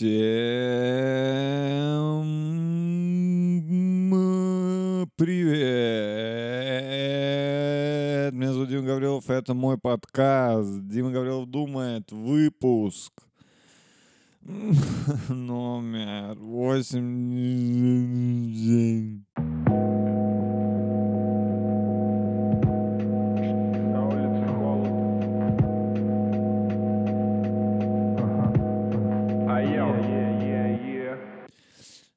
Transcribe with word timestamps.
Всем 0.00 0.16
привет! 5.14 5.52
Меня 8.32 8.52
зовут 8.54 8.70
Дима 8.70 8.86
Гаврилов, 8.86 9.28
это 9.28 9.52
мой 9.52 9.76
подкаст. 9.76 10.88
Дима 10.88 11.10
Гаврилов 11.10 11.50
думает, 11.50 12.10
выпуск 12.12 13.12
номер 15.28 16.38
8. 16.38 19.24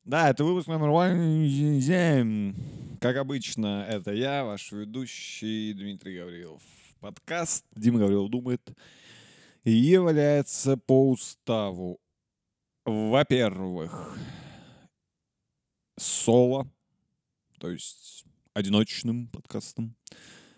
Да, 0.06 0.30
это 0.30 0.44
выпуск 0.44 0.68
номер 0.68 0.90
8. 0.90 2.54
Как 3.00 3.16
обычно, 3.16 3.86
это 3.88 4.12
я, 4.12 4.44
ваш 4.44 4.74
ведущий 4.74 5.74
Дмитрий 5.74 6.20
Гаврилов. 6.20 6.62
Подкаст 7.00 7.64
Дима 7.74 8.00
Гаврилов 8.00 8.30
думает 8.30 8.62
является 9.64 10.76
по 10.76 11.10
уставу, 11.10 12.02
во-первых, 12.84 14.18
соло, 15.98 16.70
то 17.58 17.72
есть 17.72 18.26
одиночным 18.54 19.30
подкастом. 19.30 19.96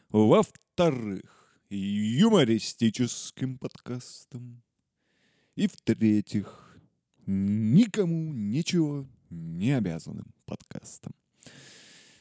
Во-вторых, 0.10 1.62
юмористическим 1.70 3.60
подкастом. 3.60 4.64
И 5.56 5.68
в-третьих, 5.68 6.80
никому 7.28 8.34
ничего 8.34 9.06
не 9.36 9.72
обязанным 9.74 10.34
подкастом. 10.46 11.14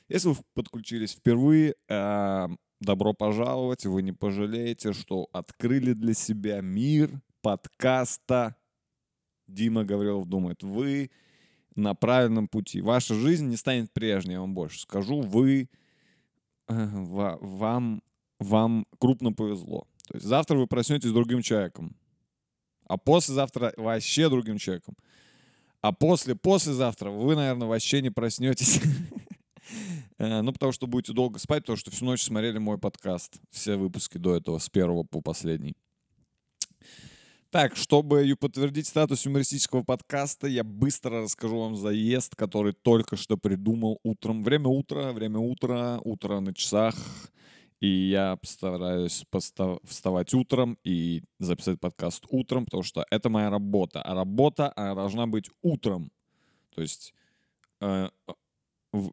Если 0.09 0.29
вы 0.29 0.37
подключились 0.55 1.13
впервые, 1.13 1.75
э, 1.89 2.49
добро 2.81 3.13
пожаловать. 3.15 3.87
Вы 3.87 4.03
не 4.03 4.13
пожалеете, 4.13 4.93
что 4.93 5.29
открыли 5.33 5.93
для 5.93 6.15
себя 6.15 6.61
мир 6.61 7.11
подкаста 7.43 8.57
Дима 9.47 9.85
Гаврилов 9.85 10.27
думает. 10.27 10.63
Вы 10.63 11.11
на 11.75 11.95
правильном 11.95 12.49
пути. 12.49 12.81
Ваша 12.81 13.15
жизнь 13.15 13.47
не 13.47 13.57
станет 13.57 13.93
прежней, 13.93 14.35
я 14.35 14.41
вам 14.41 14.55
больше 14.55 14.81
скажу. 14.81 15.21
Вы, 15.21 15.69
э, 16.69 16.75
ва- 16.75 17.39
вам, 17.41 18.03
вам 18.39 18.87
крупно 18.99 19.33
повезло. 19.33 19.87
То 20.09 20.15
есть 20.17 20.27
завтра 20.27 20.57
вы 20.57 20.67
проснетесь 20.67 21.13
другим 21.13 21.43
человеком. 21.43 21.97
А 22.87 22.99
послезавтра 22.99 23.73
вообще 23.77 24.29
другим 24.29 24.59
человеком. 24.59 24.95
А 25.85 25.93
после 25.93 26.35
послезавтра 26.35 27.11
вы, 27.11 27.37
наверное, 27.37 27.69
вообще 27.69 28.01
не 28.01 28.11
проснетесь. 28.11 28.81
Э, 30.19 30.43
Ну, 30.43 30.53
потому 30.53 30.71
что 30.71 30.87
будете 30.87 31.13
долго 31.13 31.39
спать, 31.39 31.65
потому 31.65 31.77
что 31.77 31.91
всю 31.91 32.05
ночь 32.05 32.23
смотрели 32.23 32.59
мой 32.59 32.79
подкаст. 32.79 33.41
Все 33.51 33.77
выпуски 33.77 34.17
до 34.17 34.37
этого, 34.37 34.59
с 34.59 34.69
первого 34.69 35.03
по 35.03 35.21
последний. 35.21 35.75
Так, 37.51 37.75
чтобы 37.75 38.37
подтвердить 38.39 38.87
статус 38.87 39.27
юмористического 39.27 39.83
подкаста, 39.83 40.47
я 40.47 40.63
быстро 40.63 41.23
расскажу 41.23 41.59
вам 41.59 41.75
заезд, 41.75 42.37
который 42.37 42.75
только 42.75 43.17
что 43.17 43.37
придумал 43.37 43.99
утром. 44.05 44.45
Время 44.45 44.69
утра, 44.69 45.13
время 45.13 45.41
утра, 45.41 45.99
утро 46.05 46.39
на 46.41 46.55
часах. 46.55 46.95
И 47.81 47.89
я 47.89 48.37
постараюсь 48.37 49.25
поста- 49.31 49.79
вставать 49.85 50.33
утром 50.35 50.79
и 50.85 51.23
записать 51.39 51.81
подкаст 51.81 52.25
утром, 52.29 52.65
потому 52.65 52.83
что 52.83 53.05
это 53.11 53.29
моя 53.29 53.51
работа. 53.51 54.03
А 54.03 54.15
работа 54.15 54.73
она 54.77 54.95
должна 54.95 55.27
быть 55.27 55.51
утром. 55.63 56.11
То 56.75 56.83
есть 56.83 57.13
э, 57.81 58.09
в- 58.93 59.13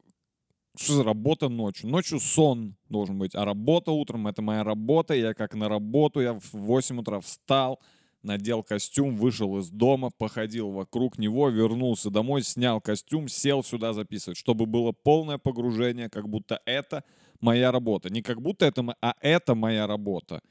что 0.78 0.94
за 0.94 1.04
работа 1.04 1.50
ночью? 1.50 1.90
Ночью 1.90 2.20
сон 2.20 2.76
должен 2.88 3.18
быть, 3.20 3.36
а 3.36 3.44
работа 3.44 3.92
утром— 3.92 4.28
это 4.30 4.42
моя 4.42 4.64
работа. 4.64 5.14
Я 5.14 5.34
как 5.34 5.54
на 5.54 5.68
работу, 5.68 6.22
я 6.22 6.34
в 6.34 6.54
8 6.54 7.00
утра 7.00 7.20
встал, 7.20 7.82
надел 8.24 8.64
костюм, 8.64 9.18
вышел 9.18 9.58
из 9.58 9.70
дома, 9.70 10.10
походил 10.10 10.70
вокруг 10.72 11.18
него, 11.18 11.50
вернулся 11.50 12.10
домой, 12.10 12.44
снял 12.44 12.82
костюм, 12.82 13.28
сел 13.28 13.64
сюда 13.64 13.94
записывать, 13.94 14.38
чтобы 14.38 14.66
было 14.66 14.92
полное 14.92 15.38
погружение, 15.38 16.10
как 16.10 16.30
будто 16.30 16.62
это 16.66 17.04
моя 17.40 17.72
работа. 17.72 18.10
Не 18.10 18.22
как 18.22 18.42
будто 18.42 18.66
это, 18.66 18.96
а 19.02 19.16
это 19.22 19.56
моя 19.56 19.88
работа. 19.88 20.42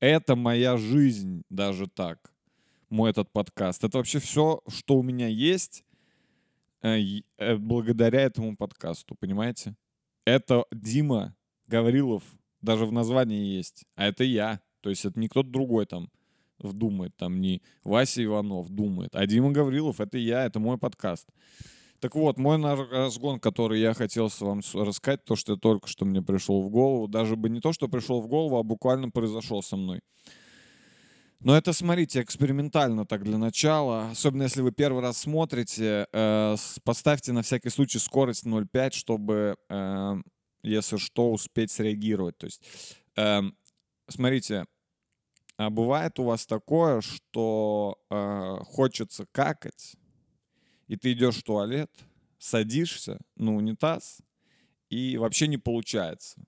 Это 0.00 0.36
моя 0.36 0.76
жизнь 0.76 1.42
даже 1.50 1.86
так. 1.86 2.32
Мой 2.88 3.10
этот 3.10 3.30
подкаст. 3.32 3.82
Это 3.82 3.98
вообще 3.98 4.20
все, 4.20 4.62
что 4.68 4.96
у 4.96 5.02
меня 5.02 5.26
есть, 5.26 5.84
э, 6.82 6.98
э, 7.38 7.56
благодаря 7.56 8.20
этому 8.20 8.56
подкасту, 8.56 9.16
понимаете? 9.18 9.74
Это 10.24 10.64
Дима 10.70 11.34
Гаврилов, 11.66 12.22
даже 12.60 12.86
в 12.86 12.92
названии 12.92 13.56
есть, 13.56 13.84
а 13.96 14.06
это 14.06 14.22
я. 14.24 14.60
То 14.82 14.90
есть 14.90 15.04
это 15.04 15.18
не 15.18 15.28
кто-то 15.28 15.48
другой 15.48 15.86
там 15.86 16.10
думает, 16.58 17.16
там 17.16 17.40
не 17.40 17.62
Вася 17.84 18.24
Иванов 18.24 18.68
думает, 18.70 19.14
а 19.14 19.26
Дима 19.26 19.50
Гаврилов— 19.50 20.00
это 20.00 20.18
я, 20.18 20.44
это 20.44 20.60
мой 20.60 20.78
подкаст. 20.78 21.28
Так 22.00 22.14
вот, 22.14 22.38
мой 22.38 22.60
разгон, 22.60 23.40
который 23.40 23.80
я 23.80 23.94
хотел 23.94 24.30
вам 24.40 24.60
рассказать, 24.74 25.24
то, 25.24 25.34
что 25.34 25.56
только 25.56 25.88
что 25.88 26.04
мне 26.04 26.22
пришел 26.22 26.62
в 26.62 26.68
голову, 26.68 27.08
даже 27.08 27.36
бы 27.36 27.48
не 27.48 27.60
то, 27.60 27.72
что 27.72 27.88
пришел 27.88 28.20
в 28.20 28.28
голову, 28.28 28.58
а 28.58 28.62
буквально 28.62 29.10
произошел 29.10 29.62
со 29.62 29.76
мной. 29.76 30.00
Но 31.40 31.56
это, 31.56 31.72
смотрите, 31.72 32.22
экспериментально 32.22 33.06
так 33.06 33.22
для 33.22 33.38
начала. 33.38 34.10
Особенно 34.10 34.44
если 34.44 34.62
вы 34.62 34.72
первый 34.72 35.02
раз 35.02 35.18
смотрите, 35.18 36.06
э, 36.12 36.56
поставьте 36.82 37.32
на 37.32 37.42
всякий 37.42 37.68
случай 37.68 37.98
скорость 37.98 38.44
0,5, 38.44 38.94
чтобы, 38.94 39.56
э, 39.68 40.14
если 40.62 40.96
что, 40.96 41.32
успеть 41.32 41.70
среагировать. 41.70 42.38
То 42.38 42.46
есть, 42.46 42.62
эм, 43.16 43.56
смотрите, 44.08 44.64
а 45.56 45.70
бывает 45.70 46.18
у 46.18 46.24
вас 46.24 46.46
такое, 46.46 47.00
что 47.00 47.98
э, 48.10 48.56
хочется 48.64 49.26
какать, 49.32 49.96
и 50.86 50.96
ты 50.96 51.12
идешь 51.12 51.36
в 51.36 51.42
туалет, 51.42 51.90
садишься 52.38 53.18
на 53.36 53.54
унитаз, 53.54 54.20
и 54.88 55.16
вообще 55.16 55.48
не 55.48 55.58
получается. 55.58 56.42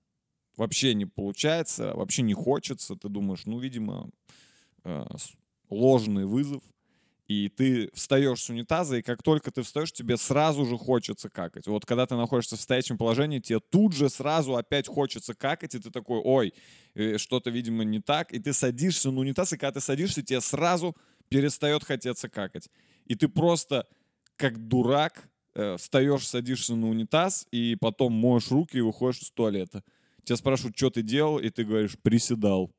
Вообще 0.55 0.93
не 0.93 1.05
получается, 1.05 1.93
вообще 1.95 2.21
не 2.21 2.33
хочется. 2.33 2.95
Ты 2.95 3.07
думаешь, 3.07 3.45
ну, 3.45 3.59
видимо, 3.59 4.09
э, 4.83 5.05
ложный 5.69 6.25
вызов, 6.25 6.63
и 7.29 7.47
ты 7.47 7.91
встаешь 7.93 8.41
с 8.41 8.49
унитаза, 8.49 8.97
и 8.97 9.01
как 9.03 9.21
только 9.21 9.51
ты 9.51 9.61
встаешь, 9.61 9.91
тебе 9.91 10.17
сразу 10.17 10.65
же 10.65 10.79
хочется 10.79 11.29
какать. 11.29 11.67
Вот 11.67 11.85
когда 11.85 12.07
ты 12.07 12.15
находишься 12.15 12.57
в 12.57 12.61
стоячем 12.61 12.97
положении, 12.97 13.37
тебе 13.37 13.59
тут 13.59 13.93
же 13.93 14.09
сразу 14.09 14.55
опять 14.55 14.87
хочется 14.87 15.35
какать, 15.35 15.75
и 15.75 15.79
ты 15.79 15.91
такой, 15.91 16.19
ой, 16.23 16.53
э, 16.95 17.19
что-то, 17.19 17.51
видимо, 17.51 17.83
не 17.83 18.01
так, 18.01 18.33
и 18.33 18.39
ты 18.39 18.51
садишься 18.51 19.11
на 19.11 19.19
унитаз, 19.19 19.53
и 19.53 19.57
когда 19.57 19.73
ты 19.73 19.79
садишься, 19.79 20.23
тебе 20.23 20.41
сразу 20.41 20.97
перестает 21.29 21.83
хотеться 21.83 22.29
какать. 22.29 22.67
И 23.05 23.13
ты 23.13 23.27
просто, 23.27 23.85
как 24.35 24.57
дурак, 24.67 25.29
э, 25.53 25.77
встаешь, 25.77 26.27
садишься 26.27 26.73
на 26.73 26.89
унитаз, 26.89 27.45
и 27.51 27.77
потом 27.79 28.11
моешь 28.11 28.49
руки 28.49 28.77
и 28.77 28.81
выходишь 28.81 29.21
из 29.21 29.29
туалета. 29.29 29.83
Тебя 30.23 30.35
спрашивают, 30.35 30.75
что 30.75 30.89
ты 30.89 31.03
делал, 31.03 31.37
и 31.37 31.51
ты 31.51 31.63
говоришь, 31.63 31.95
приседал. 32.01 32.71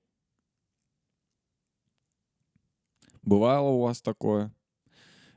Бывало 3.31 3.69
у 3.69 3.83
вас 3.83 4.03
такое? 4.03 4.53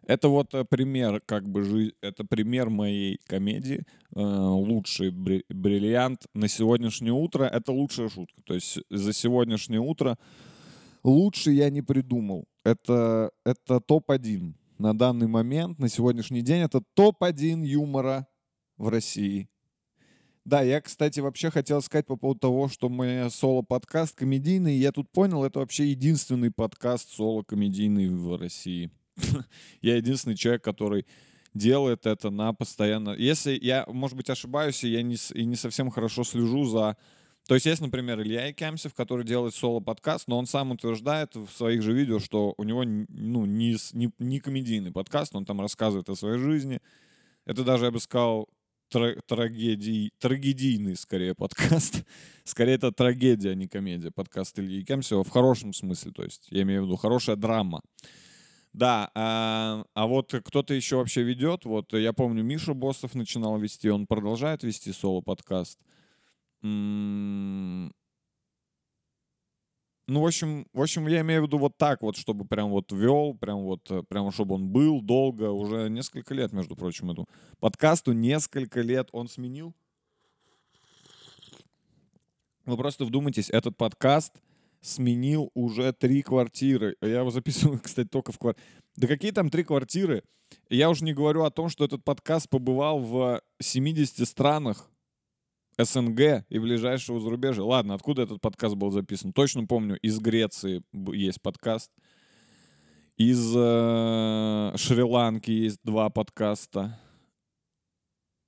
Это 0.07 0.27
вот 0.27 0.55
э, 0.55 0.65
пример, 0.65 1.21
как 1.27 1.47
бы, 1.47 1.93
это 2.01 2.25
пример 2.25 2.71
моей 2.71 3.19
комедии. 3.27 3.85
Э, 4.15 4.19
лучший 4.19 5.11
бри- 5.11 5.45
бриллиант 5.47 6.25
на 6.33 6.47
сегодняшнее 6.47 7.13
утро. 7.13 7.43
Это 7.43 7.71
лучшая 7.71 8.09
шутка. 8.09 8.41
То 8.45 8.55
есть 8.55 8.79
за 8.89 9.13
сегодняшнее 9.13 9.79
утро 9.79 10.17
лучше 11.03 11.51
я 11.51 11.69
не 11.69 11.83
придумал. 11.83 12.45
Это, 12.65 13.29
это 13.45 13.79
топ-1 13.79 14.55
на 14.79 14.97
данный 14.97 15.27
момент, 15.27 15.77
на 15.77 15.88
сегодняшний 15.88 16.41
день. 16.41 16.63
Это 16.63 16.81
топ-1 16.95 17.63
юмора 17.63 18.25
в 18.75 18.88
России. 18.88 19.50
Да, 20.45 20.62
я, 20.62 20.81
кстати, 20.81 21.22
вообще 21.22 21.50
хотел 21.50 21.81
сказать 21.81 22.06
по 22.06 22.18
поводу 22.18 22.42
того, 22.42 22.68
что 22.68 22.90
мой 22.90 23.31
соло-подкаст 23.31 24.16
комедийный. 24.16 24.75
Я 24.75 24.92
тут 24.92 25.10
понял, 25.10 25.45
это 25.45 25.60
вообще 25.60 25.88
единственный 25.88 26.51
подкаст 26.51 27.13
соло-комедийный 27.13 28.10
в 28.10 28.38
России. 28.38 28.92
Я 29.81 29.95
единственный 29.95 30.36
человек, 30.36 30.62
который 30.62 31.06
делает 31.54 32.06
это 32.06 32.30
на 32.30 32.51
постоянно. 32.51 33.12
Если 33.12 33.57
я, 33.62 33.86
может 33.88 34.18
быть, 34.18 34.30
ошибаюсь, 34.30 34.84
и 34.84 34.90
я 34.90 35.04
не, 35.04 35.18
и 35.36 35.45
не 35.45 35.56
совсем 35.56 35.92
хорошо 35.92 36.24
слежу 36.24 36.66
за... 36.66 36.98
То 37.48 37.54
есть 37.54 37.68
есть, 37.68 37.80
например, 37.80 38.19
Илья 38.22 38.48
Якямсев, 38.48 38.95
который 38.95 39.24
делает 39.24 39.54
соло-подкаст, 39.54 40.28
но 40.28 40.40
он 40.40 40.48
сам 40.48 40.72
утверждает 40.72 41.36
в 41.36 41.50
своих 41.50 41.84
же 41.84 41.94
видео, 41.94 42.18
что 42.18 42.56
у 42.57 42.63
него 42.63 42.84
ну, 42.84 43.45
не, 43.45 43.78
не, 43.94 44.12
не 44.18 44.40
комедийный 44.40 44.92
подкаст, 44.92 45.36
он 45.36 45.45
там 45.45 45.62
рассказывает 45.62 46.10
о 46.10 46.16
своей 46.16 46.40
жизни. 46.40 46.80
Это 47.45 47.63
даже, 47.63 47.86
я 47.86 47.92
бы 47.92 48.00
сказал, 48.00 48.50
тра- 48.94 49.19
трагедий, 49.25 50.13
трагедийный, 50.19 50.95
скорее, 50.95 51.34
подкаст. 51.36 52.06
Скорее, 52.44 52.75
это 52.75 52.92
трагедия, 52.92 53.51
а 53.51 53.56
не 53.56 53.68
комедия. 53.68 54.12
Подкаст 54.12 54.60
Ильи 54.60 54.80
Якямсева 54.80 55.24
в 55.24 55.30
хорошем 55.30 55.74
смысле, 55.74 56.12
то 56.12 56.24
есть, 56.24 56.48
я 56.51 56.62
имею 56.62 56.84
в 56.84 56.86
виду, 56.86 56.95
хорошая 56.95 57.36
драма. 57.36 57.81
Да, 58.74 59.12
а, 59.16 59.84
а 59.94 60.07
вот 60.07 60.34
кто-то 60.34 60.74
еще 60.74 60.98
вообще 60.98 61.24
ведет. 61.24 61.66
Вот 61.66 61.94
я 61.94 62.12
помню, 62.13 62.44
Миша 62.44 62.74
Боссов 62.74 63.13
начинал 63.16 63.60
вести, 63.60 63.90
он 63.90 64.07
продолжает 64.07 64.63
вести 64.63 64.92
соло-подкаст. 64.92 65.80
М, 66.63 67.92
Ну, 70.05 70.19
в 70.19 70.25
общем, 70.25 70.67
в 70.73 70.81
общем, 70.81 71.07
я 71.07 71.21
имею 71.21 71.44
в 71.44 71.45
виду 71.45 71.57
вот 71.57 71.77
так 71.77 72.01
вот, 72.01 72.17
чтобы 72.17 72.45
прям 72.45 72.69
вот 72.69 72.91
вел, 72.91 73.35
прям 73.35 73.63
вот, 73.63 73.89
э, 73.89 74.03
прям 74.03 74.31
чтобы 74.31 74.55
он 74.55 74.67
был 74.67 75.01
долго, 75.01 75.50
уже 75.50 75.89
несколько 75.89 76.33
лет, 76.33 76.51
между 76.51 76.75
прочим, 76.75 77.11
эту 77.11 77.25
подкасту 77.59 78.11
несколько 78.11 78.81
лет 78.81 79.07
он 79.13 79.29
сменил. 79.29 79.73
Вы 82.65 82.75
просто 82.75 83.05
вдумайтесь, 83.05 83.50
этот 83.50 83.77
подкаст 83.77 84.33
сменил 84.81 85.51
уже 85.53 85.94
три 85.94 86.21
квартиры. 86.21 86.97
Я 87.01 87.19
его 87.19 87.31
записываю, 87.31 87.79
кстати, 87.83 88.07
только 88.09 88.33
в 88.33 88.39
квартире. 88.39 88.65
Да 88.97 89.07
какие 89.07 89.31
там 89.31 89.49
три 89.49 89.63
квартиры? 89.63 90.23
Я 90.69 90.89
уже 90.89 91.06
не 91.06 91.13
говорю 91.13 91.44
о 91.44 91.51
том, 91.51 91.69
что 91.69 91.85
этот 91.85 92.03
подкаст 92.03 92.49
побывал 92.49 92.99
в 92.99 93.41
70 93.61 94.27
странах 94.27 94.91
СНГ 95.77 96.45
и 96.49 96.59
ближайшего 96.59 97.19
зарубежья. 97.19 97.63
Ладно, 97.63 97.95
откуда 97.95 98.23
этот 98.23 98.41
подкаст 98.41 98.75
был 98.75 98.91
записан? 98.91 99.33
Точно 99.33 99.65
помню, 99.65 99.97
из 99.99 100.19
Греции 100.19 100.83
есть 101.13 101.41
подкаст. 101.41 101.91
Из 103.17 103.53
э, 103.55 104.73
Шри-Ланки 104.77 105.51
есть 105.51 105.79
два 105.83 106.09
подкаста. 106.09 106.99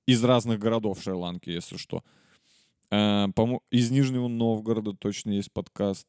Из 0.06 0.22
разных 0.24 0.58
городов 0.58 1.00
Шри-Ланки, 1.02 1.50
если 1.50 1.76
что. 1.76 2.02
Э, 2.90 3.26
из 3.70 3.90
Нижнего 3.90 4.28
Новгорода 4.28 4.92
точно 4.92 5.30
есть 5.30 5.52
подкаст. 5.52 6.06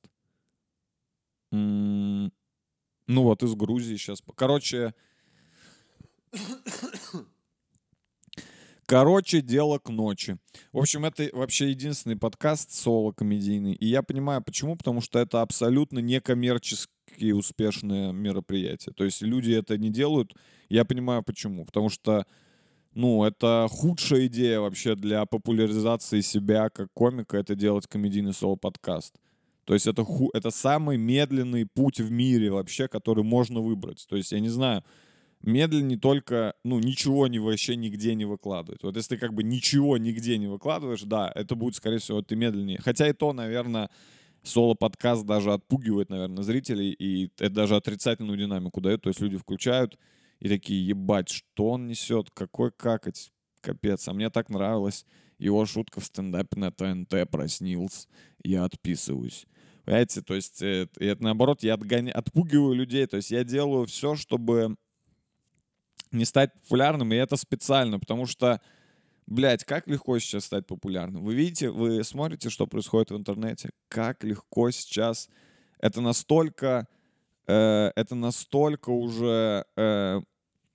М, 1.51 2.31
Ну 3.07 3.23
вот, 3.23 3.41
из 3.41 3.55
Грузии 3.55 3.95
сейчас. 3.95 4.21
Короче, 4.35 4.93
Короче, 8.87 9.41
дело 9.41 9.79
к 9.79 9.89
ночи. 9.89 10.37
В 10.71 10.77
общем, 10.77 11.03
это 11.03 11.29
вообще 11.33 11.71
единственный 11.71 12.15
подкаст 12.15 12.71
соло-комедийный. 12.71 13.73
И 13.73 13.85
я 13.85 14.01
понимаю, 14.01 14.41
почему. 14.41 14.77
Потому 14.77 15.01
что 15.01 15.19
это 15.19 15.41
абсолютно 15.41 15.99
некоммерчески 15.99 17.33
успешное 17.33 18.13
мероприятие. 18.13 18.93
То 18.95 19.03
есть 19.03 19.21
люди 19.21 19.51
это 19.51 19.77
не 19.77 19.89
делают. 19.89 20.33
Я 20.69 20.85
понимаю, 20.85 21.21
почему. 21.21 21.65
Потому 21.65 21.89
что, 21.89 22.25
ну, 22.93 23.25
это 23.25 23.67
худшая 23.69 24.27
идея 24.27 24.61
вообще 24.61 24.95
для 24.95 25.25
популяризации 25.25 26.21
себя 26.21 26.69
как 26.69 26.87
комика, 26.93 27.35
это 27.35 27.55
делать 27.55 27.87
комедийный 27.87 28.33
соло-подкаст. 28.33 29.15
То 29.65 29.73
есть 29.73 29.85
это, 29.85 30.05
ху- 30.05 30.31
это 30.33 30.49
самый 30.49 30.95
медленный 30.95 31.65
путь 31.65 31.99
в 31.99 32.09
мире 32.09 32.51
вообще, 32.51 32.87
который 32.87 33.25
можно 33.25 33.59
выбрать. 33.59 34.05
То 34.07 34.15
есть 34.15 34.31
я 34.31 34.39
не 34.39 34.47
знаю, 34.47 34.85
медленнее 35.41 35.99
только, 35.99 36.53
ну, 36.63 36.79
ничего 36.79 37.27
не 37.27 37.39
вообще 37.39 37.75
нигде 37.75 38.15
не 38.15 38.25
выкладывать. 38.25 38.83
Вот 38.83 38.95
если 38.95 39.15
ты 39.15 39.17
как 39.17 39.33
бы 39.33 39.43
ничего 39.43 39.97
нигде 39.97 40.37
не 40.37 40.47
выкладываешь, 40.47 41.03
да, 41.03 41.31
это 41.33 41.55
будет, 41.55 41.75
скорее 41.75 41.99
всего, 41.99 42.21
ты 42.21 42.35
медленнее. 42.35 42.79
Хотя 42.79 43.07
и 43.07 43.13
то, 43.13 43.33
наверное, 43.33 43.89
соло-подкаст 44.43 45.25
даже 45.25 45.53
отпугивает, 45.53 46.09
наверное, 46.09 46.43
зрителей, 46.43 46.91
и 46.91 47.31
это 47.37 47.49
даже 47.49 47.75
отрицательную 47.75 48.37
динамику 48.37 48.81
дает. 48.81 49.01
То 49.01 49.09
есть 49.09 49.21
люди 49.21 49.37
включают 49.37 49.97
и 50.39 50.49
такие, 50.49 50.85
ебать, 50.87 51.29
что 51.29 51.71
он 51.71 51.87
несет, 51.87 52.29
какой 52.31 52.71
какать, 52.71 53.31
капец. 53.61 54.07
А 54.07 54.13
мне 54.13 54.29
так 54.29 54.49
нравилось 54.49 55.05
его 55.39 55.65
шутка 55.65 55.99
в 55.99 56.05
стендапе 56.05 56.59
на 56.59 56.71
ТНТ 56.71 57.29
про 57.29 57.47
Снилс. 57.47 58.07
Я 58.43 58.63
отписываюсь. 58.65 59.45
Понимаете, 59.85 60.21
то 60.21 60.35
есть 60.35 60.61
э, 60.61 60.87
и 60.99 61.05
это 61.05 61.23
наоборот, 61.23 61.63
я 61.63 61.75
отгоня... 61.75 62.11
отпугиваю 62.11 62.73
людей, 62.73 63.05
то 63.05 63.17
есть 63.17 63.31
я 63.31 63.43
делаю 63.43 63.85
все, 63.85 64.15
чтобы 64.15 64.75
не 66.11 66.25
стать 66.25 66.53
популярным, 66.53 67.11
и 67.13 67.15
это 67.15 67.35
специально, 67.35 67.99
потому 67.99 68.25
что, 68.25 68.61
блядь, 69.25 69.63
как 69.63 69.87
легко 69.87 70.19
сейчас 70.19 70.45
стать 70.45 70.67
популярным. 70.67 71.23
Вы 71.23 71.35
видите, 71.35 71.69
вы 71.69 72.03
смотрите, 72.03 72.49
что 72.49 72.67
происходит 72.67 73.11
в 73.11 73.17
интернете, 73.17 73.69
как 73.87 74.23
легко 74.23 74.71
сейчас. 74.71 75.29
Это 75.79 76.01
настолько, 76.01 76.87
э, 77.47 77.91
это 77.95 78.15
настолько 78.15 78.89
уже, 78.89 79.65
э, 79.75 80.21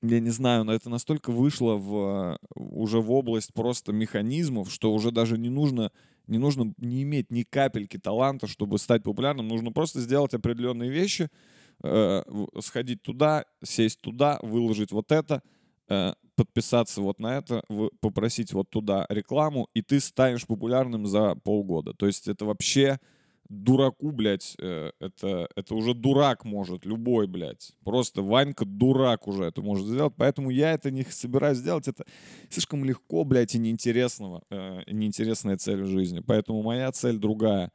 я 0.02 0.20
не 0.20 0.31
знаю, 0.31 0.64
но 0.64 0.75
это 0.75 0.90
настолько 0.90 1.31
вышло 1.31 1.75
в, 1.75 2.38
уже 2.55 3.00
в 3.00 3.11
область 3.12 3.55
просто 3.55 3.93
механизмов, 3.93 4.70
что 4.70 4.93
уже 4.93 5.11
даже 5.11 5.38
не 5.38 5.49
нужно, 5.49 5.90
не 6.26 6.38
нужно 6.38 6.73
не 6.78 7.02
иметь 7.02 7.31
ни 7.31 7.43
капельки 7.43 7.99
таланта, 7.99 8.46
чтобы 8.46 8.78
стать 8.78 9.02
популярным. 9.02 9.49
Нужно 9.49 9.73
просто 9.73 10.00
сделать 10.00 10.35
определенные 10.35 10.90
вещи, 10.90 11.28
э, 11.82 12.23
сходить 12.61 13.02
туда, 13.02 13.44
сесть 13.62 14.00
туда, 14.00 14.38
выложить 14.43 14.93
вот 14.93 15.12
это, 15.12 15.43
э, 15.88 16.14
подписаться 16.34 17.00
вот 17.00 17.19
на 17.19 17.38
это, 17.38 17.62
попросить 18.00 18.52
вот 18.52 18.70
туда 18.70 19.06
рекламу, 19.08 19.69
и 19.75 19.82
ты 19.82 20.00
станешь 20.00 20.46
популярным 20.46 21.06
за 21.06 21.34
полгода. 21.37 21.93
То 21.94 22.06
есть 22.06 22.29
это 22.29 22.44
вообще 22.44 22.99
дураку, 23.52 24.12
блядь, 24.12 24.55
э, 24.58 24.93
это, 24.99 25.49
это 25.55 25.75
уже 25.75 25.94
дурак 25.94 26.44
может, 26.44 26.84
любой, 26.87 27.26
блядь. 27.26 27.73
Просто 27.85 28.23
Ванька 28.23 28.64
дурак 28.64 29.28
уже 29.28 29.44
это 29.44 29.61
может 29.61 29.87
сделать, 29.87 30.14
поэтому 30.17 30.50
я 30.50 30.73
это 30.73 30.90
не 30.90 31.05
собираюсь 31.05 31.61
делать. 31.61 31.87
Это 31.88 32.05
слишком 32.49 32.85
легко, 32.85 33.25
блядь, 33.25 33.55
и 33.55 33.58
неинтересного, 33.58 34.43
э, 34.50 34.82
неинтересная 34.90 35.56
цель 35.58 35.82
в 35.82 35.87
жизни. 35.87 36.20
Поэтому 36.20 36.62
моя 36.62 36.90
цель 36.93 37.19
другая. 37.19 37.70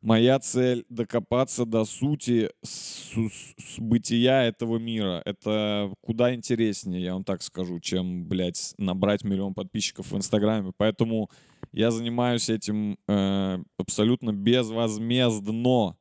Моя 0.00 0.38
цель— 0.38 0.84
докопаться 0.88 1.64
до 1.64 1.84
сути 1.84 2.50
с, 2.62 3.12
с- 3.14 3.54
с 3.58 3.78
бытия 3.78 4.44
этого 4.44 4.78
мира. 4.78 5.22
Это 5.24 5.92
куда 6.02 6.34
интереснее, 6.34 7.02
я 7.02 7.14
вам 7.14 7.24
так 7.24 7.42
скажу, 7.42 7.80
чем, 7.80 8.26
блядь, 8.26 8.74
набрать 8.78 9.24
миллион 9.24 9.54
подписчиков 9.54 10.10
в 10.12 10.16
Инстаграме. 10.16 10.72
Поэтому 10.76 11.30
я 11.72 11.90
занимаюсь 11.90 12.48
этим 12.48 12.96
э, 13.08 13.58
абсолютно 13.76 14.32
безвозмездно. 14.32 15.96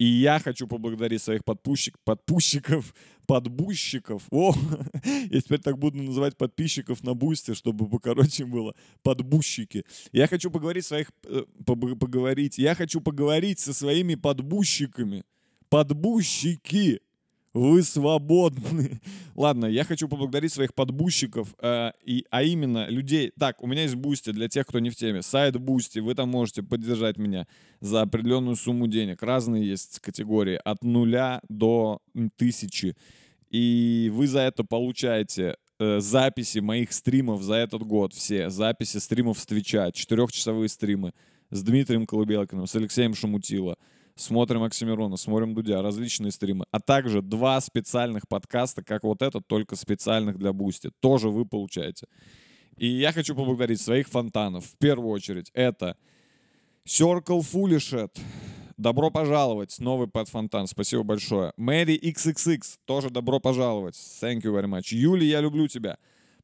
И 0.00 0.04
я 0.04 0.38
хочу 0.38 0.68
поблагодарить 0.68 1.22
своих 1.22 1.44
подпущик, 1.44 1.96
подпущиков, 2.04 2.94
подбущиков. 3.28 4.22
О, 4.30 4.54
я 5.04 5.40
теперь 5.40 5.60
так 5.60 5.78
буду 5.78 6.02
называть 6.02 6.36
подписчиков 6.36 7.04
на 7.04 7.14
бусте, 7.14 7.54
чтобы 7.54 7.86
покороче 7.86 8.46
было. 8.46 8.74
Подбущики. 9.02 9.84
Я 10.12 10.26
хочу 10.26 10.50
поговорить 10.50 10.86
своих, 10.86 11.12
э, 11.24 11.44
поговорить. 11.66 12.58
Я 12.58 12.74
хочу 12.74 13.02
поговорить 13.02 13.60
со 13.60 13.74
своими 13.74 14.14
подбущиками. 14.14 15.24
Подбущики. 15.68 17.00
Вы 17.54 17.82
свободны. 17.82 19.00
Ладно, 19.34 19.66
я 19.66 19.84
хочу 19.84 20.08
поблагодарить 20.08 20.52
своих 20.52 20.74
подбущиков, 20.74 21.54
э, 21.60 21.92
и, 22.04 22.24
а 22.30 22.42
именно 22.42 22.88
людей. 22.88 23.32
Так, 23.38 23.62
у 23.62 23.66
меня 23.66 23.82
есть 23.82 23.94
Boosty 23.94 24.30
для 24.30 24.48
тех, 24.48 24.66
кто 24.66 24.78
не 24.78 24.90
в 24.90 24.96
теме. 24.96 25.22
Сайт 25.22 25.58
Boosty, 25.58 25.98
вы 25.98 26.14
там 26.14 26.28
можете 26.28 26.62
поддержать 26.62 27.18
меня 27.18 27.46
за 27.80 28.02
определенную 28.02 28.56
сумму 28.56 28.86
денег. 28.86 29.22
Разные 29.22 29.66
есть 29.66 29.98
категории, 30.00 30.60
от 30.62 30.84
нуля 30.84 31.40
до 31.48 32.00
тысячи. 32.36 32.96
И 33.50 34.10
вы 34.12 34.26
за 34.26 34.40
это 34.40 34.64
получаете 34.64 35.56
э, 35.78 36.00
записи 36.00 36.58
моих 36.58 36.92
стримов 36.92 37.42
за 37.42 37.54
этот 37.54 37.82
год. 37.82 38.12
Все 38.12 38.50
записи 38.50 38.98
стримов 38.98 39.38
с 39.38 39.46
Twitch 39.46 39.79
а, 39.79 39.90
четырехчасовые 39.92 40.68
стримы 40.68 41.12
с 41.50 41.62
Дмитрием 41.62 42.06
Колыбелкиным, 42.06 42.66
с 42.66 42.74
Алексеем 42.74 43.14
Шамутило. 43.14 43.76
Смотрим 44.16 44.64
Оксимирона, 44.64 45.16
смотрим 45.16 45.54
Дудя, 45.54 45.80
различные 45.80 46.32
стримы. 46.32 46.66
А 46.72 46.80
также 46.80 47.22
два 47.22 47.60
специальных 47.60 48.26
подкаста, 48.28 48.82
как 48.82 49.04
вот 49.04 49.22
этот, 49.22 49.46
только 49.46 49.76
специальных 49.76 50.38
для 50.38 50.52
Boosty. 50.52 50.90
Тоже 51.00 51.28
вы 51.28 51.46
получаете. 51.46 52.06
И 52.76 52.86
я 52.86 53.12
хочу 53.12 53.34
поблагодарить 53.34 53.80
своих 53.80 54.08
фонтанов. 54.08 54.66
В 54.66 54.76
первую 54.78 55.10
очередь 55.10 55.50
это 55.54 55.96
Circle 56.84 57.40
Foolished. 57.40 58.10
Добро 58.78 59.10
пожаловать. 59.10 59.80
Новый 59.80 60.06
подфонтан. 60.06 60.68
Спасибо 60.68 61.02
большое. 61.02 61.52
Мэри 61.56 61.98
XXX. 61.98 62.60
Тоже 62.84 63.10
добро 63.10 63.40
пожаловать. 63.40 63.96
Thank 63.96 64.42
you 64.42 64.54
very 64.54 64.66
much. 64.66 64.94
Юли, 64.94 65.26
я 65.26 65.40
люблю 65.40 65.66
тебя. 65.66 65.98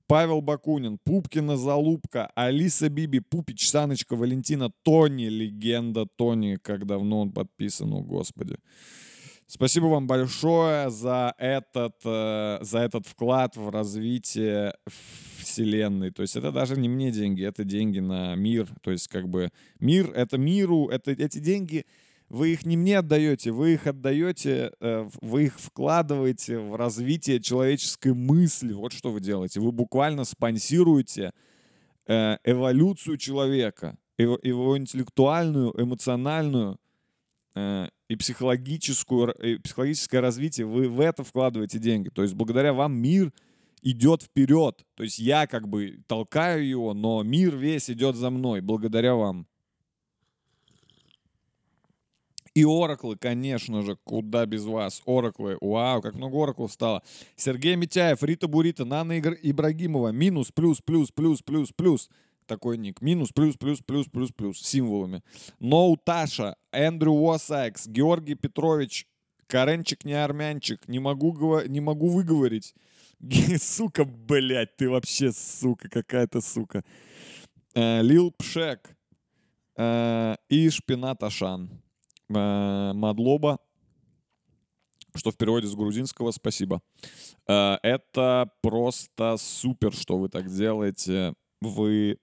Павел 0.08 0.40
Бакунин, 0.40 0.98
Пупкина 0.98 1.56
Залупка, 1.56 2.32
Алиса 2.34 2.88
Биби, 2.88 3.20
Пупич, 3.20 3.70
Саночка, 3.70 4.16
Валентина, 4.16 4.70
Тони, 4.82 5.26
легенда 5.26 6.06
Тони, 6.06 6.56
как 6.56 6.86
давно 6.86 7.20
он 7.20 7.30
подписан, 7.30 7.92
о 7.92 8.00
господи. 8.00 8.56
Спасибо 9.46 9.86
вам 9.86 10.08
большое 10.08 10.90
за 10.90 11.34
этот, 11.38 11.94
э, 12.04 12.58
за 12.62 12.78
этот 12.80 13.06
вклад 13.06 13.56
в 13.56 13.70
развитие 13.70 14.74
вселенной. 15.38 16.10
То 16.10 16.22
есть 16.22 16.34
это 16.34 16.50
даже 16.50 16.76
не 16.76 16.88
мне 16.88 17.12
деньги, 17.12 17.44
это 17.44 17.62
деньги 17.62 18.00
на 18.00 18.34
мир. 18.34 18.66
То 18.82 18.90
есть 18.90 19.06
как 19.06 19.28
бы 19.28 19.50
мир— 19.78 20.10
это 20.16 20.36
миру, 20.36 20.88
это 20.88 21.12
эти 21.12 21.38
деньги 21.38 21.86
вы 22.34 22.52
их 22.52 22.66
не 22.66 22.76
мне 22.76 22.98
отдаете, 22.98 23.52
вы 23.52 23.74
их 23.74 23.86
отдаете, 23.86 24.72
э, 24.80 25.08
вы 25.20 25.44
их 25.44 25.60
вкладываете 25.60 26.58
в 26.58 26.74
развитие 26.74 27.40
человеческой 27.40 28.12
мысли. 28.12 28.72
Вот 28.72 28.92
что 28.92 29.12
вы 29.12 29.20
делаете. 29.20 29.60
Вы 29.60 29.70
буквально 29.70 30.24
спонсируете 30.24 31.32
э, 32.06 32.36
эволюцию 32.42 33.18
человека, 33.18 33.96
его, 34.18 34.76
интеллектуальную, 34.76 35.80
эмоциональную 35.80 36.76
э, 37.54 37.88
и, 38.08 38.16
психологическую, 38.16 39.32
и 39.34 39.58
психологическое 39.58 40.18
развитие, 40.18 40.66
вы 40.66 40.88
в 40.88 41.00
это 41.00 41.22
вкладываете 41.22 41.78
деньги. 41.78 42.08
То 42.08 42.22
есть 42.22 42.34
благодаря 42.34 42.72
вам 42.72 42.96
мир 42.96 43.32
идет 43.82 44.22
вперед. 44.22 44.84
То 44.96 45.04
есть 45.04 45.20
я 45.20 45.46
как 45.46 45.68
бы 45.68 46.00
толкаю 46.08 46.66
его, 46.66 46.94
но 46.94 47.22
мир 47.22 47.54
весь 47.54 47.90
идет 47.90 48.16
за 48.16 48.30
мной, 48.30 48.60
благодаря 48.60 49.14
вам. 49.14 49.46
И 52.54 52.64
Ораклы, 52.64 53.16
конечно 53.16 53.82
же, 53.82 53.96
куда 54.04 54.46
без 54.46 54.64
вас. 54.64 55.02
Ораклы, 55.06 55.58
вау, 55.61 56.00
как 56.00 56.14
много 56.14 56.42
Ораклов 56.44 56.73
стало. 56.73 57.02
Сергей 57.37 57.75
Митяев, 57.76 58.23
Рита 58.23 58.46
Бурита, 58.46 58.84
Нана 58.84 59.18
Игр- 59.18 59.38
Ибрагимова, 59.42 60.08
минус, 60.12 60.52
плюс, 60.52 60.80
плюс, 60.80 61.11
плюс, 61.11 61.42
плюс, 61.42 61.73
плюс. 61.73 62.08
Такой 62.46 62.76
ник. 62.78 63.00
Минус, 63.00 63.30
плюс, 63.32 63.56
плюс, 63.56 63.80
плюс, 63.84 64.06
плюс, 64.06 64.30
плюс. 64.30 64.61
Символами. 64.61 65.23
Ноу 65.58 65.96
Таша, 65.96 66.56
Эндрю 66.73 67.12
Уосакс, 67.12 67.88
Георгий 67.88 68.34
Петрович, 68.34 69.08
Каренчик 69.46 70.04
не 70.04 70.12
армянчик. 70.14 70.87
Не 70.87 71.00
могу, 71.00 71.32
гова- 71.32 71.66
не 71.66 71.80
могу 71.80 72.08
выговорить. 72.08 72.75
Сука, 73.61 74.04
блядь, 74.04 74.76
ты 74.76 74.88
вообще 74.88 75.32
сука, 75.32 75.88
какая-то 75.88 76.40
сука. 76.40 76.84
Э, 77.75 78.02
Лил 78.02 78.30
Пшек. 78.30 78.96
э, 79.76 80.37
И 80.49 80.68
Шпинат 80.70 81.23
Ашан. 81.23 81.70
Э, 82.36 82.92
Мадлоба. 82.94 83.58
Что 85.16 85.30
в 85.30 85.36
переводе 85.36 85.68
с 85.68 85.74
грузинского 85.74 86.32
«спасибо». 86.32 86.80
Э, 87.46 87.76
Это 87.82 88.50
просто 88.62 89.36
супер, 89.38 89.92
что 89.92 90.18
вы 90.18 90.28
так 90.28 90.48
делаете. 90.48 91.34
Вы 91.60 92.18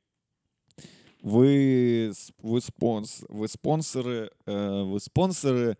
вы, 1.22 2.12
вы, 2.40 2.62
спонс, 2.62 3.24
вы 3.30 3.48
спонсоры, 3.48 4.32
э, 4.48 4.84
вы 4.84 5.00
спонсоры. 5.00 5.78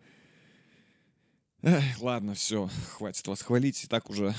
Эх, 1.64 2.02
ладно, 2.02 2.36
все, 2.36 2.70
хватит 2.92 3.28
вас 3.28 3.42
хвалить. 3.42 3.84
И 3.84 3.88
так 3.88 4.10
уже, 4.10 4.36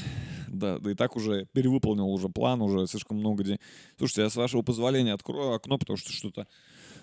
да, 0.49 0.79
да 0.79 0.91
и 0.93 0.95
так 0.95 1.17
уже 1.17 1.47
перевыполнил 1.53 2.09
уже 2.09 2.29
план, 2.29 2.63
уже 2.63 2.87
слишком 2.87 3.19
много 3.19 3.43
денег. 3.43 3.61
Слушайте, 3.99 4.23
я 4.23 4.31
с 4.31 4.37
вашего 4.37 4.63
позволения 4.63 5.13
открою 5.13 5.55
окно, 5.55 5.77
потому 5.77 5.97
что 5.97 6.13
что-то 6.13 6.47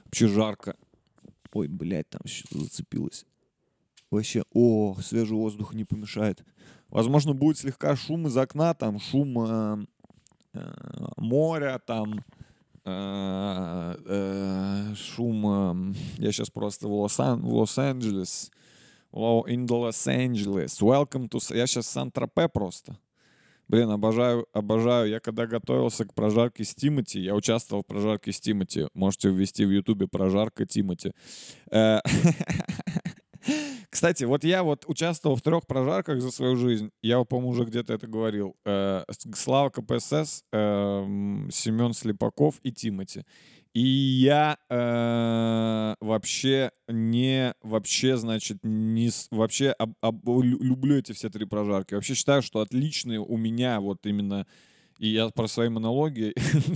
вообще 0.05 0.27
жарко. 0.27 0.77
Ой, 1.53 1.67
блядь, 1.67 2.09
там 2.09 2.21
что-то 2.25 2.59
зацепилось. 2.63 3.25
Вообще, 4.11 4.43
о, 4.53 4.95
свежий 5.01 5.35
воздух 5.37 5.73
не 5.73 5.83
помешает. 5.85 6.43
Возможно, 6.89 7.33
будет 7.33 7.57
слегка 7.57 7.95
шум 7.95 8.27
из 8.27 8.35
окна, 8.37 8.73
там 8.73 8.99
шум 8.99 9.39
э, 9.39 9.85
э, 10.53 10.71
моря, 11.17 11.79
там 11.85 12.23
э, 12.85 13.95
э, 14.05 14.95
шум. 14.95 15.91
э, 15.91 15.95
я 16.17 16.31
сейчас 16.31 16.49
просто 16.49 16.87
в 16.87 16.93
Лос-Ан- 16.93 17.41
в 17.41 17.53
Лос-Анджелес. 17.53 18.51
Ло- 19.11 19.45
In 19.47 19.65
the 19.65 19.89
Los 19.89 20.07
Angeles. 20.07 20.79
Welcome 20.81 21.27
to... 21.29 21.39
Я 21.55 21.67
сейчас 21.67 21.85
в 21.85 21.89
Сан-Тропе 21.89 22.47
просто. 22.47 22.97
Блин, 23.69 23.91
обожаю, 23.91 24.47
обожаю. 24.51 25.09
Я 25.09 25.19
когда 25.19 25.45
готовился 25.45 26.03
к 26.03 26.13
прожарке 26.15 26.63
с 26.63 26.73
Тимати, 26.73 27.19
я 27.19 27.35
участвовал 27.35 27.83
в 27.83 27.85
прожарке 27.85 28.31
с 28.31 28.39
Тимати. 28.39 28.87
Можете 28.95 29.29
ввести 29.29 29.63
в 29.63 29.69
Ютубе 29.69 30.07
прожарка 30.07 30.65
Тимати. 30.65 31.13
Э, 31.71 31.99
Кстати, 33.91 34.23
вот 34.23 34.43
я 34.43 34.63
вот 34.63 34.85
участвовал 34.87 35.35
в 35.35 35.41
трех 35.41 35.67
прожарках 35.67 36.19
за 36.19 36.31
свою 36.31 36.55
жизнь. 36.55 36.89
Я, 37.03 37.23
по-моему, 37.23 37.49
уже 37.49 37.63
где-то 37.63 37.93
это 37.93 38.07
говорил. 38.07 38.55
Э, 38.65 39.03
Слава 39.35 39.69
КПСС, 39.69 40.43
эм, 40.51 41.49
Семен 41.51 41.93
Слепаков 41.93 42.55
и 42.63 42.71
Тимати. 42.71 43.23
И 43.73 43.81
я 43.81 44.57
э, 44.69 45.95
вообще 46.01 46.71
не, 46.87 47.53
вообще, 47.61 48.17
значит, 48.17 48.57
не, 48.63 49.11
вообще 49.29 49.69
об- 49.71 49.93
об- 50.01 50.27
лю- 50.27 50.61
люблю 50.61 50.97
эти 50.97 51.11
все 51.11 51.29
три 51.29 51.45
прожарки. 51.45 51.93
Вообще 51.93 52.15
считаю, 52.15 52.41
что 52.41 52.61
отличные 52.61 53.19
у 53.19 53.37
меня 53.37 53.79
вот 53.79 54.05
именно, 54.07 54.47
и 54.97 55.09
я 55.09 55.29
про 55.29 55.47
свои 55.47 55.69
монологи, 55.69 56.33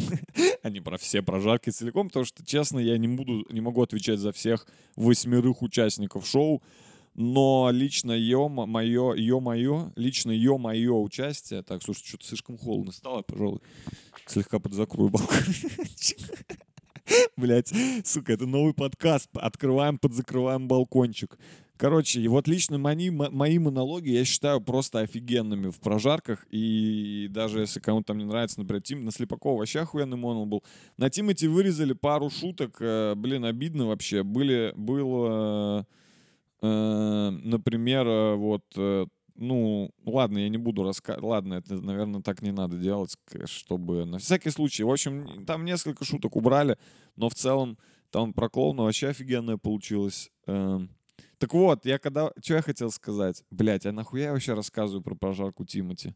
а 0.62 0.70
не 0.70 0.82
про 0.82 0.98
все 0.98 1.24
прожарки 1.24 1.72
целиком, 1.72 2.10
потому 2.10 2.26
что, 2.26 2.46
честно, 2.46 2.78
я 2.78 2.96
не 3.00 3.08
буду, 3.08 3.44
не 3.50 3.62
могу 3.62 3.82
отвечать 3.82 4.20
за 4.20 4.32
всех 4.32 4.68
восьмерых 4.96 5.64
участников 5.64 6.28
шоу, 6.28 6.62
но 7.16 7.70
лично 7.72 8.12
ее 8.12 8.48
мое, 8.50 9.16
ее 9.16 9.40
мое, 9.40 9.92
лично 9.96 10.30
ее 10.30 10.60
мое 10.60 10.94
участие, 10.94 11.64
так, 11.64 11.82
слушай, 11.82 12.06
что-то 12.06 12.28
слишком 12.28 12.58
холодно 12.58 12.92
стало, 12.92 13.24
пожалуй, 13.24 13.62
слегка 14.28 14.60
подзакрою 14.60 15.10
балкон. 15.12 15.38
Блять, 17.38 17.72
сука, 18.06 18.34
это 18.34 18.46
новый 18.46 18.74
подкаст. 18.74 19.30
Открываем, 19.36 19.98
подзакрываем 19.98 20.68
балкончик. 20.68 21.38
Короче, 21.78 22.22
и 22.22 22.28
вот 22.28 22.48
лично 22.48 22.78
мои, 22.78 23.10
мо- 23.10 23.32
мои 23.32 23.58
монологи 23.58 24.10
я 24.10 24.24
считаю 24.24 24.62
просто 24.62 25.00
офигенными 25.00 25.70
в 25.70 25.80
прожарках. 25.80 26.46
И 26.50 27.28
даже 27.32 27.62
если 27.62 27.80
кому-то 27.80 28.08
там 28.08 28.20
не 28.20 28.26
нравится, 28.26 28.60
например, 28.60 28.82
Тим, 28.84 29.04
на 29.04 29.12
Слепакова 29.12 29.60
вообще 29.60 29.80
охуенный 29.80 30.16
монол 30.16 30.46
был. 30.46 30.64
На 30.98 31.10
Тимати 31.10 31.48
вырезали 31.48 31.94
пару 31.94 32.30
шуток. 32.30 32.78
э, 32.80 33.16
блин, 33.16 33.44
обидно 33.44 33.88
вообще. 33.88 34.24
Были, 34.24 34.72
было, 34.78 35.86
э, 36.62 37.30
например, 37.44 38.08
э, 38.08 38.36
вот 38.36 38.64
ну, 39.36 39.92
ладно, 40.06 40.38
я 40.40 40.50
не 40.50 40.58
буду 40.58 40.84
рассказывать. 40.84 41.24
Ладно, 41.28 41.56
это, 41.56 41.76
наверное, 41.82 42.22
так 42.22 42.42
не 42.42 42.52
надо 42.52 42.78
делать, 42.78 43.16
чтобы... 43.46 44.06
На 44.06 44.20
всякий 44.20 44.50
случай. 44.50 44.84
В 44.84 44.92
общем, 44.92 45.46
там 45.46 45.66
несколько 45.66 46.06
шуток 46.06 46.36
убрали, 46.36 46.78
но 47.16 47.30
в 47.30 47.36
целом 47.36 47.78
там 48.12 48.34
про 48.34 48.50
клоуна 48.50 48.84
вообще 48.84 49.10
офигенное 49.10 49.58
получилось. 49.58 50.30
Эм, 50.46 50.90
Так 51.40 51.54
вот, 51.54 51.86
я 51.86 51.98
когда... 51.98 52.32
Что 52.44 52.56
я 52.56 52.62
хотел 52.62 52.92
сказать? 52.92 53.44
Блять, 53.50 53.86
а 53.86 53.92
нахуя 53.92 54.26
я 54.26 54.32
вообще 54.34 54.54
рассказываю 54.54 55.02
про 55.04 55.16
прожарку 55.16 55.66
Тимати? 55.66 56.14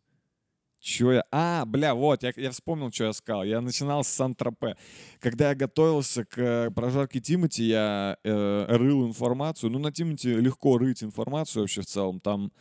Чё 0.80 1.12
я... 1.12 1.24
А, 1.32 1.66
бля, 1.66 1.96
вот, 1.96 2.22
я, 2.24 2.32
я 2.36 2.52
вспомнил, 2.52 2.92
что 2.92 3.06
я 3.06 3.14
сказал. 3.14 3.44
Я 3.44 3.62
начинал 3.62 4.04
с 4.04 4.10
Сан-Тропе. 4.10 4.78
Когда 5.20 5.50
я 5.50 5.56
готовился 5.56 6.24
к 6.24 6.72
прожарке 6.76 7.20
Тимати, 7.20 7.64
я 7.64 8.18
э, 8.24 8.66
рыл 8.70 9.08
информацию. 9.08 9.72
Ну, 9.72 9.80
на 9.80 9.92
Тимати 9.92 10.36
легко 10.36 10.78
рыть 10.78 11.04
информацию 11.04 11.64
вообще 11.64 11.82
в 11.82 11.88
целом. 11.88 12.20
Там 12.20 12.52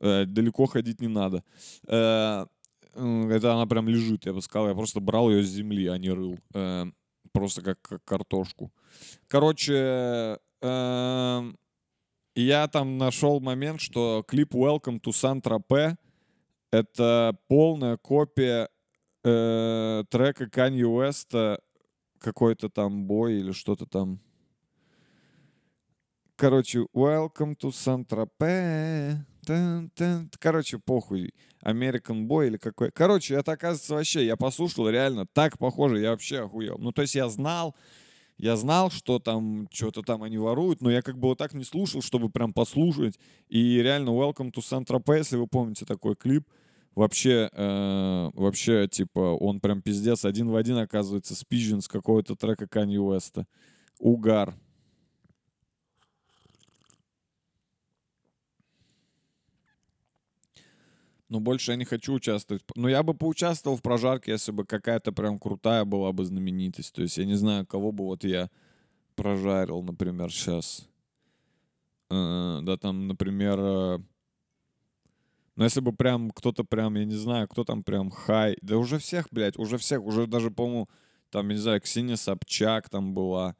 далеко 0.00 0.66
ходить 0.66 1.00
не 1.00 1.08
надо. 1.08 1.44
Э, 1.86 2.46
это 2.94 3.54
она 3.54 3.66
прям 3.66 3.88
лежит, 3.88 4.26
я 4.26 4.32
бы 4.32 4.42
сказал. 4.42 4.68
Я 4.68 4.74
просто 4.74 5.00
брал 5.00 5.30
ее 5.30 5.42
с 5.42 5.48
земли, 5.48 5.86
а 5.86 5.98
не 5.98 6.10
рыл. 6.10 6.38
Э, 6.54 6.86
просто 7.32 7.62
как, 7.62 7.80
как 7.80 8.04
картошку. 8.04 8.72
Короче, 9.28 10.38
эм, 10.60 11.58
я 12.34 12.68
там 12.68 12.98
нашел 12.98 13.40
момент, 13.40 13.80
что 13.80 14.24
клип 14.26 14.54
Welcome 14.54 15.00
to 15.00 15.10
Saint-Tropez 15.10 15.96
это 16.70 17.36
полная 17.48 17.96
копия 17.96 18.68
э, 19.24 20.04
трека 20.08 20.44
Kanye 20.44 20.84
Уэста 20.84 21.60
какой-то 22.18 22.68
там 22.68 23.06
бой 23.06 23.34
или 23.34 23.52
что-то 23.52 23.86
там. 23.86 24.20
Короче, 26.36 26.86
Welcome 26.94 27.56
to 27.56 27.70
Saint-Tropez. 27.70 29.31
Короче, 29.44 30.78
похуй. 30.78 31.32
American 31.64 32.26
Boy 32.26 32.48
или 32.48 32.56
какой. 32.56 32.90
Короче, 32.90 33.34
это 33.34 33.52
оказывается 33.52 33.94
вообще, 33.94 34.26
я 34.26 34.36
послушал, 34.36 34.88
реально 34.88 35.26
так 35.26 35.58
похоже, 35.58 36.00
я 36.00 36.10
вообще 36.10 36.40
охуел. 36.40 36.76
Ну, 36.78 36.92
то 36.92 37.02
есть 37.02 37.14
я 37.14 37.28
знал, 37.28 37.74
я 38.38 38.56
знал, 38.56 38.90
что 38.90 39.18
там 39.18 39.68
что-то 39.72 40.02
там 40.02 40.22
они 40.22 40.38
воруют, 40.38 40.80
но 40.80 40.90
я 40.90 41.02
как 41.02 41.18
бы 41.18 41.28
вот 41.28 41.38
так 41.38 41.54
не 41.54 41.64
слушал, 41.64 42.02
чтобы 42.02 42.30
прям 42.30 42.52
послушать. 42.52 43.18
И 43.48 43.80
реально 43.80 44.10
Welcome 44.10 44.52
to 44.52 44.58
Saint-Tropez, 44.58 45.18
если 45.18 45.36
вы 45.36 45.46
помните 45.46 45.84
такой 45.84 46.16
клип, 46.16 46.48
вообще, 46.94 47.48
э, 47.52 48.30
вообще, 48.34 48.88
типа, 48.88 49.36
он 49.36 49.60
прям 49.60 49.82
пиздец 49.82 50.24
один 50.24 50.50
в 50.50 50.56
один, 50.56 50.78
оказывается, 50.78 51.34
спизжен 51.34 51.80
с 51.80 51.88
какого-то 51.88 52.34
трека 52.36 52.66
Канье 52.66 53.00
Уэста. 53.00 53.46
Угар. 53.98 54.56
Но 61.32 61.40
больше 61.40 61.70
я 61.70 61.78
не 61.78 61.86
хочу 61.86 62.12
участвовать. 62.12 62.62
Но 62.76 62.90
я 62.90 63.02
бы 63.02 63.14
поучаствовал 63.14 63.78
в 63.78 63.82
прожарке, 63.82 64.32
если 64.32 64.52
бы 64.52 64.66
какая-то 64.66 65.12
прям 65.12 65.38
крутая 65.38 65.86
была 65.86 66.12
бы 66.12 66.26
знаменитость. 66.26 66.94
То 66.94 67.00
есть 67.00 67.16
я 67.16 67.24
не 67.24 67.36
знаю, 67.36 67.66
кого 67.66 67.90
бы 67.90 68.04
вот 68.04 68.22
я 68.22 68.50
прожарил, 69.14 69.82
например, 69.82 70.30
сейчас. 70.30 70.86
Да, 72.10 72.76
там, 72.76 73.08
например... 73.08 73.58
э, 73.58 73.98
Ну, 75.56 75.64
если 75.64 75.80
бы 75.80 75.94
прям 75.94 76.30
кто-то 76.30 76.64
прям, 76.64 76.96
я 76.96 77.06
не 77.06 77.14
знаю, 77.14 77.48
кто 77.48 77.64
там 77.64 77.82
прям 77.82 78.10
хай. 78.10 78.58
Да 78.60 78.76
уже 78.76 78.98
всех, 78.98 79.28
блядь, 79.30 79.56
уже 79.56 79.78
всех. 79.78 80.02
Уже 80.04 80.26
даже, 80.26 80.50
по-моему, 80.50 80.90
там, 81.30 81.48
я 81.48 81.54
не 81.54 81.60
знаю, 81.60 81.80
Ксения 81.80 82.16
Собчак 82.16 82.90
там 82.90 83.14
была. 83.14 83.56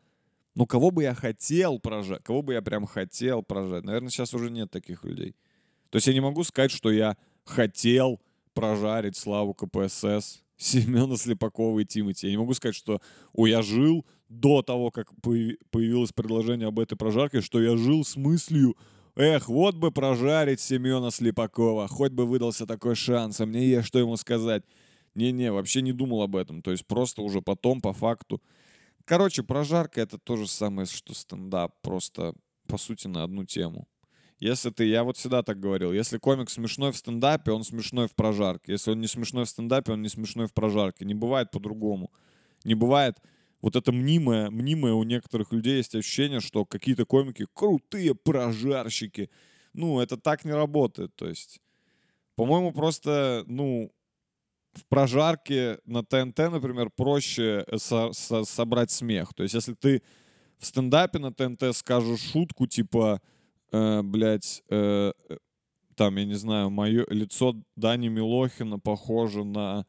Ну, 0.55 0.67
кого 0.67 0.91
бы 0.91 1.05
я 1.05 1.15
хотел 1.15 1.79
прожать? 1.79 2.23
Кого 2.23 2.43
бы 2.43 2.53
я 2.53 2.61
прям 2.61 2.85
хотел 2.85 3.43
прожать? 3.43 3.85
Наверное, 3.85 4.11
сейчас 4.11 4.35
уже 4.35 4.51
нет 4.51 4.71
таких 4.71 5.05
людей. 5.05 5.35
То 5.89 5.97
есть 5.97 6.07
я 6.07 6.13
не 6.13 6.21
могу 6.21 6.45
сказать, 6.45 6.71
что 6.71 6.91
я 6.91 7.17
хотел 7.45 8.21
прожарить 8.55 9.17
Славу 9.17 9.55
КПСС, 9.55 10.43
Семена 10.57 11.17
Слепакова 11.17 11.81
и 11.81 11.85
Тимати. 11.85 12.27
Я 12.27 12.33
не 12.33 12.39
могу 12.39 12.55
сказать, 12.55 12.77
что 12.77 13.01
«Ой, 13.33 13.51
я 13.51 13.63
жил 13.63 14.07
до 14.29 14.63
того, 14.63 14.91
как 14.91 15.13
появи- 15.23 15.59
появилось 15.71 16.13
предложение 16.13 16.69
об 16.69 16.79
этой 16.79 16.97
прожарке, 16.97 17.41
что 17.41 17.61
я 17.61 17.77
жил 17.77 18.05
с 18.05 18.17
мыслью, 18.17 18.77
эх, 19.17 19.49
вот 19.49 19.75
бы 19.75 19.91
прожарить 19.91 20.61
Семена 20.61 21.11
Слепакова, 21.11 21.89
хоть 21.89 22.13
бы 22.13 22.27
выдался 22.27 22.67
такой 22.67 22.95
шанс, 22.95 23.41
а 23.41 23.47
мне 23.47 23.67
есть 23.67 23.89
что 23.89 23.99
ему 23.99 24.17
сказать. 24.17 24.65
Не-не, 25.15 25.53
вообще 25.53 25.83
не 25.83 25.93
думал 25.93 26.23
об 26.23 26.37
этом, 26.37 26.63
то 26.63 26.71
есть 26.71 26.87
просто 26.87 27.21
уже 27.21 27.43
потом, 27.43 27.83
по 27.83 27.93
факту. 27.93 28.41
Короче, 29.05 29.43
прожарка 29.43 30.01
это 30.01 30.17
то 30.17 30.37
же 30.37 30.47
самое, 30.47 30.87
что 30.87 31.13
стендап, 31.13 31.75
просто 31.83 32.35
по 32.67 32.79
сути 32.79 33.09
на 33.09 33.25
одну 33.25 33.45
тему. 33.45 33.87
Если 34.43 34.71
ты, 34.71 34.87
я 34.87 35.05
вот 35.05 35.17
всегда 35.17 35.45
так 35.45 35.61
говорил, 35.61 35.93
если 35.93 36.19
комик 36.19 36.51
смешной 36.51 36.91
в 36.91 36.97
стендапе, 36.97 37.53
он 37.53 37.63
смешной 37.63 38.09
в 38.09 38.15
прожарке. 38.17 38.73
Если 38.73 38.91
он 38.91 39.01
не 39.01 39.07
смешной 39.07 39.45
в 39.45 39.49
стендапе, 39.49 39.93
он 39.93 40.03
не 40.03 40.09
смешной 40.09 40.49
в 40.49 40.53
прожарке. 40.53 41.05
Не 41.05 41.15
бывает 41.15 41.53
по-другому. 41.53 42.11
Не 42.65 42.75
бывает 42.75 43.19
вот 43.61 43.77
это 43.77 43.93
мнимое, 43.93 44.51
мнимое 44.51 44.95
у 44.95 45.05
некоторых 45.05 45.53
людей 45.53 45.77
есть 45.77 45.95
ощущение, 45.95 46.41
что 46.41 46.65
какие-то 46.65 47.05
комики 47.05 47.47
крутые 47.55 48.17
прожарщики. 48.17 49.31
Ну, 49.75 50.01
это 50.01 50.17
так 50.17 50.45
не 50.45 50.51
работает. 50.51 51.15
То 51.15 51.29
есть, 51.29 51.61
по-моему, 52.35 52.73
просто, 52.73 53.45
ну, 53.47 53.93
в 54.73 54.85
прожарке 54.89 55.79
на 55.85 56.03
ТНТ, 56.03 56.51
например, 56.51 56.91
проще 56.91 57.65
со- 57.77 58.13
со- 58.13 58.43
собрать 58.43 58.91
смех. 58.91 59.35
То 59.35 59.45
есть, 59.45 59.55
если 59.55 59.75
ты 59.75 60.03
в 60.59 60.67
стендапе 60.67 61.21
на 61.21 61.33
ТНТ 61.33 61.77
скажешь 61.77 62.33
шутку, 62.33 62.67
типа, 62.67 63.21
э, 63.73 64.03
блядь, 64.03 64.63
э, 64.71 65.13
э, 65.29 65.37
там, 65.97 66.17
я 66.17 66.25
не 66.25 66.35
знаю, 66.35 66.71
мое 66.71 67.07
лицо 67.09 67.55
Дани 67.77 68.09
Милохина 68.09 68.79
похоже 68.79 69.45
на 69.45 69.87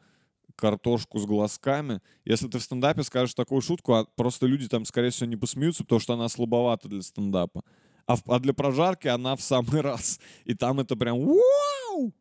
картошку 0.56 1.20
с 1.20 1.26
глазками. 1.26 2.02
Если 2.26 2.48
ты 2.48 2.60
в 2.60 2.64
стендапе 2.64 3.04
скажешь 3.04 3.34
такую 3.34 3.62
шутку, 3.62 3.94
а 3.94 4.06
просто 4.16 4.46
люди 4.48 4.68
там, 4.68 4.86
скорее 4.86 5.10
всего, 5.10 5.28
не 5.30 5.36
посмеются, 5.38 5.84
потому 5.84 6.00
что 6.00 6.14
она 6.14 6.30
слабовата 6.30 6.88
для 6.88 7.02
стендапа. 7.02 7.64
А, 8.06 8.16
в- 8.18 8.24
а 8.28 8.40
для 8.40 8.54
прожарки 8.54 9.08
она 9.08 9.36
в 9.36 9.42
самый 9.42 9.82
раз. 9.82 10.20
И 10.46 10.54
там 10.54 10.80
это 10.80 10.96
прям 10.96 11.20
вау! 11.20 12.14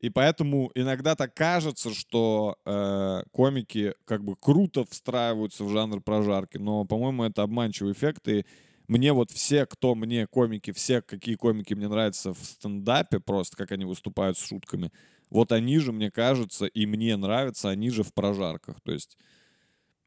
И 0.00 0.10
поэтому 0.10 0.70
иногда 0.74 1.16
так 1.16 1.34
кажется, 1.34 1.92
что 1.92 2.56
э, 2.64 3.22
комики 3.32 3.94
как 4.04 4.24
бы 4.24 4.36
круто 4.36 4.84
встраиваются 4.84 5.64
в 5.64 5.70
жанр 5.70 6.00
прожарки, 6.00 6.56
но, 6.56 6.84
по-моему, 6.84 7.24
это 7.24 7.42
обманчивый 7.42 7.92
эффект. 7.92 8.28
И 8.28 8.44
мне 8.88 9.12
вот 9.12 9.30
все, 9.30 9.66
кто 9.66 9.94
мне 9.94 10.26
комики, 10.26 10.72
все, 10.72 11.02
какие 11.02 11.36
комики 11.36 11.74
мне 11.74 11.88
нравятся 11.88 12.32
в 12.32 12.38
стендапе, 12.38 13.20
просто 13.20 13.56
как 13.56 13.72
они 13.72 13.84
выступают 13.84 14.38
с 14.38 14.46
шутками, 14.46 14.90
вот 15.30 15.52
они 15.52 15.78
же, 15.78 15.92
мне 15.92 16.10
кажется, 16.10 16.66
и 16.66 16.86
мне 16.86 17.16
нравятся, 17.16 17.68
они 17.68 17.90
же 17.90 18.02
в 18.02 18.14
прожарках. 18.14 18.80
То 18.80 18.92
есть 18.92 19.18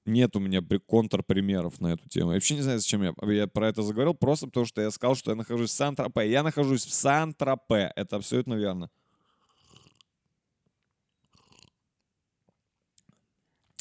нет 0.05 0.35
у 0.35 0.39
меня 0.39 0.61
при- 0.61 0.79
контрпримеров 0.79 1.79
на 1.79 1.93
эту 1.93 2.09
тему. 2.09 2.31
Я 2.31 2.35
вообще 2.35 2.55
не 2.55 2.61
знаю, 2.61 2.79
зачем 2.79 3.03
я, 3.03 3.13
я 3.31 3.47
про 3.47 3.69
это 3.69 3.83
заговорил, 3.83 4.15
просто 4.15 4.47
потому 4.47 4.65
что 4.65 4.81
я 4.81 4.89
сказал, 4.91 5.15
что 5.15 5.31
я 5.31 5.35
нахожусь 5.37 5.69
в 5.69 5.73
Сан-Тропе. 5.73 6.29
Я 6.29 6.41
нахожусь 6.43 6.85
в 6.85 6.93
Сан-Тропе. 6.93 7.91
Это 7.95 8.15
абсолютно 8.15 8.55
верно. 8.55 8.89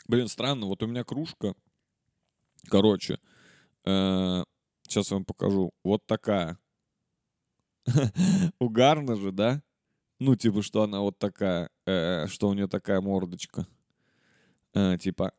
Блин, 0.08 0.28
странно, 0.28 0.66
вот 0.66 0.82
у 0.82 0.86
меня 0.86 1.04
кружка, 1.04 1.54
короче, 2.68 3.18
сейчас 4.90 5.10
вам 5.10 5.24
покажу, 5.24 5.72
вот 5.84 6.04
такая. 6.06 6.58
Угарно 8.58 9.16
же, 9.16 9.32
да? 9.32 9.62
Ну, 10.18 10.36
типа, 10.36 10.62
что 10.62 10.82
она 10.82 11.00
вот 11.00 11.18
такая, 11.18 11.70
э, 11.86 12.26
что 12.26 12.48
у 12.48 12.54
нее 12.54 12.68
такая 12.68 13.00
мордочка. 13.00 13.66
Э, 14.74 14.98
типа... 14.98 15.32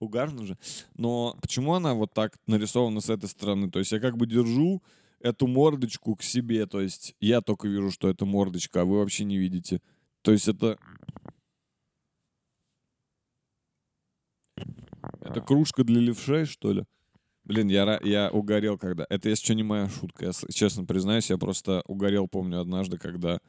Угарно 0.00 0.46
же. 0.46 0.56
Но 0.94 1.36
почему 1.42 1.74
она 1.74 1.92
вот 1.94 2.12
так 2.12 2.38
нарисована 2.46 3.00
с 3.00 3.10
этой 3.10 3.28
стороны? 3.28 3.68
То 3.68 3.80
есть 3.80 3.90
я 3.90 3.98
как 3.98 4.16
бы 4.16 4.28
держу 4.28 4.80
эту 5.18 5.48
мордочку 5.48 6.14
к 6.14 6.22
себе. 6.22 6.66
То 6.66 6.80
есть 6.80 7.16
я 7.20 7.40
только 7.40 7.66
вижу, 7.66 7.90
что 7.90 8.08
это 8.08 8.24
мордочка, 8.24 8.82
а 8.82 8.84
вы 8.84 8.98
вообще 8.98 9.24
не 9.24 9.38
видите. 9.38 9.80
То 10.22 10.30
есть 10.30 10.46
это... 10.46 10.78
Это 15.30 15.40
кружка 15.40 15.84
для 15.84 16.00
левшей, 16.00 16.44
что 16.44 16.72
ли? 16.72 16.84
Блин, 17.44 17.68
я, 17.68 17.98
я 18.02 18.30
угорел 18.30 18.76
когда... 18.76 19.06
Это, 19.08 19.30
если 19.30 19.44
что, 19.44 19.54
не 19.54 19.62
моя 19.62 19.88
шутка. 19.88 20.26
Я 20.26 20.32
честно 20.52 20.84
признаюсь, 20.84 21.30
я 21.30 21.38
просто 21.38 21.82
угорел, 21.86 22.28
помню, 22.28 22.60
однажды, 22.60 22.98
когда 22.98 23.40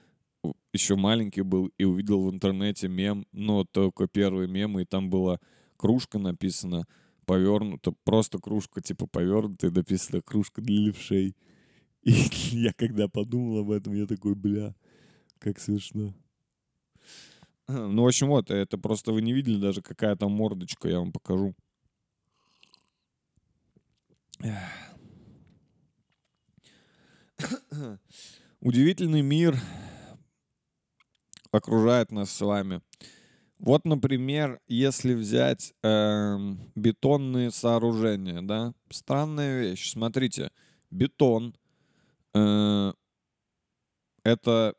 еще 0.74 0.96
маленький 0.96 1.42
был 1.42 1.70
и 1.78 1.84
увидел 1.84 2.24
в 2.24 2.34
интернете 2.34 2.88
мем, 2.88 3.26
ну, 3.34 3.66
только 3.66 4.08
первый 4.08 4.48
мем, 4.48 4.80
и 4.80 4.86
там 4.86 5.10
была 5.10 5.40
кружка 5.76 6.18
написана, 6.18 6.86
повернута, 7.26 7.94
просто 8.04 8.40
кружка, 8.40 8.82
типа, 8.82 9.06
повернута, 9.08 9.68
и 9.68 9.72
написано 9.72 10.22
кружка 10.22 10.62
для 10.62 10.80
левшей. 10.80 11.36
И 12.04 12.12
я 12.52 12.74
когда 12.74 13.08
подумал 13.08 13.60
об 13.60 13.72
этом, 13.72 13.94
я 13.94 14.08
такой, 14.08 14.36
бля, 14.36 14.76
как 15.40 15.60
смешно. 15.60 16.14
Ну, 17.68 18.04
в 18.04 18.08
общем, 18.08 18.30
вот, 18.30 18.50
это 18.50 18.78
просто 18.78 19.12
вы 19.12 19.22
не 19.22 19.34
видели 19.34 19.60
даже, 19.60 19.82
какая 19.82 20.16
там 20.16 20.32
мордочка, 20.32 20.88
я 20.90 21.00
вам 21.00 21.12
покажу. 21.12 21.54
Удивительный 28.62 29.22
мир 29.22 29.58
окружает 31.52 32.12
нас 32.12 32.32
с 32.32 32.42
вами. 32.42 32.82
Вот, 33.58 33.84
например, 33.84 34.62
если 34.68 35.14
взять 35.14 35.74
эм, 35.84 36.72
бетонные 36.76 37.52
сооружения, 37.52 38.42
да, 38.42 38.74
странная 38.90 39.60
вещь. 39.60 39.92
Смотрите, 39.92 40.52
бетон 40.90 41.58
э, 42.34 42.94
это 44.24 44.76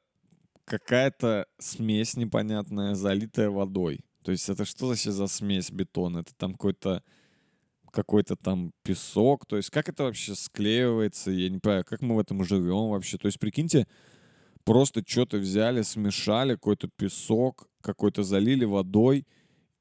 какая-то 0.64 1.46
смесь 1.58 2.16
непонятная, 2.16 2.94
залитая 2.94 3.50
водой. 3.50 4.00
То 4.22 4.32
есть 4.32 4.48
это 4.48 4.64
что 4.64 4.86
вообще 4.86 5.12
за 5.12 5.26
смесь 5.26 5.70
бетона? 5.70 6.20
Это 6.20 6.34
там 6.34 6.52
какой-то 6.52 7.02
какой-то 7.90 8.36
там 8.36 8.72
песок. 8.82 9.46
То 9.46 9.56
есть 9.56 9.70
как 9.70 9.88
это 9.88 10.04
вообще 10.04 10.34
склеивается? 10.34 11.30
Я 11.30 11.48
не 11.50 11.58
понимаю, 11.58 11.84
как 11.84 12.00
мы 12.02 12.16
в 12.16 12.18
этом 12.18 12.44
живем 12.44 12.90
вообще. 12.90 13.18
То 13.18 13.26
есть 13.26 13.38
прикиньте, 13.38 13.86
просто 14.64 15.02
что-то 15.06 15.38
взяли, 15.38 15.82
смешали, 15.82 16.54
какой-то 16.54 16.88
песок, 16.88 17.68
какой-то 17.80 18.22
залили 18.22 18.64
водой 18.64 19.26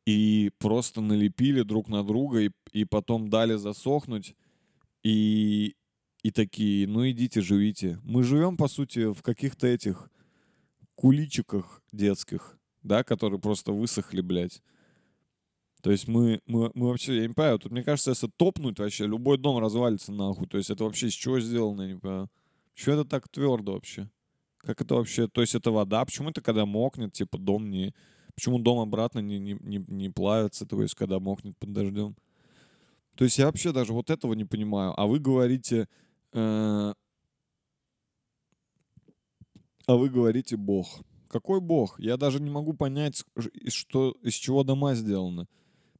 и 0.06 0.52
просто 0.58 1.02
налепили 1.02 1.62
друг 1.62 1.88
на 1.88 2.04
друга 2.04 2.42
и, 2.42 2.52
и 2.72 2.86
потом 2.86 3.30
дали 3.30 3.56
засохнуть. 3.56 4.36
И, 5.04 5.76
и 6.24 6.32
такие, 6.32 6.88
ну 6.88 7.10
идите, 7.10 7.42
живите. 7.42 8.00
Мы 8.04 8.24
живем, 8.24 8.58
по 8.58 8.68
сути, 8.68 9.12
в 9.14 9.22
каких-то 9.22 9.68
этих 9.68 10.10
куличиках 10.96 11.82
детских, 11.92 12.58
да, 12.84 13.04
которые 13.04 13.40
просто 13.40 13.72
высохли, 13.72 14.22
блядь. 14.22 14.62
То 15.82 15.92
есть 15.92 16.08
мы, 16.08 16.42
мы, 16.46 16.72
мы 16.74 16.88
вообще, 16.88 17.16
я 17.16 17.28
не 17.28 17.34
понимаю, 17.34 17.60
тут 17.60 17.72
мне 17.72 17.84
кажется, 17.84 18.12
если 18.12 18.28
топнуть 18.28 18.80
вообще, 18.80 19.08
любой 19.08 19.38
дом 19.38 19.60
развалится 19.60 20.12
нахуй. 20.12 20.48
То 20.48 20.58
есть 20.58 20.70
это 20.70 20.84
вообще 20.84 21.08
из 21.08 21.14
чего 21.14 21.40
сделано, 21.40 21.84
я 21.84 21.94
не 21.94 22.00
понимаю. 22.00 22.30
Почему 22.76 22.96
это 22.96 23.06
так 23.06 23.30
твердо 23.30 23.74
вообще? 23.74 24.10
Как 24.58 24.82
это 24.82 24.96
вообще? 24.96 25.28
То 25.28 25.42
есть 25.42 25.56
это 25.56 25.72
вода? 25.72 26.04
Почему 26.04 26.30
это 26.30 26.42
когда 26.42 26.66
мокнет, 26.66 27.14
типа 27.14 27.38
дом 27.38 27.70
не... 27.70 27.94
Почему 28.36 28.60
дом 28.60 28.80
обратно 28.80 29.20
не, 29.20 29.40
не, 29.40 29.54
не, 29.62 29.84
не 29.88 30.10
плавится, 30.10 30.66
то 30.66 30.82
есть 30.82 30.96
когда 30.96 31.20
мокнет 31.20 31.58
под 31.58 31.72
дождем? 31.72 32.16
То 33.16 33.24
есть 33.26 33.38
я 33.38 33.46
вообще 33.46 33.72
даже 33.72 33.94
вот 33.94 34.10
этого 34.10 34.34
не 34.34 34.46
понимаю. 34.46 34.94
А 35.00 35.08
вы 35.08 35.20
говорите... 35.20 35.88
э, 36.34 36.94
а 39.86 39.96
вы 39.96 40.10
говорите 40.10 40.56
Бог. 40.58 41.02
Какой 41.28 41.62
Бог? 41.62 42.00
Я 42.00 42.18
даже 42.18 42.42
не 42.42 42.50
могу 42.50 42.74
понять, 42.74 43.24
что, 43.68 44.12
из 44.24 44.34
чего 44.34 44.64
дома 44.64 44.96
сделаны. 44.96 45.48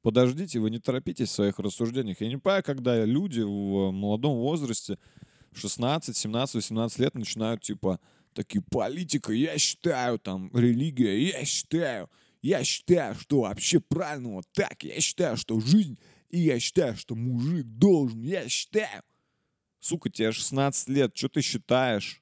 Подождите, 0.02 0.60
вы 0.60 0.70
не 0.70 0.80
торопитесь 0.80 1.30
в 1.30 1.34
своих 1.34 1.60
рассуждениях. 1.60 2.22
Я 2.22 2.30
не 2.30 2.38
понимаю, 2.38 2.64
когда 2.64 3.04
люди 3.04 3.42
в 3.42 3.92
молодом 3.92 4.38
возрасте, 4.38 4.98
16, 5.54 6.16
17, 6.16 6.56
18 6.56 7.00
лет, 7.00 7.16
начинают 7.16 7.62
типа 7.62 8.00
такие, 8.34 8.62
политика, 8.62 9.34
я 9.34 9.58
считаю, 9.58 10.20
там, 10.20 10.50
религия, 10.54 11.20
я 11.30 11.44
считаю, 11.44 12.10
я 12.42 12.64
считаю, 12.64 13.16
что 13.16 13.42
вообще 13.42 13.80
правильно 13.82 14.36
вот 14.36 14.46
так, 14.54 14.84
я 14.84 15.02
считаю, 15.02 15.36
что 15.36 15.60
жизнь, 15.60 15.98
и 16.30 16.40
я 16.40 16.60
считаю, 16.60 16.96
что 16.96 17.16
мужик 17.16 17.66
должен, 17.66 18.22
я 18.22 18.48
считаю. 18.48 19.04
Сука, 19.80 20.10
тебе 20.10 20.32
16 20.32 20.90
лет, 20.90 21.18
что 21.18 21.30
ты 21.30 21.42
считаешь? 21.42 22.22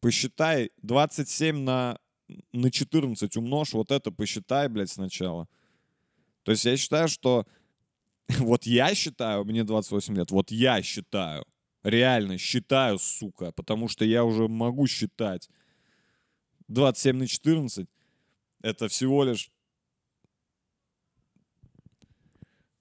Посчитай 0.00 0.72
27 0.82 1.58
на, 1.58 1.98
на 2.52 2.70
14 2.70 3.36
умножь, 3.36 3.72
вот 3.72 3.90
это 3.92 4.10
посчитай, 4.10 4.68
блядь, 4.68 4.90
сначала. 4.90 5.48
То 6.42 6.52
есть 6.52 6.64
я 6.64 6.76
считаю, 6.76 7.08
что... 7.08 7.46
Вот 8.38 8.64
я 8.64 8.94
считаю, 8.94 9.44
мне 9.44 9.64
28 9.64 10.16
лет, 10.16 10.30
вот 10.30 10.50
я 10.50 10.82
считаю, 10.82 11.44
реально 11.82 12.38
считаю, 12.38 12.98
сука, 12.98 13.52
потому 13.52 13.88
что 13.88 14.04
я 14.04 14.24
уже 14.24 14.48
могу 14.48 14.86
считать. 14.86 15.50
27 16.68 17.16
на 17.16 17.26
14— 17.26 17.86
это 18.62 18.88
всего 18.88 19.24
лишь 19.24 19.50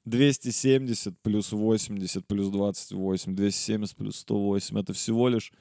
270 0.05 1.19
плюс 1.19 1.51
80 1.51 2.25
плюс 2.25 2.49
28, 2.49 3.35
270 3.35 3.95
плюс 3.95 4.15
108. 4.17 4.79
Это 4.79 4.93
всего 4.93 5.29
лишь 5.29 5.51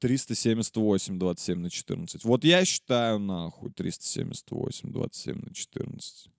378, 0.00 1.18
27 1.18 1.58
на 1.58 1.70
14. 1.70 2.24
Вот 2.24 2.44
я 2.44 2.64
считаю 2.64 3.18
нахуй 3.18 3.70
378, 3.70 4.92
27 4.92 5.36
на 5.36 5.54
14. 5.54 6.30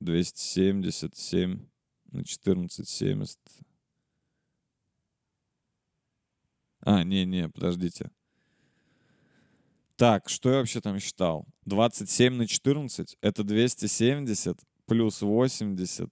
277 0.00 1.66
на 2.12 2.24
14, 2.24 2.88
70. 2.88 3.38
А, 6.80 7.02
не-не, 7.02 7.48
подождите. 7.48 8.10
Так, 9.96 10.28
что 10.28 10.50
я 10.50 10.58
вообще 10.58 10.80
там 10.80 10.98
считал? 11.00 11.46
27 11.64 12.34
на 12.34 12.46
14— 12.46 13.16
это 13.22 13.42
270 13.44 14.60
плюс 14.84 15.22
80. 15.22 16.10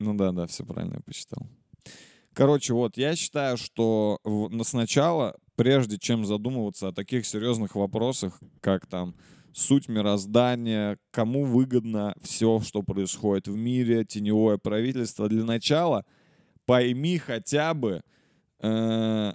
Ну 0.00 0.14
да, 0.14 0.32
да, 0.32 0.46
все 0.46 0.64
правильно 0.64 0.94
я 0.96 1.00
посчитал. 1.00 1.46
Короче, 2.38 2.72
вот, 2.72 2.96
я 2.96 3.16
считаю, 3.16 3.56
что 3.56 4.20
в- 4.22 4.48
на 4.48 4.62
сначала, 4.62 5.36
прежде 5.56 5.98
чем 5.98 6.24
задумываться 6.24 6.86
о 6.86 6.92
таких 6.92 7.26
серьезных 7.26 7.74
вопросах, 7.74 8.40
как 8.60 8.86
там 8.86 9.16
суть 9.52 9.88
мироздания, 9.88 11.00
кому 11.10 11.44
выгодно 11.44 12.14
все, 12.22 12.60
что 12.60 12.84
происходит 12.84 13.48
в 13.48 13.56
мире, 13.56 14.04
теневое 14.04 14.56
правительство, 14.56 15.28
для 15.28 15.42
начала 15.42 16.04
пойми 16.64 17.18
хотя 17.18 17.74
бы, 17.74 18.02
э, 18.60 19.32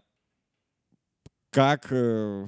как, 1.50 1.88
э, 1.92 2.46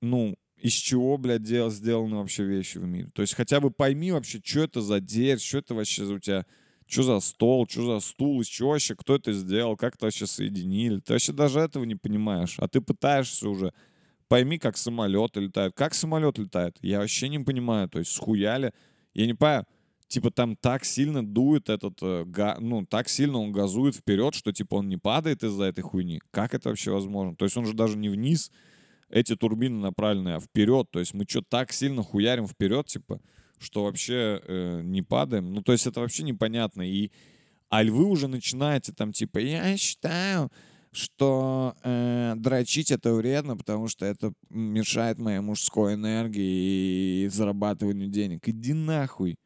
ну, 0.00 0.34
из 0.56 0.72
чего, 0.72 1.18
блядь, 1.18 1.42
дел, 1.42 1.68
сделаны 1.70 2.16
вообще 2.16 2.44
вещи 2.44 2.78
в 2.78 2.84
мире. 2.84 3.10
То 3.14 3.20
есть 3.20 3.34
хотя 3.34 3.60
бы 3.60 3.70
пойми 3.70 4.10
вообще, 4.10 4.40
что 4.42 4.60
это 4.60 4.80
за 4.80 5.00
дверь, 5.00 5.38
что 5.38 5.58
это 5.58 5.74
вообще 5.74 6.04
у 6.04 6.18
тебя, 6.18 6.46
что 6.92 7.02
за 7.02 7.20
стол, 7.20 7.66
что 7.68 7.94
за 7.94 8.06
стул, 8.06 8.40
из 8.40 8.46
чего 8.46 8.70
вообще, 8.70 8.94
кто 8.94 9.16
это 9.16 9.32
сделал, 9.32 9.76
как 9.76 9.94
это 9.94 10.06
вообще 10.06 10.26
соединили. 10.26 11.00
Ты 11.00 11.14
вообще 11.14 11.32
даже 11.32 11.60
этого 11.60 11.84
не 11.84 11.94
понимаешь, 11.94 12.56
а 12.58 12.68
ты 12.68 12.80
пытаешься 12.80 13.48
уже. 13.48 13.72
Пойми, 14.28 14.58
как 14.58 14.76
самолеты 14.76 15.40
летают. 15.40 15.74
Как 15.74 15.94
самолет 15.94 16.38
летает? 16.38 16.76
Я 16.80 17.00
вообще 17.00 17.28
не 17.28 17.38
понимаю. 17.38 17.88
То 17.88 17.98
есть 17.98 18.12
схуяли. 18.12 18.72
Я 19.14 19.26
не 19.26 19.34
понимаю, 19.34 19.66
типа 20.08 20.30
там 20.30 20.56
так 20.56 20.84
сильно 20.84 21.26
дует 21.26 21.70
этот, 21.70 21.98
э, 22.02 22.24
га- 22.26 22.58
ну, 22.60 22.84
так 22.84 23.08
сильно 23.08 23.38
он 23.38 23.52
газует 23.52 23.94
вперед, 23.96 24.34
что 24.34 24.52
типа 24.52 24.76
он 24.76 24.88
не 24.88 24.98
падает 24.98 25.42
из-за 25.42 25.64
этой 25.64 25.80
хуйни. 25.80 26.20
Как 26.30 26.54
это 26.54 26.68
вообще 26.68 26.90
возможно? 26.90 27.34
То 27.34 27.46
есть 27.46 27.56
он 27.56 27.64
же 27.64 27.72
даже 27.72 27.96
не 27.96 28.10
вниз, 28.10 28.50
эти 29.08 29.36
турбины 29.36 29.78
направлены, 29.78 30.30
а 30.30 30.40
вперед. 30.40 30.90
То 30.90 30.98
есть 30.98 31.14
мы 31.14 31.24
что 31.28 31.42
так 31.42 31.72
сильно 31.72 32.02
хуярим 32.02 32.46
вперед, 32.46 32.86
типа, 32.86 33.20
что 33.62 33.84
вообще 33.84 34.40
э, 34.44 34.80
не 34.82 35.02
падаем. 35.02 35.52
Ну, 35.52 35.62
то 35.62 35.72
есть 35.72 35.86
это 35.86 36.00
вообще 36.00 36.22
непонятно. 36.22 36.82
И, 36.82 37.10
а 37.68 37.84
вы 37.84 38.04
уже 38.04 38.28
начинаете 38.28 38.92
там, 38.92 39.12
типа, 39.12 39.38
я 39.38 39.76
считаю, 39.76 40.50
что 40.90 41.74
э, 41.82 42.34
дрочить 42.36 42.90
это 42.90 43.14
вредно, 43.14 43.56
потому 43.56 43.88
что 43.88 44.04
это 44.04 44.32
мешает 44.50 45.18
моей 45.18 45.40
мужской 45.40 45.94
энергии 45.94 47.24
и 47.24 47.28
зарабатыванию 47.28 48.08
денег. 48.08 48.46
Иди 48.48 48.74
нахуй. 48.74 49.36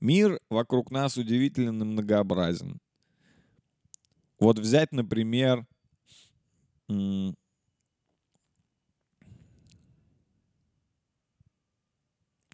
Мир 0.00 0.38
вокруг 0.48 0.90
нас 0.90 1.16
удивительно 1.16 1.84
многообразен. 1.84 2.78
Вот 4.38 4.58
взять, 4.58 4.92
например, 4.92 5.66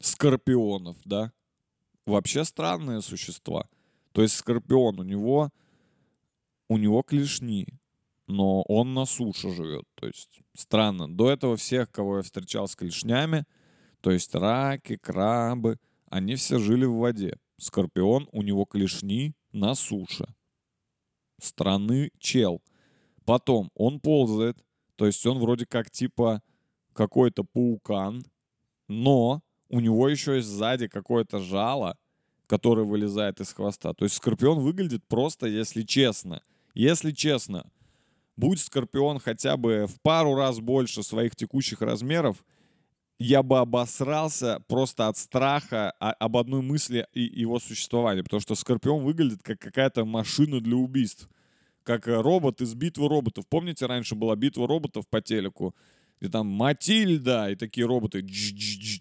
скорпионов, 0.04 0.96
да? 1.04 1.32
Вообще 2.06 2.44
странные 2.44 3.00
существа. 3.00 3.68
То 4.12 4.22
есть 4.22 4.36
скорпион, 4.36 5.00
у 5.00 5.02
него, 5.02 5.50
у 6.68 6.76
него 6.76 7.02
клешни, 7.02 7.66
но 8.26 8.62
он 8.62 8.92
на 8.92 9.06
суше 9.06 9.50
живет. 9.50 9.84
То 9.94 10.06
есть 10.06 10.40
странно. 10.54 11.08
До 11.08 11.30
этого 11.30 11.56
всех, 11.56 11.90
кого 11.90 12.18
я 12.18 12.22
встречал 12.22 12.68
с 12.68 12.76
клешнями, 12.76 13.46
то 14.02 14.10
есть 14.10 14.34
раки, 14.34 14.96
крабы, 14.96 15.78
они 16.10 16.36
все 16.36 16.58
жили 16.58 16.84
в 16.84 16.96
воде. 16.96 17.38
Скорпион, 17.56 18.28
у 18.32 18.42
него 18.42 18.66
клешни 18.66 19.34
на 19.52 19.74
суше. 19.74 20.26
Странный 21.40 22.12
чел. 22.18 22.62
Потом 23.24 23.70
он 23.74 24.00
ползает, 24.00 24.62
то 24.96 25.06
есть 25.06 25.24
он 25.24 25.38
вроде 25.38 25.64
как 25.64 25.90
типа 25.90 26.42
какой-то 26.92 27.42
паукан, 27.42 28.22
но 28.86 29.42
у 29.74 29.80
него 29.80 30.08
еще 30.08 30.37
есть 30.37 30.46
сзади 30.46 30.87
какое-то 30.87 31.40
жало, 31.40 31.98
которое 32.46 32.87
вылезает 32.87 33.40
из 33.40 33.52
хвоста. 33.52 33.92
То 33.92 34.04
есть 34.04 34.14
скорпион 34.14 34.60
выглядит 34.60 35.02
просто, 35.08 35.48
если 35.48 35.82
честно. 35.82 36.42
Если 36.74 37.10
честно, 37.10 37.68
будь 38.37 38.60
скорпион 38.60 39.18
хотя 39.18 39.56
бы 39.56 39.87
в 39.88 40.00
пару 40.00 40.37
раз 40.37 40.60
больше 40.60 41.02
своих 41.02 41.34
текущих 41.34 41.82
размеров, 41.82 42.44
я 43.18 43.42
бы 43.42 43.58
обосрался 43.58 44.62
просто 44.68 45.08
от 45.08 45.16
страха 45.16 45.92
о- 45.98 46.12
об 46.12 46.37
одной 46.37 46.62
мысли 46.62 47.08
и 47.12 47.22
его 47.22 47.58
существовании. 47.58 48.22
Потому 48.22 48.40
что 48.40 48.54
Скорпион 48.54 49.02
выглядит 49.02 49.42
как 49.42 49.58
какая-то 49.58 50.04
машина 50.04 50.60
для 50.60 50.76
убийств. 50.76 51.28
Как 51.82 52.06
э, 52.06 52.20
робот 52.20 52.60
из 52.60 52.74
битвы 52.74 53.08
роботов. 53.08 53.44
Помните, 53.48 53.87
раньше 53.87 54.14
была 54.14 54.37
битва 54.37 54.68
роботов 54.68 55.08
по 55.08 55.20
телеку? 55.20 55.74
И 56.24 56.28
там 56.28 56.46
Матильда, 56.46 57.50
и 57.50 57.54
такие 57.54 57.87
роботы 57.87 58.26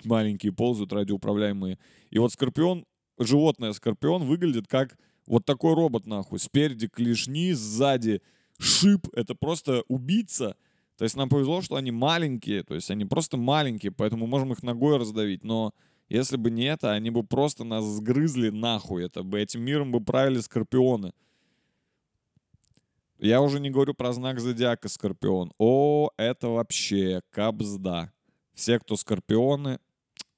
маленькие 0.04 0.52
ползают, 0.52 0.92
радиоуправляемые. 0.92 1.80
И 2.10 2.20
вот 2.20 2.34
Скорпион, 2.34 2.86
животное 3.18 3.72
Скорпион 3.72 4.24
выглядит 4.24 4.68
как 4.68 4.98
вот 5.26 5.46
такой 5.46 5.74
робот 5.74 6.06
нахуй. 6.06 6.40
Спереди 6.40 6.90
клешни, 6.90 7.54
сзади 7.54 8.22
шип. 8.60 9.08
Это 9.14 9.36
просто 9.36 9.84
убийца. 9.88 10.58
То 10.98 11.06
есть 11.06 11.16
нам 11.16 11.30
повезло, 11.30 11.62
что 11.62 11.78
они 11.78 11.92
маленькие, 11.92 12.64
то 12.64 12.76
есть 12.76 12.92
они 12.92 13.06
просто 13.06 13.38
маленькие, 13.38 13.94
поэтому 13.94 14.28
можем 14.28 14.52
их 14.52 14.62
ногой 14.62 14.98
раздавить. 14.98 15.46
Но 15.46 15.74
если 16.10 16.36
бы 16.36 16.52
не 16.52 16.66
это, 16.66 16.92
они 16.92 17.10
бы 17.10 17.24
просто 17.24 17.64
нас 17.64 17.86
сгрызли 17.86 18.50
нахуй. 18.50 19.06
Это 19.06 19.24
бы 19.24 19.40
этим 19.40 19.62
миром 19.62 19.94
бы 19.94 20.04
правили 20.04 20.42
скорпионы. 20.42 21.14
Я 23.24 23.42
уже 23.42 23.62
не 23.62 23.70
говорю 23.70 23.94
про 23.94 24.12
знак 24.12 24.42
зодиака 24.42 24.90
Скорпион. 24.90 25.54
О, 25.58 26.10
это 26.18 26.50
вообще 26.50 27.22
кабзда. 27.30 28.12
Все, 28.54 28.80
кто 28.80 28.98
скорпионы, 28.98 29.80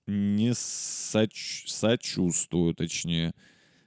не 0.05 0.51
соч- 0.51 1.65
сочувствую, 1.65 2.75
точнее. 2.75 3.33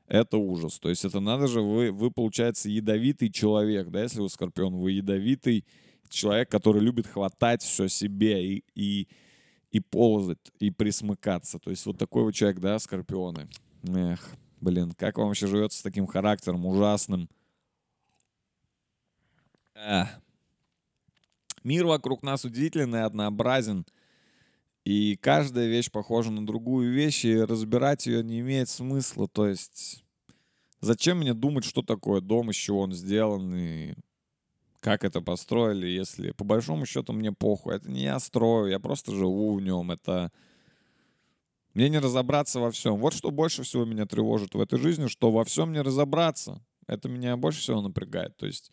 Это 0.08 0.37
ужас. 0.37 0.80
То 0.80 0.88
есть 0.88 1.04
это 1.04 1.20
надо 1.20 1.46
же, 1.46 1.61
вы, 1.61 1.92
вы, 1.92 2.11
получается, 2.11 2.68
ядовитый 2.68 3.30
человек, 3.30 3.88
да, 3.90 4.02
если 4.02 4.20
вы 4.20 4.28
скорпион, 4.28 4.74
вы 4.74 4.90
ядовитый 4.90 5.64
человек, 6.08 6.50
который 6.50 6.82
любит 6.82 7.06
хватать 7.06 7.62
все 7.62 7.87
себе 7.87 8.44
и, 8.44 8.64
и, 8.74 9.06
и 9.70 9.78
ползать, 9.78 10.40
и 10.58 10.72
присмыкаться. 10.72 11.61
То 11.61 11.70
есть 11.70 11.87
вот 11.87 11.98
такой 11.98 12.24
вот 12.24 12.34
человек, 12.34 12.58
да, 12.58 12.76
скорпионы. 12.80 13.48
Эх, 13.84 14.28
блин, 14.61 14.90
как 14.90 15.18
вам 15.18 15.28
вообще 15.28 15.46
живется 15.46 15.78
с 15.78 15.82
таким 15.82 16.08
характером 16.08 16.66
ужасным? 16.66 17.28
Эх. 19.80 20.08
Мир 21.62 21.86
вокруг 21.86 22.22
нас 22.22 22.44
удивителен 22.44 22.96
и 22.96 22.98
однообразен. 22.98 23.86
И 24.84 25.16
каждая 25.16 25.68
вещь 25.68 25.90
похожа 25.90 26.30
на 26.30 26.44
другую 26.44 26.92
вещь, 26.92 27.24
и 27.24 27.36
разбирать 27.36 28.06
ее 28.06 28.24
не 28.24 28.40
имеет 28.40 28.68
смысла. 28.68 29.28
То 29.28 29.46
есть 29.46 30.04
зачем 30.80 31.18
мне 31.18 31.32
думать, 31.32 31.64
что 31.64 31.82
такое 31.82 32.20
дом, 32.20 32.50
из 32.50 32.56
чего 32.56 32.80
он 32.80 32.92
сделан, 32.92 33.54
и 33.54 33.94
как 34.80 35.04
это 35.04 35.20
построили, 35.20 35.86
если 35.86 36.32
по 36.32 36.44
большому 36.44 36.86
счету 36.86 37.12
мне 37.12 37.32
похуй. 37.32 37.76
Это 37.76 37.90
не 37.90 38.02
я 38.02 38.18
строю, 38.18 38.70
я 38.70 38.80
просто 38.80 39.14
живу 39.14 39.54
в 39.54 39.60
нем. 39.60 39.90
Это 39.92 40.32
мне 41.74 41.88
не 41.88 41.98
разобраться 41.98 42.58
во 42.58 42.72
всем. 42.72 42.96
Вот 42.96 43.12
что 43.12 43.30
больше 43.30 43.62
всего 43.62 43.84
меня 43.84 44.06
тревожит 44.06 44.54
в 44.54 44.60
этой 44.60 44.78
жизни, 44.78 45.06
что 45.06 45.30
во 45.30 45.44
всем 45.44 45.72
не 45.72 45.82
разобраться. 45.82 46.64
Это 46.86 47.08
меня 47.08 47.36
больше 47.36 47.60
всего 47.60 47.82
напрягает. 47.82 48.36
То 48.36 48.46
есть 48.46 48.72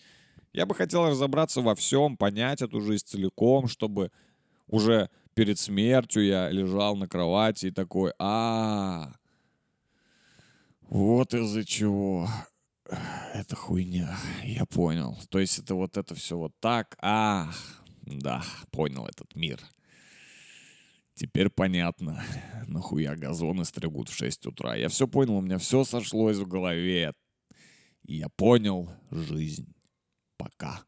я 0.56 0.66
бы 0.66 0.74
хотел 0.74 1.06
разобраться 1.08 1.62
во 1.62 1.76
всем, 1.76 2.16
понять 2.16 2.62
эту 2.62 2.80
жизнь 2.80 3.06
целиком, 3.06 3.68
чтобы 3.68 4.10
уже 4.68 5.10
перед 5.34 5.60
смертью 5.60 6.26
я 6.26 6.50
лежал 6.50 6.96
на 6.96 7.10
кровати 7.10 7.68
и 7.68 7.72
такой, 7.72 8.14
а, 8.20 9.12
вот 10.82 11.34
из-за 11.34 11.66
чего 11.66 12.30
это 13.34 13.56
хуйня, 13.58 14.16
я 14.44 14.66
понял. 14.66 15.18
То 15.30 15.40
есть 15.40 15.60
это 15.60 15.76
вот 15.76 15.98
это 15.98 16.16
все 16.16 16.38
вот 16.38 16.54
так, 16.62 16.96
а, 17.02 17.52
да, 18.04 18.42
понял 18.72 19.06
этот 19.08 19.36
мир. 19.36 19.60
Теперь 21.16 21.50
понятно, 21.50 22.24
нахуя 22.66 23.16
газоны 23.18 23.66
стригут 23.66 24.08
в 24.08 24.16
6 24.16 24.46
утра. 24.46 24.76
Я 24.76 24.88
все 24.88 25.06
понял, 25.06 25.36
у 25.36 25.42
меня 25.42 25.58
все 25.58 25.84
сошлось 25.84 26.38
в 26.38 26.48
голове. 26.48 27.14
И 28.04 28.18
я 28.18 28.30
понял 28.30 28.90
жизнь. 29.12 29.75
Пока. 30.46 30.86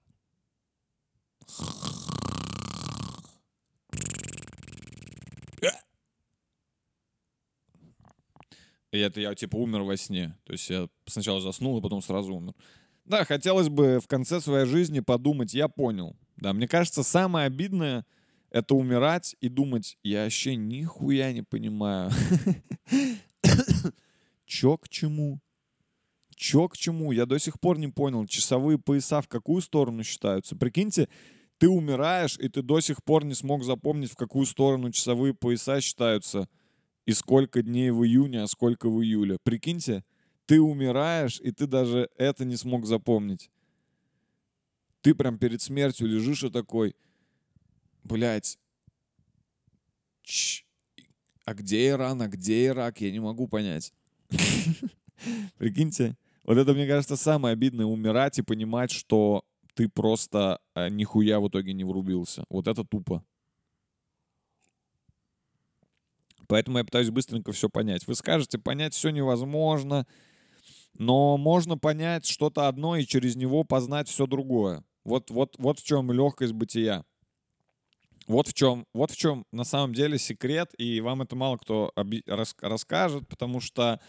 И 8.92 9.00
это 9.00 9.20
я, 9.20 9.34
типа, 9.36 9.56
умер 9.58 9.82
во 9.82 9.98
сне. 9.98 10.38
То 10.46 10.54
есть 10.54 10.70
я 10.70 10.88
сначала 11.08 11.42
заснул, 11.42 11.78
а 11.78 11.82
потом 11.82 12.02
сразу 12.02 12.36
умер. 12.36 12.54
Да, 13.06 13.26
хотелось 13.26 13.70
бы 13.70 14.00
в 14.00 14.08
конце 14.08 14.40
своей 14.40 14.66
жизни 14.68 15.00
подумать, 15.00 15.54
я 15.56 15.68
понял. 15.68 16.16
Да, 16.36 16.54
мне 16.54 16.68
кажется, 16.68 17.02
самое 17.02 17.48
обидное— 17.48 18.06
это 18.52 18.76
умирать 18.76 19.36
и 19.42 19.50
думать, 19.50 19.98
я 20.04 20.24
вообще 20.24 20.56
нихуя 20.56 21.34
не 21.34 21.42
понимаю. 21.42 22.12
Чё 24.46 24.78
к 24.78 24.88
чему? 24.88 25.42
Чё 26.38 26.70
к 26.70 26.78
чему? 26.78 27.12
Я 27.12 27.26
до 27.26 27.40
сих 27.40 27.60
пор 27.60 27.80
не 27.80 27.88
понял, 27.88 28.28
часовые 28.28 28.78
пояса 28.78 29.24
в 29.24 29.28
какую 29.28 29.60
сторону 29.60 30.04
считаются. 30.04 30.56
Прикиньте, 30.56 31.10
ты 31.58 31.68
умираешь, 31.68 32.38
и 32.38 32.48
ты 32.48 32.62
до 32.62 32.80
сих 32.80 33.04
пор 33.04 33.26
не 33.26 33.34
смог 33.34 33.64
запомнить, 33.64 34.12
в 34.12 34.16
какую 34.16 34.46
сторону 34.46 34.92
часовые 34.92 35.34
пояса 35.34 35.82
считаются, 35.82 36.48
и 37.08 37.14
сколько 37.14 37.64
дней 37.64 37.90
в 37.90 38.06
июне, 38.06 38.44
а 38.44 38.48
сколько 38.48 38.88
в 38.88 39.02
июле. 39.02 39.40
Прикиньте, 39.42 40.06
ты 40.46 40.62
умираешь, 40.62 41.42
и 41.42 41.52
ты 41.52 41.66
даже 41.66 42.08
это 42.18 42.46
не 42.46 42.56
смог 42.56 42.86
запомнить. 42.86 43.50
Ты 45.02 45.16
прям 45.16 45.40
перед 45.40 45.64
смертью 45.64 46.08
лежишь 46.08 46.44
и 46.44 46.52
такой, 46.52 46.96
блядь, 48.04 48.60
а 51.46 51.54
где 51.56 51.88
Иран, 51.88 52.22
а 52.22 52.28
где 52.28 52.68
Ирак, 52.68 53.02
я 53.02 53.10
не 53.10 53.20
могу 53.20 53.48
понять. 53.48 53.92
Прикиньте, 55.58 56.16
вот 56.48 56.58
это, 56.58 56.74
мне 56.74 56.88
кажется, 56.88 57.18
самое 57.18 57.54
обидное, 57.54 57.86
умирать 57.86 58.40
и 58.40 58.42
понимать, 58.42 58.90
что 58.90 59.44
ты 59.76 59.90
просто 59.90 60.60
э, 60.74 60.90
нихуя 60.90 61.40
в 61.42 61.50
итоге 61.50 61.74
не 61.74 61.84
врубился. 61.84 62.46
Вот 62.50 62.68
это 62.68 62.84
тупо. 62.86 63.24
Поэтому 66.48 66.78
я 66.78 66.86
пытаюсь 66.86 67.10
быстренько 67.10 67.52
все 67.52 67.70
понять. 67.70 68.08
Вы 68.08 68.16
скажете, 68.16 68.58
понять 68.58 68.94
все 68.94 69.10
невозможно, 69.10 70.08
но 70.94 71.38
можно 71.38 71.78
понять 71.78 72.26
что-то 72.26 72.70
одно 72.70 72.96
и 72.96 73.06
через 73.06 73.36
него 73.36 73.66
познать 73.66 74.08
все 74.08 74.26
другое. 74.26 74.84
Вот, 75.04 75.30
вот, 75.30 75.56
вот 75.60 75.80
в 75.80 75.84
чем 75.84 76.12
легкость 76.14 76.54
бытия. 76.54 77.04
Вот 78.26 78.48
в 78.48 78.54
чем, 78.54 78.86
вот 78.94 79.12
в 79.12 79.18
чем 79.18 79.46
на 79.52 79.66
самом 79.66 79.94
деле 79.94 80.18
секрет, 80.18 80.72
и 80.78 81.02
вам 81.02 81.22
это 81.22 81.36
мало 81.36 81.58
кто 81.58 81.94
расскажет, 82.62 83.28
потому 83.28 83.60
что 83.60 84.00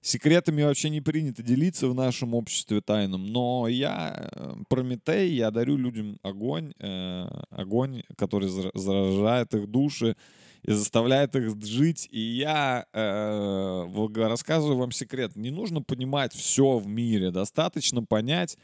Секретами 0.00 0.62
вообще 0.62 0.90
не 0.90 1.00
принято 1.00 1.42
делиться 1.42 1.88
в 1.88 1.94
нашем 1.94 2.34
обществе 2.34 2.80
тайном, 2.80 3.26
но 3.26 3.66
я 3.66 4.30
э, 4.32 4.54
Прометей, 4.68 5.34
я 5.34 5.50
дарю 5.50 5.76
людям 5.76 6.18
огонь, 6.22 6.72
э, 6.78 7.26
огонь, 7.50 8.04
который 8.16 8.48
заражает 8.48 9.54
их 9.54 9.68
души 9.68 10.16
и 10.62 10.70
заставляет 10.70 11.34
их 11.34 11.60
жить. 11.64 12.08
И 12.12 12.20
я 12.20 12.86
э, 12.92 13.86
рассказываю 14.14 14.78
вам 14.78 14.92
секрет. 14.92 15.34
Не 15.34 15.50
нужно 15.50 15.82
понимать 15.82 16.32
все 16.32 16.78
в 16.78 16.86
мире, 16.86 17.32
достаточно 17.32 18.04
понять 18.04 18.56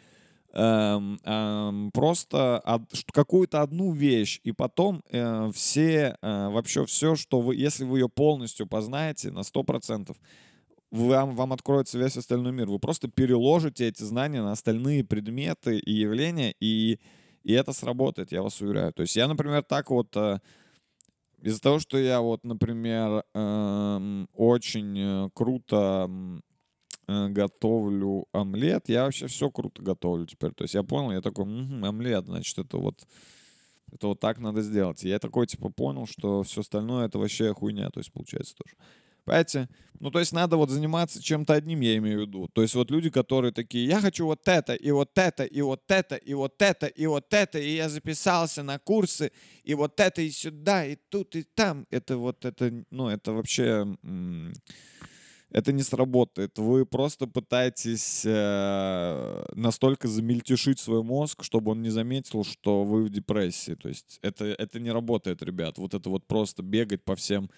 эм, 0.54 1.18
эм, 1.24 1.90
просто 1.92 2.86
какую-то 3.12 3.60
одну 3.62 3.92
вещь, 3.92 4.40
и 4.44 4.52
потом 4.52 5.02
э, 5.10 5.50
все, 5.52 6.16
э, 6.20 6.48
вообще 6.48 6.86
все, 6.86 7.16
что 7.16 7.40
вы, 7.40 7.56
если 7.56 7.84
вы 7.84 7.98
ее 7.98 8.08
полностью 8.08 8.66
познаете 8.66 9.32
на 9.32 9.40
100%, 9.40 10.16
вам, 10.94 11.34
вам 11.34 11.52
откроется 11.52 11.98
весь 11.98 12.16
остальной 12.16 12.52
мир. 12.52 12.68
Вы 12.68 12.78
просто 12.78 13.08
переложите 13.08 13.88
эти 13.88 14.02
знания 14.02 14.42
на 14.42 14.52
остальные 14.52 15.04
предметы 15.04 15.78
и 15.78 15.92
явления, 15.92 16.54
и, 16.60 17.00
и 17.42 17.52
это 17.52 17.72
сработает, 17.72 18.32
я 18.32 18.42
вас 18.42 18.60
уверяю. 18.60 18.92
То 18.92 19.02
есть 19.02 19.16
я, 19.16 19.28
например, 19.28 19.62
так 19.62 19.90
вот... 19.90 20.16
Э, 20.16 20.38
из-за 21.42 21.60
того, 21.60 21.78
что 21.78 21.98
я 21.98 22.22
вот, 22.22 22.42
например, 22.42 23.22
эм, 23.34 24.30
очень 24.32 24.98
э, 24.98 25.30
круто 25.34 26.10
э, 27.06 27.28
готовлю 27.28 28.24
омлет, 28.32 28.88
я 28.88 29.04
вообще 29.04 29.26
все 29.26 29.50
круто 29.50 29.82
готовлю 29.82 30.24
теперь. 30.24 30.52
То 30.52 30.64
есть 30.64 30.72
я 30.72 30.82
понял, 30.82 31.12
я 31.12 31.20
такой, 31.20 31.44
угу, 31.44 31.84
омлет, 31.84 32.24
значит, 32.24 32.56
это 32.56 32.78
вот, 32.78 33.06
это 33.92 34.06
вот 34.06 34.20
так 34.20 34.38
надо 34.38 34.62
сделать. 34.62 35.04
И 35.04 35.10
я 35.10 35.18
такой, 35.18 35.46
типа, 35.46 35.68
понял, 35.68 36.06
что 36.06 36.44
все 36.44 36.62
остальное 36.62 37.08
это 37.08 37.18
вообще 37.18 37.52
хуйня, 37.52 37.90
то 37.90 38.00
есть 38.00 38.10
получается 38.10 38.54
тоже. 38.54 38.74
Понимаете? 39.24 39.68
Ну, 40.00 40.10
то 40.10 40.18
есть 40.18 40.32
надо 40.32 40.56
вот 40.56 40.70
заниматься 40.70 41.22
чем-то 41.22 41.54
одним, 41.54 41.80
я 41.80 41.96
имею 41.96 42.18
в 42.18 42.20
виду. 42.22 42.48
То 42.52 42.62
есть 42.62 42.74
вот 42.74 42.90
люди, 42.90 43.10
которые 43.10 43.52
такие, 43.52 43.86
я 43.86 44.00
хочу 44.00 44.26
вот 44.26 44.46
это, 44.46 44.74
и 44.74 44.90
вот 44.90 45.16
это, 45.16 45.44
и 45.44 45.62
вот 45.62 45.82
это, 45.88 46.16
и 46.16 46.34
вот 46.34 46.60
это, 46.60 46.86
и 46.86 47.06
вот 47.06 47.32
это, 47.32 47.58
и 47.58 47.76
я 47.76 47.88
записался 47.88 48.62
на 48.62 48.78
курсы, 48.78 49.32
и 49.62 49.74
вот 49.74 49.98
это, 50.00 50.20
и 50.20 50.30
сюда, 50.30 50.84
и 50.84 50.96
тут, 51.08 51.36
и 51.36 51.42
там. 51.42 51.86
Это 51.90 52.18
вот, 52.18 52.44
это, 52.44 52.84
ну, 52.90 53.08
это 53.08 53.32
вообще... 53.32 53.86
Это 55.50 55.72
не 55.72 55.84
сработает. 55.84 56.58
Вы 56.58 56.84
просто 56.84 57.28
пытаетесь 57.28 58.22
э, 58.26 59.44
настолько 59.54 60.08
замельтешить 60.08 60.80
свой 60.80 61.04
мозг, 61.04 61.44
чтобы 61.44 61.70
он 61.70 61.80
не 61.80 61.90
заметил, 61.90 62.42
что 62.42 62.82
вы 62.82 63.04
в 63.04 63.08
депрессии. 63.08 63.76
То 63.76 63.88
есть 63.88 64.18
это, 64.20 64.46
это 64.46 64.80
не 64.80 64.90
работает, 64.90 65.44
ребят. 65.44 65.78
Вот 65.78 65.94
это 65.94 66.10
вот 66.10 66.26
просто 66.26 66.64
бегать 66.64 67.04
по 67.04 67.14
всем 67.14 67.50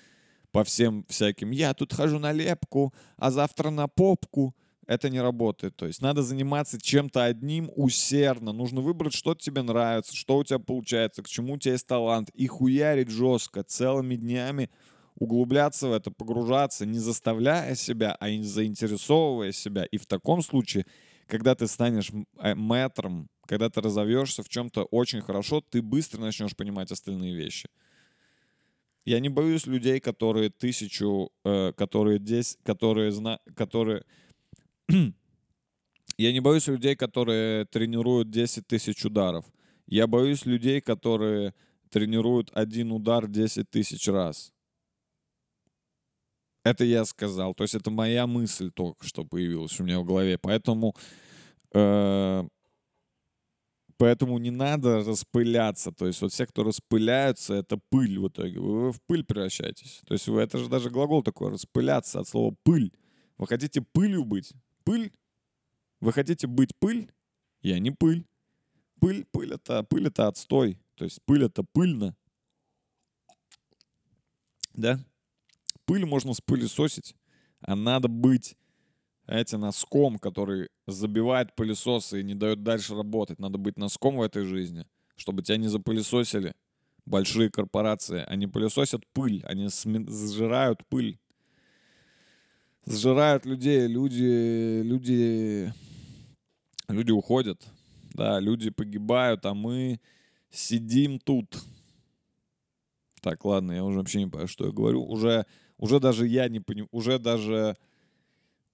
по 0.53 0.65
всем 0.65 1.05
всяким, 1.09 1.51
я 1.51 1.75
тут 1.75 1.93
хожу 1.93 2.19
на 2.19 2.33
лепку, 2.33 2.95
а 3.17 3.31
завтра 3.31 3.71
на 3.71 3.89
попку, 3.89 4.55
это 4.87 5.11
не 5.11 5.21
работает. 5.21 5.77
То 5.77 5.87
есть 5.87 6.01
надо 6.01 6.23
заниматься 6.23 6.81
чем-то 6.81 7.25
одним 7.25 7.71
усердно. 7.75 8.53
Нужно 8.53 8.81
выбрать, 8.81 9.15
что 9.15 9.35
тебе 9.35 9.63
нравится, 9.63 10.15
что 10.15 10.37
у 10.39 10.45
тебя 10.45 10.59
получается, 10.59 11.23
к 11.23 11.29
чему 11.29 11.55
у 11.55 11.59
тебя 11.59 11.73
есть 11.73 11.87
талант, 11.87 12.31
и 12.35 12.47
хуярить 12.47 13.11
жестко 13.11 13.63
целыми 13.63 14.17
днями, 14.17 14.71
углубляться 15.17 15.89
в 15.89 15.93
это, 15.93 16.11
погружаться, 16.11 16.87
не 16.87 16.99
заставляя 16.99 17.75
себя, 17.75 18.17
а 18.21 18.27
заинтересовывая 18.43 19.53
себя. 19.53 19.85
И 19.85 19.99
в 19.99 20.07
таком 20.07 20.43
случае, 20.43 20.87
когда 21.27 21.55
ты 21.55 21.67
станешь 21.67 22.13
э, 22.39 22.55
мэтром, 22.55 23.29
когда 23.47 23.71
ты 23.71 23.81
разовьешься 23.81 24.43
в 24.43 24.49
чем-то 24.49 24.85
очень 24.85 25.21
хорошо, 25.21 25.61
ты 25.61 25.83
быстро 25.83 26.21
начнешь 26.21 26.55
понимать 26.55 26.93
остальные 26.93 27.35
вещи. 27.35 27.69
Я 29.07 29.21
не 29.21 29.29
боюсь 29.29 29.67
людей, 29.67 30.01
которые 30.01 30.51
тысячу, 30.51 31.31
э, 31.45 31.73
которые 31.77 32.19
десять, 32.19 32.59
которые 32.65 33.13
зна, 33.13 33.39
которые... 33.55 34.05
Я 36.19 36.33
не 36.33 36.41
боюсь 36.41 36.67
людей, 36.67 36.97
которые 36.97 37.67
тренируют 37.67 38.31
10 38.31 38.67
тысяч 38.67 39.05
ударов. 39.05 39.45
Я 39.87 40.07
боюсь 40.07 40.47
людей, 40.47 40.81
которые 40.81 41.53
тренируют 41.91 42.51
один 42.55 42.91
удар 42.91 43.29
10 43.29 43.69
тысяч 43.69 44.09
раз. 44.09 44.51
Это 46.65 46.85
я 46.85 47.05
сказал. 47.05 47.55
То 47.55 47.65
есть 47.65 47.75
это 47.75 47.91
моя 47.91 48.27
мысль 48.27 48.71
только 48.71 49.07
что 49.07 49.25
появилась 49.25 49.79
у 49.79 49.85
меня 49.85 50.01
в 50.01 50.05
голове. 50.05 50.39
Поэтому 50.39 50.97
э, 51.75 52.49
Поэтому 53.99 54.39
не 54.39 54.51
надо 54.51 55.03
распыляться. 55.05 55.91
То 55.91 56.07
есть 56.07 56.21
вот 56.21 56.33
все, 56.33 56.47
кто 56.47 56.65
распыляются, 56.65 57.55
это 57.55 57.79
пыль 57.89 58.19
в 58.19 58.29
итоге. 58.29 58.61
Вы 58.61 58.93
в 58.93 59.01
пыль 59.03 59.25
превращаетесь. 59.25 60.03
То 60.07 60.15
есть 60.15 60.29
это 60.29 60.59
же 60.59 60.69
даже 60.69 60.91
глагол 60.91 61.23
такой, 61.23 61.51
распыляться 61.51 62.21
от 62.21 62.29
слова 62.29 62.55
пыль. 62.63 62.93
Вы 63.39 63.47
хотите 63.47 63.81
пылью 63.81 64.25
быть? 64.25 64.53
Пыль? 64.85 65.13
Вы 66.01 66.13
хотите 66.13 66.47
быть 66.47 66.77
пыль? 66.79 67.11
Я 67.63 67.79
не 67.79 67.91
пыль. 67.91 68.27
Пыль, 69.01 69.25
пыль 69.31 69.55
это, 69.55 69.83
пыль 69.83 70.09
это 70.09 70.29
отстой. 70.29 70.79
То 70.95 71.05
есть 71.05 71.23
пыль 71.25 71.45
это 71.45 71.63
пыльно. 71.63 72.15
Да? 74.75 75.01
Пыль 75.87 76.05
можно 76.05 76.35
спылесосить, 76.35 77.15
а 77.61 77.77
надо 77.77 78.09
быть 78.09 78.57
эти 79.27 79.57
носком, 79.57 80.19
который 80.19 80.69
забивает 80.87 81.55
пылесосы 81.55 82.21
и 82.21 82.25
не 82.25 82.35
дает 82.35 82.63
дальше 82.63 82.95
работать. 82.95 83.39
Надо 83.39 83.59
быть 83.59 83.77
носком 83.77 84.17
в 84.17 84.23
этой 84.23 84.45
жизни, 84.45 84.87
чтобы 85.17 85.43
тебя 85.43 85.57
не 85.57 85.69
запылесосили 85.69 86.55
большие 87.05 87.51
корпорации. 87.51 88.25
Они 88.27 88.47
пылесосят 88.47 89.07
пыль, 89.13 89.43
они 89.45 89.69
сжирают 89.69 90.87
пыль. 90.89 91.19
Сжирают 92.87 93.47
людей, 93.47 93.89
люди, 93.89 94.81
люди, 94.83 95.73
люди 96.89 97.11
уходят, 97.11 97.67
да, 98.15 98.39
люди 98.39 98.71
погибают, 98.71 99.45
а 99.45 99.55
мы 99.55 100.01
сидим 100.51 101.19
тут. 101.19 101.59
Так, 103.23 103.45
ладно, 103.45 103.73
я 103.73 103.83
уже 103.83 103.99
вообще 103.99 104.21
не 104.21 104.31
понимаю, 104.31 104.47
что 104.47 104.67
я 104.67 104.73
говорю. 104.73 105.05
Уже, 105.05 105.47
уже 105.79 105.99
даже 105.99 106.29
я 106.29 106.49
не 106.49 106.61
понимаю, 106.61 106.89
уже 106.93 107.19
даже 107.19 107.77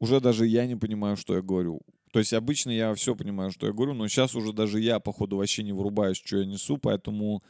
уже 0.02 0.20
даже 0.20 0.48
я 0.48 0.66
не 0.66 0.74
понимаю, 0.74 1.16
что 1.16 1.36
я 1.36 1.42
говорю. 1.42 1.80
То 2.12 2.18
есть 2.18 2.32
обычно 2.32 2.70
я 2.70 2.92
все 2.94 3.14
понимаю, 3.14 3.52
что 3.52 3.68
я 3.68 3.72
говорю, 3.72 3.94
но 3.94 4.08
сейчас 4.08 4.34
уже 4.34 4.52
даже 4.52 4.80
я, 4.80 4.98
походу, 4.98 5.36
вообще 5.36 5.62
не 5.62 5.72
вырубаюсь, 5.72 6.16
что 6.16 6.38
я 6.38 6.44
несу, 6.44 6.76
поэтому 6.76 7.40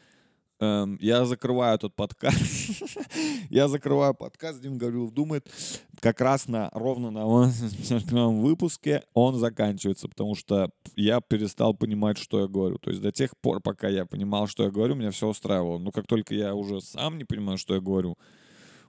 эм, 0.61 0.99
я 1.01 1.25
закрываю 1.25 1.77
этот 1.77 1.97
подкаст. 1.97 2.37
я 3.49 3.69
закрываю 3.69 4.13
подкаст, 4.13 4.61
Дим 4.61 4.77
Гаврилов 4.77 5.15
думает, 5.15 5.51
как 5.99 6.21
раз 6.21 6.47
на 6.47 6.69
ровно 6.75 7.11
на 7.11 7.25
выпуске 8.29 9.03
он 9.15 9.37
заканчивается, 9.37 10.09
потому 10.09 10.35
что 10.35 10.71
я 10.95 11.23
перестал 11.23 11.73
понимать, 11.73 12.19
что 12.19 12.41
я 12.41 12.49
говорю. 12.49 12.77
То 12.77 12.91
есть 12.91 13.01
до 13.01 13.13
тех 13.13 13.35
пор, 13.39 13.63
пока 13.63 13.89
я 13.89 14.05
понимал, 14.05 14.47
что 14.47 14.65
я 14.65 14.71
говорю, 14.71 14.95
меня 14.95 15.11
все 15.11 15.27
устраивало. 15.27 15.79
Но 15.79 15.91
как 15.91 16.07
только 16.07 16.35
я 16.35 16.55
уже 16.55 16.83
сам 16.83 17.17
не 17.17 17.25
понимаю, 17.25 17.57
что 17.57 17.75
я 17.75 17.81
говорю, 17.81 18.19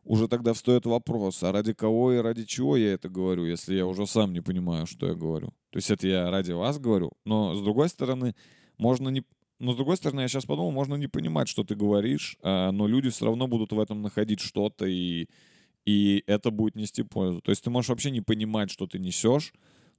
уже 0.05 0.27
тогда 0.27 0.53
встает 0.53 0.85
вопрос, 0.85 1.41
а 1.43 1.51
ради 1.51 1.73
кого 1.73 2.13
и 2.13 2.17
ради 2.17 2.43
чего 2.45 2.75
я 2.77 2.93
это 2.93 3.09
говорю, 3.09 3.45
если 3.45 3.75
я 3.75 3.85
уже 3.85 4.05
сам 4.05 4.33
не 4.33 4.41
понимаю, 4.41 4.85
что 4.85 5.07
я 5.07 5.13
говорю. 5.13 5.47
То 5.69 5.77
есть 5.77 5.89
это 5.91 6.07
я 6.07 6.29
ради 6.29 6.51
вас 6.51 6.77
говорю, 6.77 7.11
но 7.25 7.55
с 7.55 7.61
другой 7.61 7.89
стороны, 7.89 8.35
можно 8.77 9.09
не... 9.09 9.23
Но 9.59 9.71
с 9.71 9.75
другой 9.75 9.95
стороны, 9.95 10.21
я 10.21 10.27
сейчас 10.27 10.45
подумал, 10.45 10.71
можно 10.71 10.95
не 10.95 11.07
понимать, 11.07 11.47
что 11.47 11.63
ты 11.63 11.75
говоришь, 11.75 12.37
а, 12.41 12.71
но 12.71 12.87
люди 12.87 13.09
все 13.09 13.25
равно 13.25 13.47
будут 13.47 13.71
в 13.71 13.79
этом 13.79 14.01
находить 14.01 14.41
что-то, 14.41 14.85
и, 14.85 15.29
и 15.85 16.23
это 16.27 16.51
будет 16.51 16.75
нести 16.75 17.03
пользу. 17.03 17.39
То 17.41 17.51
есть 17.51 17.63
ты 17.63 17.69
можешь 17.69 17.89
вообще 17.89 18.11
не 18.11 18.21
понимать, 18.21 18.71
что 18.71 18.87
ты 18.87 18.99
несешь, 18.99 19.53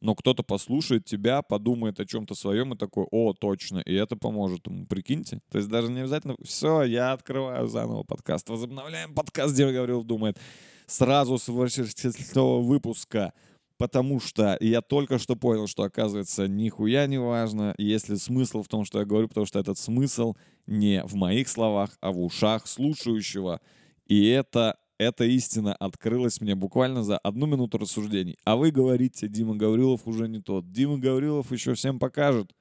но 0.04 0.14
кто-то 0.14 0.42
послушает 0.42 1.06
тебя, 1.06 1.40
подумает 1.40 1.98
о 1.98 2.04
чем-то 2.04 2.34
своем 2.34 2.74
и 2.74 2.76
такой, 2.76 3.06
о, 3.10 3.32
точно, 3.32 3.78
и 3.78 3.94
это 3.94 4.16
поможет 4.16 4.66
ему, 4.66 4.86
прикиньте. 4.86 5.40
То 5.50 5.56
есть 5.56 5.70
даже 5.70 5.90
не 5.90 6.00
обязательно, 6.00 6.36
все, 6.44 6.82
я 6.82 7.12
открываю 7.12 7.66
заново 7.68 8.02
подкаст, 8.02 8.50
возобновляем 8.50 9.14
подкаст, 9.14 9.54
где 9.54 9.66
Гаврилов 9.72 10.04
думает, 10.04 10.38
сразу 10.86 11.38
с 11.38 11.48
выпуска, 11.48 13.32
потому 13.78 14.20
что 14.20 14.58
я 14.60 14.82
только 14.82 15.18
что 15.18 15.36
понял, 15.36 15.66
что 15.66 15.84
оказывается 15.84 16.48
нихуя 16.48 17.06
не 17.06 17.18
важно, 17.18 17.74
есть 17.78 18.10
ли 18.10 18.16
смысл 18.16 18.62
в 18.62 18.68
том, 18.68 18.84
что 18.84 18.98
я 18.98 19.06
говорю, 19.06 19.28
потому 19.28 19.46
что 19.46 19.58
этот 19.58 19.78
смысл 19.78 20.34
не 20.66 21.02
в 21.04 21.14
моих 21.14 21.48
словах, 21.48 21.96
а 22.02 22.12
в 22.12 22.20
ушах 22.22 22.66
слушающего. 22.66 23.62
И 24.06 24.28
это 24.28 24.76
эта 24.98 25.24
истина 25.24 25.74
открылась 25.74 26.40
мне 26.40 26.54
буквально 26.54 27.02
за 27.02 27.18
одну 27.18 27.46
минуту 27.46 27.78
рассуждений. 27.78 28.36
А 28.44 28.56
вы 28.56 28.70
говорите, 28.70 29.28
Дима 29.28 29.56
Гаврилов 29.56 30.06
уже 30.06 30.28
не 30.28 30.40
тот. 30.40 30.70
Дима 30.70 30.98
Гаврилов 30.98 31.50
еще 31.50 31.74
всем 31.74 31.98
покажет, 31.98 32.54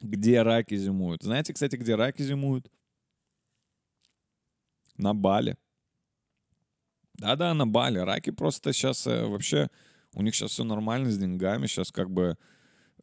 где 0.00 0.42
раки 0.42 0.76
зимуют. 0.76 1.22
Знаете, 1.22 1.52
кстати, 1.52 1.76
где 1.76 1.94
раки 1.94 2.22
зимуют? 2.22 2.70
На 4.96 5.14
Бале. 5.14 5.58
Да-да, 7.14 7.52
на 7.52 7.66
Бале. 7.66 8.02
Раки 8.04 8.30
просто 8.30 8.72
сейчас 8.72 9.06
э, 9.06 9.26
вообще... 9.26 9.68
У 10.14 10.22
них 10.22 10.34
сейчас 10.34 10.52
все 10.52 10.64
нормально 10.64 11.10
с 11.10 11.18
деньгами. 11.18 11.66
Сейчас 11.66 11.92
как 11.92 12.10
бы... 12.10 12.38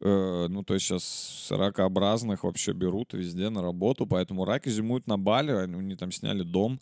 Э, 0.00 0.46
ну, 0.48 0.64
то 0.64 0.74
есть 0.74 0.86
сейчас 0.86 1.46
ракообразных 1.50 2.42
вообще 2.42 2.72
берут 2.72 3.12
везде 3.12 3.50
на 3.50 3.62
работу. 3.62 4.06
Поэтому 4.06 4.44
раки 4.44 4.68
зимуют 4.68 5.06
на 5.06 5.16
Бале. 5.16 5.58
Они, 5.58 5.74
они 5.76 5.94
там 5.94 6.10
сняли 6.10 6.42
дом 6.42 6.80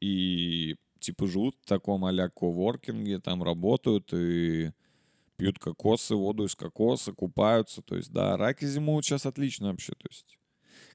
и 0.00 0.76
типа 1.00 1.26
живут 1.26 1.56
в 1.62 1.66
таком 1.66 2.04
а-ля 2.04 2.28
коворкинге, 2.28 3.18
там 3.20 3.42
работают 3.42 4.12
и 4.12 4.72
пьют 5.36 5.58
кокосы, 5.58 6.14
воду 6.14 6.44
из 6.44 6.54
кокоса, 6.54 7.12
купаются. 7.12 7.82
То 7.82 7.96
есть, 7.96 8.12
да, 8.12 8.36
раки 8.36 8.64
зимуют 8.64 9.04
сейчас 9.04 9.26
отлично 9.26 9.68
вообще. 9.68 9.92
То 9.92 10.08
есть, 10.08 10.38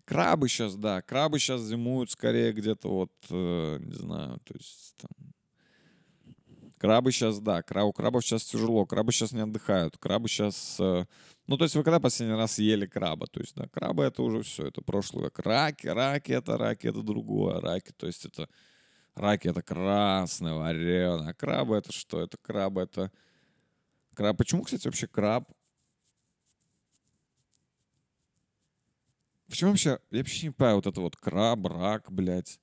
крабы 0.05 0.49
сейчас, 0.49 0.75
да, 0.75 1.01
крабы 1.01 1.39
сейчас 1.39 1.61
зимуют 1.61 2.11
скорее 2.11 2.53
где-то 2.53 2.89
вот, 2.89 3.11
э, 3.29 3.77
не 3.79 3.93
знаю, 3.93 4.39
то 4.45 4.53
есть, 4.55 4.95
там, 4.97 5.33
Крабы 6.79 7.11
сейчас, 7.11 7.39
да, 7.41 7.61
краб, 7.61 7.87
у 7.87 7.91
крабов 7.91 8.23
сейчас 8.23 8.45
тяжело, 8.45 8.85
крабы 8.85 9.11
сейчас 9.11 9.33
не 9.33 9.41
отдыхают, 9.41 9.97
крабы 9.97 10.29
сейчас... 10.29 10.77
Э, 10.79 11.05
ну, 11.45 11.57
то 11.57 11.65
есть 11.65 11.75
вы 11.75 11.83
когда 11.83 11.99
последний 11.99 12.37
раз 12.37 12.57
ели 12.57 12.85
краба? 12.85 13.27
То 13.27 13.41
есть, 13.41 13.53
да, 13.55 13.67
крабы 13.67 14.03
это 14.03 14.23
уже 14.23 14.43
все, 14.43 14.67
это 14.67 14.81
прошлый 14.81 15.25
век. 15.25 15.37
Раки, 15.39 15.87
раки 15.87 16.31
это 16.31 16.57
раки, 16.57 16.87
это 16.87 17.01
другое. 17.01 17.59
Раки, 17.59 17.91
то 17.97 18.07
есть 18.07 18.25
это 18.25 18.47
Раки 19.19 19.49
это 19.49 19.61
красный, 19.61 20.53
вареный. 20.53 21.31
А 21.31 21.33
крабы 21.33 21.75
это 21.75 21.91
что? 21.91 22.21
Это 22.21 22.37
крабы, 22.37 22.83
это... 22.83 23.11
Краб. 24.15 24.37
Почему, 24.37 24.63
кстати, 24.63 24.87
вообще 24.87 25.07
краб? 25.07 25.51
Почему 29.49 29.71
вообще... 29.71 29.99
Я 30.09 30.19
вообще 30.19 30.47
не 30.47 30.53
понимаю 30.53 30.77
вот 30.77 30.87
это 30.87 31.01
вот 31.01 31.17
краб, 31.17 31.65
рак, 31.65 32.09
блядь. 32.13 32.61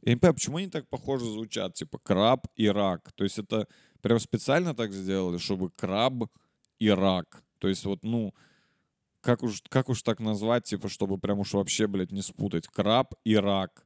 Я 0.00 0.12
не 0.12 0.16
понимаю, 0.16 0.34
почему 0.36 0.56
они 0.56 0.68
так 0.68 0.88
похоже 0.88 1.26
звучат, 1.26 1.74
типа 1.74 1.98
краб 1.98 2.46
и 2.56 2.66
рак. 2.68 3.12
То 3.12 3.24
есть 3.24 3.38
это 3.38 3.68
прям 4.00 4.18
специально 4.20 4.74
так 4.74 4.94
сделали, 4.94 5.36
чтобы 5.36 5.68
краб 5.68 6.30
и 6.78 6.88
рак. 6.88 7.44
То 7.58 7.68
есть 7.68 7.84
вот, 7.84 8.02
ну, 8.02 8.34
как 9.20 9.42
уж, 9.42 9.62
как 9.68 9.90
уж 9.90 10.02
так 10.02 10.18
назвать, 10.18 10.64
типа, 10.64 10.88
чтобы 10.88 11.18
прям 11.18 11.40
уж 11.40 11.52
вообще, 11.52 11.86
блядь, 11.86 12.10
не 12.10 12.22
спутать. 12.22 12.66
Краб 12.68 13.12
и 13.24 13.36
рак. 13.36 13.84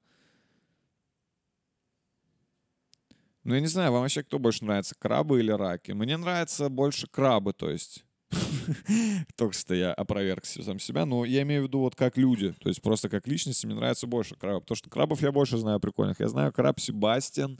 Ну, 3.44 3.54
я 3.54 3.60
не 3.60 3.66
знаю, 3.66 3.92
вам 3.92 4.02
вообще 4.02 4.22
кто 4.22 4.38
больше 4.38 4.64
нравится, 4.64 4.94
крабы 4.96 5.40
или 5.40 5.50
раки? 5.50 5.92
Мне 5.92 6.16
нравится 6.16 6.68
больше 6.68 7.08
крабы, 7.08 7.52
то 7.52 7.70
есть. 7.70 8.04
Только 9.36 9.54
что 9.54 9.74
я 9.74 9.92
опроверг 9.92 10.44
сам 10.44 10.78
себя, 10.78 11.04
но 11.04 11.24
я 11.24 11.42
имею 11.42 11.62
в 11.62 11.66
виду 11.66 11.80
вот 11.80 11.94
как 11.94 12.16
люди, 12.16 12.52
то 12.52 12.68
есть 12.68 12.80
просто 12.80 13.10
как 13.10 13.26
личности 13.26 13.66
мне 13.66 13.74
нравится 13.74 14.06
больше 14.06 14.36
крабы, 14.36 14.60
потому 14.60 14.76
что 14.76 14.88
крабов 14.88 15.20
я 15.20 15.32
больше 15.32 15.58
знаю 15.58 15.80
прикольных. 15.80 16.20
Я 16.20 16.28
знаю 16.28 16.52
краб 16.52 16.80
Себастьян 16.80 17.58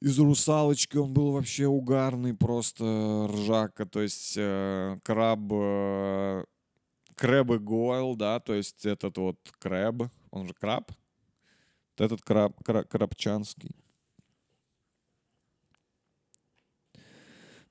из 0.00 0.18
«Русалочки», 0.18 0.96
он 0.96 1.12
был 1.12 1.32
вообще 1.32 1.66
угарный, 1.66 2.34
просто 2.34 3.28
ржака, 3.30 3.86
то 3.86 4.00
есть 4.00 4.34
э, 4.36 4.98
краб 5.02 5.40
э, 5.50 6.44
Крэб 7.16 7.50
и 7.52 7.58
Гойл, 7.58 8.16
да, 8.16 8.40
то 8.40 8.54
есть 8.54 8.84
этот 8.86 9.18
вот 9.18 9.38
Крэб, 9.58 10.04
он 10.30 10.46
же 10.46 10.54
краб, 10.54 10.92
этот 11.96 12.22
краб, 12.22 12.62
краб 12.64 12.88
крабчанский. 12.88 13.83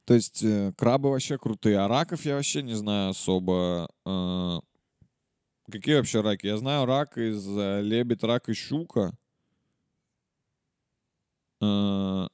То 0.06 0.16
есть 0.16 0.44
э, 0.44 0.74
крабы 0.78 1.10
вообще 1.10 1.38
крутые, 1.38 1.80
а 1.80 1.88
раков 1.88 2.26
я 2.26 2.36
вообще 2.36 2.62
не 2.62 2.74
знаю 2.74 3.12
особо. 3.12 3.90
Э, 4.06 4.60
какие 5.72 5.96
вообще 5.96 6.22
раки? 6.22 6.46
Я 6.46 6.58
знаю 6.58 6.86
рак 6.86 7.18
из 7.18 7.48
э, 7.48 7.82
лебедь, 7.82 8.24
рак 8.24 8.50
и 8.50 8.54
щука. 8.54 9.18
Э, 11.62 12.28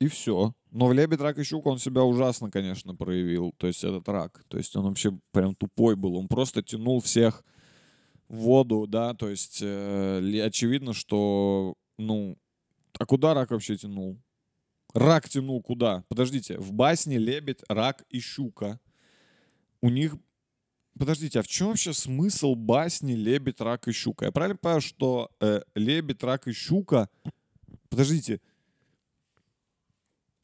и 0.00 0.08
все. 0.08 0.52
Но 0.72 0.86
в 0.86 0.92
лебедь, 0.92 1.20
рак 1.20 1.38
и 1.38 1.44
щука 1.44 1.68
он 1.68 1.78
себя 1.78 2.02
ужасно, 2.02 2.50
конечно, 2.50 2.94
проявил. 2.96 3.54
То 3.56 3.68
есть 3.68 3.84
этот 3.84 4.08
рак. 4.08 4.42
То 4.48 4.58
есть 4.58 4.74
он 4.74 4.84
вообще 4.84 5.16
прям 5.30 5.54
тупой 5.54 5.94
был. 5.94 6.16
Он 6.16 6.26
просто 6.26 6.62
тянул 6.62 7.00
всех 7.00 7.44
в 8.28 8.36
воду, 8.36 8.86
да. 8.88 9.14
То 9.14 9.28
есть 9.28 9.60
э, 9.62 10.42
очевидно, 10.44 10.92
что, 10.92 11.74
ну, 11.98 12.36
а 12.98 13.06
куда 13.06 13.34
рак 13.34 13.52
вообще 13.52 13.76
тянул? 13.76 14.18
Рак 14.94 15.28
тянул 15.28 15.62
куда? 15.62 16.04
Подождите, 16.08 16.58
в 16.58 16.72
басне 16.72 17.18
лебедь, 17.18 17.62
рак 17.68 18.04
и 18.08 18.20
щука. 18.20 18.80
У 19.80 19.90
них... 19.90 20.16
Подождите, 20.98 21.38
а 21.38 21.42
в 21.42 21.46
чем 21.46 21.68
вообще 21.68 21.92
смысл 21.92 22.54
басни 22.54 23.12
лебедь, 23.12 23.60
рак 23.60 23.86
и 23.86 23.92
щука? 23.92 24.24
Я 24.26 24.32
правильно 24.32 24.56
понимаю, 24.56 24.80
что 24.80 25.30
э, 25.40 25.62
лебедь, 25.74 26.22
рак 26.22 26.48
и 26.48 26.52
щука... 26.52 27.08
Подождите. 27.88 28.40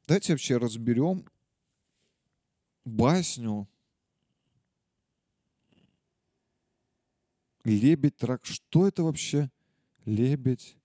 Давайте 0.07 0.33
вообще 0.33 0.59
разберем 0.59 1.25
басню. 2.85 3.69
Лебедь, 7.65 8.23
рак. 8.23 8.45
Что 8.45 8.87
это 8.87 9.03
вообще? 9.03 9.51
Лебедь, 10.05 10.77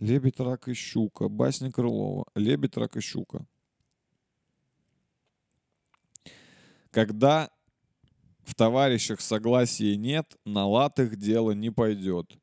Лебедь, 0.00 0.40
рак 0.40 0.68
и 0.68 0.74
щука. 0.74 1.28
Басня 1.28 1.72
Крылова. 1.72 2.26
Лебедь, 2.34 2.76
рак 2.76 2.96
и 2.96 3.00
щука. 3.00 3.46
Когда 6.90 7.50
в 8.42 8.54
товарищах 8.54 9.20
согласия 9.20 9.96
нет, 9.96 10.36
на 10.44 10.66
латых 10.66 11.16
дело 11.16 11.52
не 11.52 11.70
пойдет. 11.70 12.38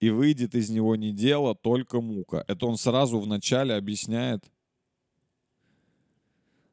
И 0.00 0.10
выйдет 0.10 0.54
из 0.54 0.70
него 0.70 0.96
не 0.96 1.12
дело, 1.12 1.54
только 1.54 2.00
мука. 2.00 2.44
Это 2.48 2.66
он 2.66 2.76
сразу 2.76 3.20
вначале 3.20 3.74
объясняет. 3.74 4.44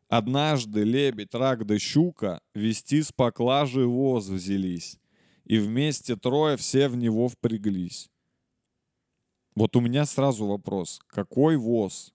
Однажды 0.08 0.84
лебедь, 0.84 1.34
рак 1.34 1.66
да 1.66 1.78
щука 1.78 2.42
вести 2.54 3.02
с 3.02 3.12
поклажи 3.12 3.86
воз 3.86 4.28
взялись. 4.28 5.00
И 5.44 5.58
вместе 5.58 6.16
трое 6.16 6.58
все 6.58 6.88
в 6.88 6.96
него 6.96 7.28
впряглись. 7.28 8.10
Вот 9.56 9.76
у 9.78 9.80
меня 9.80 10.06
сразу 10.06 10.46
вопрос. 10.46 11.00
Какой 11.08 11.56
ВОЗ? 11.56 12.14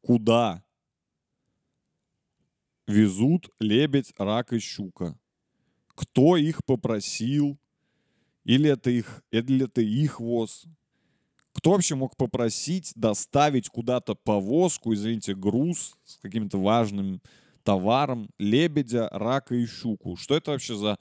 Куда? 0.00 0.62
Везут 2.86 3.50
лебедь, 3.58 4.12
рак 4.18 4.52
и 4.52 4.60
щука. 4.60 5.18
Кто 5.88 6.36
их 6.36 6.64
попросил? 6.64 7.58
Или 8.44 8.70
это 8.70 8.90
их, 8.90 9.24
или 9.32 9.64
это 9.64 9.80
их 9.80 10.20
ВОЗ? 10.20 10.66
Кто 11.52 11.72
вообще 11.72 11.96
мог 11.96 12.16
попросить 12.16 12.92
доставить 12.94 13.68
куда-то 13.68 14.14
повозку, 14.14 14.92
извините, 14.92 15.34
груз 15.34 15.96
с 16.04 16.18
каким-то 16.18 16.58
важным 16.58 17.20
товаром 17.62 18.28
лебедя, 18.38 19.08
рака 19.10 19.54
и 19.54 19.66
щуку? 19.66 20.16
Что 20.16 20.36
это 20.36 20.52
вообще 20.52 20.76
за 20.76 20.98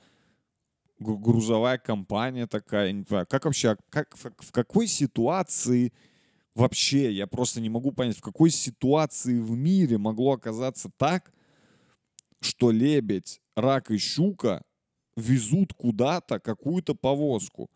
грузовая 1.04 1.78
компания 1.78 2.47
такая, 2.47 3.06
как 3.30 3.45
вообще, 3.45 3.78
как, 3.89 4.16
в 4.16 4.51
какой 4.51 4.88
ситуации 4.88 5.93
вообще, 6.56 7.12
я 7.12 7.28
просто 7.28 7.62
не 7.62 7.70
могу 7.70 7.91
понять, 7.91 8.18
в 8.18 8.22
какой 8.22 8.49
ситуации 8.49 9.39
в 9.39 9.51
мире 9.51 9.97
могло 9.97 10.34
оказаться 10.34 10.89
так, 10.97 11.34
что 12.41 12.72
лебедь, 12.72 13.41
рак 13.56 13.91
и 13.91 13.97
щука 13.97 14.64
везут 15.16 15.74
куда-то 15.74 16.39
какую-то 16.39 16.95
повозку. 16.95 17.70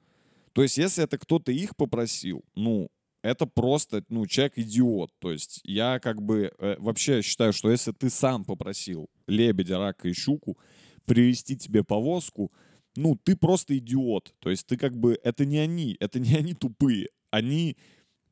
То 0.54 0.64
есть, 0.64 0.78
если 0.78 1.04
это 1.04 1.18
кто-то 1.18 1.52
их 1.52 1.76
попросил, 1.76 2.44
ну, 2.56 2.90
это 3.22 3.46
просто, 3.46 4.04
ну, 4.10 4.26
человек 4.26 4.58
идиот. 4.58 5.12
То 5.20 5.32
есть 5.32 5.60
я 5.64 6.00
как 6.00 6.22
бы 6.22 6.52
э, 6.58 6.76
вообще 6.80 7.22
считаю, 7.22 7.54
что 7.54 7.70
если 7.70 7.92
ты 7.92 8.10
сам 8.10 8.46
попросил 8.46 9.08
лебедя, 9.28 9.78
рака 9.78 10.08
и 10.08 10.14
щуку 10.14 10.58
привезти 11.06 11.58
тебе 11.58 11.84
повозку, 11.84 12.52
ну, 12.98 13.16
ты 13.16 13.36
просто 13.36 13.78
идиот. 13.78 14.34
То 14.40 14.50
есть 14.50 14.66
ты 14.66 14.76
как 14.76 14.98
бы, 14.98 15.20
это 15.24 15.46
не 15.46 15.60
они, 15.60 15.96
это 16.00 16.20
не 16.20 16.36
они 16.36 16.56
тупые. 16.56 17.10
Они, 17.30 17.78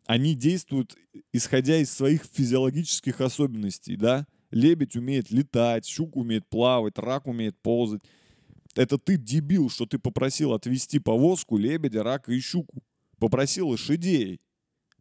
они 0.08 0.34
действуют, 0.34 0.98
исходя 1.32 1.78
из 1.78 1.92
своих 1.92 2.24
физиологических 2.24 3.22
особенностей, 3.22 3.96
да. 3.96 4.26
Лебедь 4.50 4.96
умеет 4.96 5.30
летать, 5.30 5.86
щука 5.86 6.18
умеет 6.18 6.48
плавать, 6.50 6.98
рак 6.98 7.28
умеет 7.28 7.56
ползать. 7.62 8.02
Это 8.74 8.98
ты 8.98 9.18
дебил, 9.18 9.70
что 9.70 9.86
ты 9.86 10.00
попросил 10.00 10.54
отвезти 10.54 10.98
повозку 10.98 11.58
лебедя, 11.58 12.02
рака 12.02 12.32
и 12.32 12.40
щуку. 12.40 12.82
Попросил 13.20 13.70
лошадей. 13.70 14.42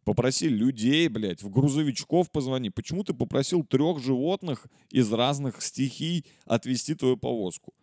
Попроси 0.03 0.47
людей, 0.47 1.07
блядь, 1.07 1.41
в 1.41 1.49
грузовичков 1.49 2.29
позвони. 2.29 2.69
Почему 2.69 3.03
ты 3.03 3.15
попросил 3.15 3.63
трех 3.63 3.99
животных 3.99 4.67
из 4.91 5.11
разных 5.11 5.63
стихий 5.63 6.25
отвезти 6.45 6.93
твою 6.93 7.17
повозку? 7.17 7.73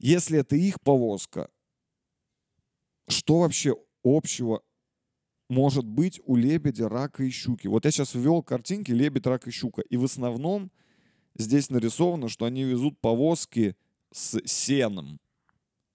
Если 0.00 0.38
это 0.38 0.56
их 0.56 0.80
повозка, 0.80 1.50
что 3.06 3.40
вообще 3.40 3.76
общего 4.02 4.62
может 5.50 5.84
быть 5.84 6.20
у 6.24 6.36
лебедя, 6.36 6.88
рака 6.88 7.22
и 7.22 7.28
щуки? 7.28 7.66
Вот 7.66 7.84
я 7.84 7.90
сейчас 7.90 8.14
ввел 8.14 8.42
картинки 8.42 8.92
лебедь, 8.92 9.26
рак 9.26 9.46
и 9.46 9.50
щука. 9.50 9.82
И 9.82 9.98
в 9.98 10.04
основном 10.04 10.72
здесь 11.36 11.68
нарисовано, 11.68 12.28
что 12.28 12.46
они 12.46 12.64
везут 12.64 12.98
повозки 12.98 13.76
с 14.10 14.40
сеном. 14.46 15.20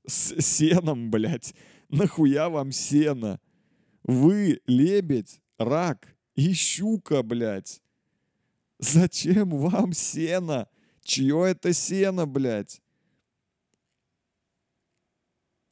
С 0.05 0.39
сеном, 0.39 1.09
блядь. 1.09 1.55
Нахуя 1.89 2.49
вам 2.49 2.71
сено? 2.71 3.39
Вы 4.03 4.61
лебедь, 4.67 5.41
рак 5.57 6.15
и 6.35 6.53
щука, 6.53 7.23
блядь. 7.23 7.81
Зачем 8.77 9.49
вам 9.49 9.93
сено? 9.93 10.69
Чье 11.01 11.47
это 11.47 11.73
сено, 11.73 12.27
блядь? 12.27 12.83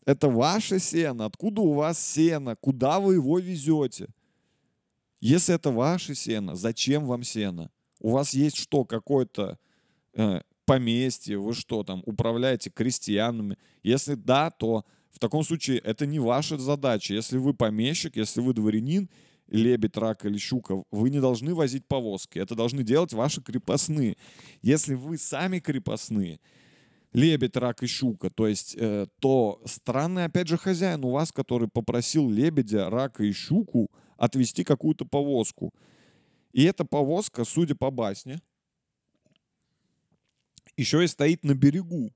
Это 0.06 0.28
ваше 0.28 0.80
сено. 0.80 1.26
Откуда 1.26 1.62
у 1.62 1.74
вас 1.74 2.00
сено? 2.00 2.56
Куда 2.56 3.00
вы 3.00 3.16
его 3.16 3.40
везете? 3.40 4.08
Если 5.22 5.56
это 5.56 5.72
ваше 5.72 6.16
сено, 6.16 6.56
зачем 6.56 7.06
вам 7.06 7.24
сено? 7.24 7.70
У 8.00 8.10
вас 8.10 8.34
есть 8.34 8.58
что, 8.58 8.84
какое-то 8.84 9.58
э, 10.14 10.42
поместье, 10.66 11.38
вы 11.38 11.54
что 11.54 11.84
там, 11.84 12.04
управляете 12.06 12.70
крестьянами? 12.70 13.58
Если 13.84 14.16
да, 14.16 14.52
то 14.52 14.86
в 15.12 15.20
таком 15.20 15.44
случае 15.44 15.78
это 15.78 16.06
не 16.06 16.20
ваша 16.20 16.58
задача. 16.58 17.14
Если 17.14 17.38
вы 17.38 17.54
помещик, 17.54 18.18
если 18.18 18.42
вы 18.42 18.54
дворянин, 18.54 19.10
лебедь, 19.48 19.96
рак 19.98 20.26
или 20.26 20.38
щука, 20.38 20.84
вы 20.92 21.10
не 21.10 21.22
должны 21.22 21.54
возить 21.54 21.86
повозки. 21.86 22.40
Это 22.40 22.56
должны 22.56 22.84
делать 22.84 23.14
ваши 23.14 23.42
крепостные. 23.42 24.18
Если 24.62 24.96
вы 24.96 25.18
сами 25.18 25.60
крепостные, 25.60 26.40
лебедь, 27.14 27.56
рак 27.56 27.84
и 27.84 27.88
щука, 27.88 28.30
то 28.30 28.48
есть, 28.48 28.76
э, 28.78 29.08
то 29.20 29.62
странный, 29.66 30.26
опять 30.26 30.48
же, 30.48 30.58
хозяин 30.58 31.06
у 31.06 31.12
вас, 31.12 31.32
который 31.32 31.68
попросил 31.68 32.30
лебедя, 32.30 32.90
рака 32.90 33.24
и 33.24 33.32
щуку 33.32 33.90
отвезти 34.18 34.64
какую-то 34.64 35.06
повозку. 35.06 35.74
И 36.52 36.64
эта 36.64 36.86
повозка, 36.86 37.46
судя 37.46 37.76
по 37.76 37.92
басне, 37.92 38.40
еще 40.76 41.04
и 41.04 41.08
стоит 41.08 41.44
на 41.44 41.54
берегу 41.54 42.12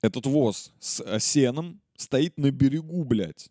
этот 0.00 0.26
воз 0.26 0.72
с 0.78 1.00
э, 1.00 1.18
сеном 1.18 1.80
стоит 1.96 2.38
на 2.38 2.50
берегу, 2.50 3.04
блядь. 3.04 3.50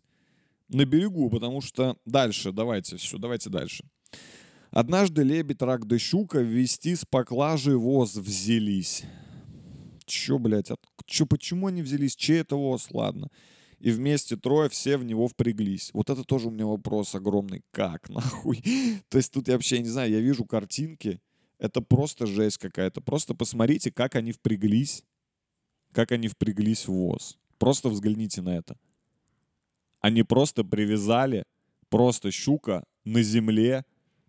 На 0.68 0.84
берегу, 0.84 1.30
потому 1.30 1.60
что 1.60 1.96
дальше, 2.04 2.52
давайте, 2.52 2.96
все, 2.96 3.18
давайте 3.18 3.50
дальше. 3.50 3.84
Однажды 4.70 5.22
лебедь, 5.22 5.62
рак 5.62 5.86
да 5.86 5.98
щука 5.98 6.40
ввести 6.40 6.94
с 6.94 7.04
поклажей 7.04 7.76
воз 7.76 8.16
взялись. 8.16 9.04
Чё, 10.04 10.38
блядь, 10.38 10.70
от... 10.70 10.80
Чё, 11.06 11.26
почему 11.26 11.66
они 11.66 11.82
взялись? 11.82 12.16
Чей 12.16 12.40
это 12.40 12.56
воз? 12.56 12.88
Ладно. 12.90 13.28
И 13.78 13.90
вместе 13.90 14.36
трое 14.36 14.68
все 14.68 14.96
в 14.96 15.04
него 15.04 15.28
впряглись. 15.28 15.90
Вот 15.92 16.10
это 16.10 16.24
тоже 16.24 16.48
у 16.48 16.50
меня 16.50 16.66
вопрос 16.66 17.14
огромный. 17.14 17.62
Как, 17.70 18.08
нахуй? 18.10 18.62
То 19.08 19.18
есть 19.18 19.32
тут 19.32 19.48
я 19.48 19.54
вообще 19.54 19.78
не 19.80 19.88
знаю, 19.88 20.10
я 20.10 20.20
вижу 20.20 20.44
картинки. 20.44 21.20
Это 21.58 21.80
просто 21.80 22.26
жесть 22.26 22.58
какая-то. 22.58 23.00
Просто 23.00 23.34
посмотрите, 23.34 23.90
как 23.90 24.14
они 24.16 24.32
впряглись 24.32 25.04
как 25.92 26.12
они 26.12 26.28
впряглись 26.28 26.86
в 26.86 26.92
ВОЗ. 26.92 27.38
Просто 27.58 27.88
взгляните 27.88 28.42
на 28.42 28.56
это. 28.56 28.76
Они 30.00 30.22
просто 30.22 30.64
привязали, 30.64 31.44
просто 31.88 32.30
щука 32.30 32.84
на 33.04 33.22
земле 33.22 33.84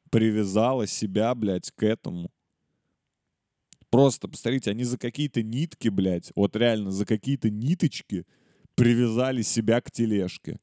привязала 0.10 0.88
себя, 0.88 1.34
блядь, 1.36 1.72
к 1.72 1.84
этому. 1.84 2.32
Просто, 3.90 4.28
посмотрите, 4.28 4.72
они 4.72 4.84
за 4.84 4.98
какие-то 4.98 5.42
нитки, 5.42 5.90
блядь, 5.90 6.32
вот 6.36 6.56
реально 6.56 6.92
за 6.92 7.06
какие-то 7.06 7.50
ниточки 7.50 8.26
привязали 8.76 9.42
себя 9.42 9.82
к 9.82 9.92
тележке. 9.92 10.60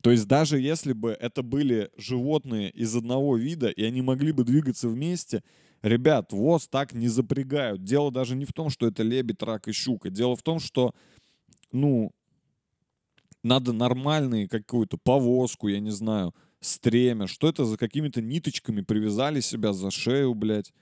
То 0.00 0.12
есть 0.12 0.28
даже 0.28 0.60
если 0.60 0.92
бы 0.92 1.10
это 1.10 1.42
были 1.42 1.90
животные 1.96 2.70
из 2.70 2.94
одного 2.94 3.36
вида, 3.36 3.68
и 3.68 3.82
они 3.82 4.02
могли 4.02 4.30
бы 4.30 4.44
двигаться 4.44 4.88
вместе, 4.88 5.42
Ребят, 5.82 6.32
ВОЗ 6.32 6.68
так 6.68 6.94
не 6.94 7.06
запрягают. 7.06 7.84
Дело 7.84 8.10
даже 8.10 8.34
не 8.34 8.44
в 8.44 8.52
том, 8.52 8.70
что 8.70 8.86
это 8.88 9.02
лебедь, 9.02 9.42
рак 9.42 9.68
и 9.68 9.72
щука. 9.72 10.10
Дело 10.10 10.34
в 10.34 10.42
том, 10.42 10.58
что, 10.58 10.94
ну, 11.70 12.12
надо 13.42 13.72
нормальную 13.72 14.48
какую-то 14.48 14.96
повозку, 14.96 15.68
я 15.68 15.78
не 15.78 15.90
знаю, 15.90 16.34
стремя. 16.66 17.26
Что 17.26 17.48
это 17.48 17.64
за 17.64 17.76
какими-то 17.76 18.20
ниточками 18.20 18.80
привязали 18.80 19.40
себя 19.40 19.72
за 19.72 19.90
шею, 19.90 20.34
блядь. 20.34 20.72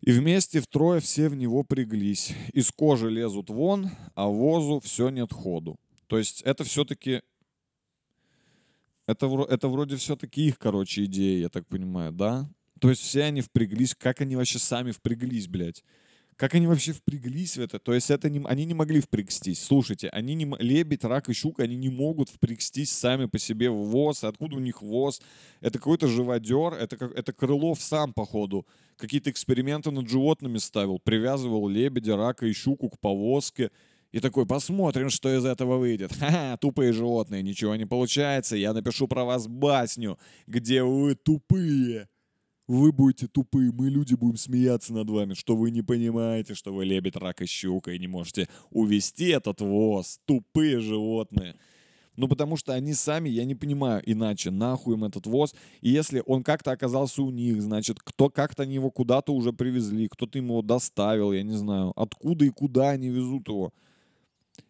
И 0.00 0.12
вместе 0.12 0.60
втрое 0.60 1.00
все 1.00 1.28
в 1.28 1.34
него 1.34 1.64
приглись. 1.64 2.32
Из 2.52 2.70
кожи 2.70 3.10
лезут 3.10 3.50
вон, 3.50 3.90
а 4.14 4.28
возу 4.28 4.80
все 4.80 5.08
нет 5.08 5.32
ходу. 5.32 5.76
То 6.06 6.18
есть 6.18 6.42
это 6.42 6.64
все-таки... 6.64 7.22
Это, 9.06 9.26
это 9.48 9.68
вроде 9.68 9.96
все-таки 9.96 10.46
их, 10.46 10.58
короче, 10.58 11.04
идея, 11.04 11.40
я 11.40 11.48
так 11.48 11.66
понимаю, 11.66 12.12
да? 12.12 12.48
То 12.80 12.90
есть 12.90 13.02
все 13.02 13.24
они 13.24 13.40
впряглись. 13.40 13.94
Как 13.94 14.20
они 14.20 14.36
вообще 14.36 14.58
сами 14.58 14.90
впряглись, 14.90 15.48
блядь? 15.48 15.84
Как 16.36 16.54
они 16.54 16.66
вообще 16.66 16.92
впряглись 16.92 17.56
в 17.56 17.62
это? 17.62 17.78
То 17.78 17.94
есть 17.94 18.10
это 18.10 18.28
не, 18.28 18.42
они 18.46 18.66
не 18.66 18.74
могли 18.74 19.00
впрягстись. 19.00 19.64
Слушайте, 19.64 20.10
они 20.10 20.34
не, 20.34 20.44
лебедь, 20.58 21.02
рак 21.02 21.30
и 21.30 21.32
щука, 21.32 21.62
они 21.62 21.76
не 21.76 21.88
могут 21.88 22.28
впрягстись 22.28 22.90
сами 22.90 23.24
по 23.24 23.38
себе 23.38 23.70
в 23.70 23.76
ВОЗ. 23.76 24.24
Откуда 24.24 24.56
у 24.56 24.58
них 24.58 24.82
ВОЗ? 24.82 25.22
Это 25.62 25.78
какой-то 25.78 26.08
живодер, 26.08 26.74
это, 26.74 26.98
как, 26.98 27.12
это 27.14 27.32
Крылов 27.32 27.80
сам, 27.80 28.12
походу, 28.12 28.66
какие-то 28.98 29.30
эксперименты 29.30 29.90
над 29.90 30.10
животными 30.10 30.58
ставил. 30.58 30.98
Привязывал 30.98 31.68
лебедя, 31.68 32.16
рака 32.16 32.44
и 32.44 32.52
щуку 32.52 32.90
к 32.90 32.98
повозке. 32.98 33.70
И 34.12 34.20
такой, 34.20 34.44
посмотрим, 34.44 35.08
что 35.08 35.34
из 35.34 35.46
этого 35.46 35.78
выйдет. 35.78 36.12
Ха-ха, 36.18 36.58
тупые 36.58 36.92
животные, 36.92 37.42
ничего 37.42 37.76
не 37.76 37.86
получается. 37.86 38.56
Я 38.56 38.74
напишу 38.74 39.08
про 39.08 39.24
вас 39.24 39.48
басню, 39.48 40.18
где 40.46 40.82
вы 40.82 41.14
тупые 41.14 42.08
вы 42.68 42.92
будете 42.92 43.28
тупые, 43.28 43.72
мы 43.72 43.88
люди 43.88 44.14
будем 44.14 44.36
смеяться 44.36 44.92
над 44.92 45.08
вами, 45.08 45.34
что 45.34 45.56
вы 45.56 45.70
не 45.70 45.82
понимаете, 45.82 46.54
что 46.54 46.72
вы 46.72 46.84
лебедь, 46.84 47.16
рак 47.16 47.42
и 47.42 47.46
щука, 47.46 47.92
и 47.92 47.98
не 47.98 48.08
можете 48.08 48.48
увести 48.70 49.28
этот 49.28 49.60
воз. 49.60 50.20
Тупые 50.24 50.80
животные. 50.80 51.56
Ну, 52.16 52.28
потому 52.28 52.56
что 52.56 52.72
они 52.72 52.94
сами, 52.94 53.28
я 53.28 53.44
не 53.44 53.54
понимаю, 53.54 54.02
иначе 54.04 54.50
нахуй 54.50 54.94
им 54.94 55.04
этот 55.04 55.26
воз. 55.26 55.54
И 55.82 55.90
если 55.90 56.22
он 56.24 56.42
как-то 56.42 56.72
оказался 56.72 57.22
у 57.22 57.30
них, 57.30 57.60
значит, 57.60 57.98
кто 58.00 58.30
как-то 58.30 58.62
они 58.62 58.74
его 58.74 58.90
куда-то 58.90 59.34
уже 59.34 59.52
привезли, 59.52 60.08
кто-то 60.08 60.38
ему 60.38 60.54
его 60.54 60.62
доставил, 60.62 61.32
я 61.32 61.42
не 61.42 61.52
знаю, 61.52 61.92
откуда 61.94 62.46
и 62.46 62.50
куда 62.50 62.90
они 62.90 63.10
везут 63.10 63.48
его. 63.48 63.72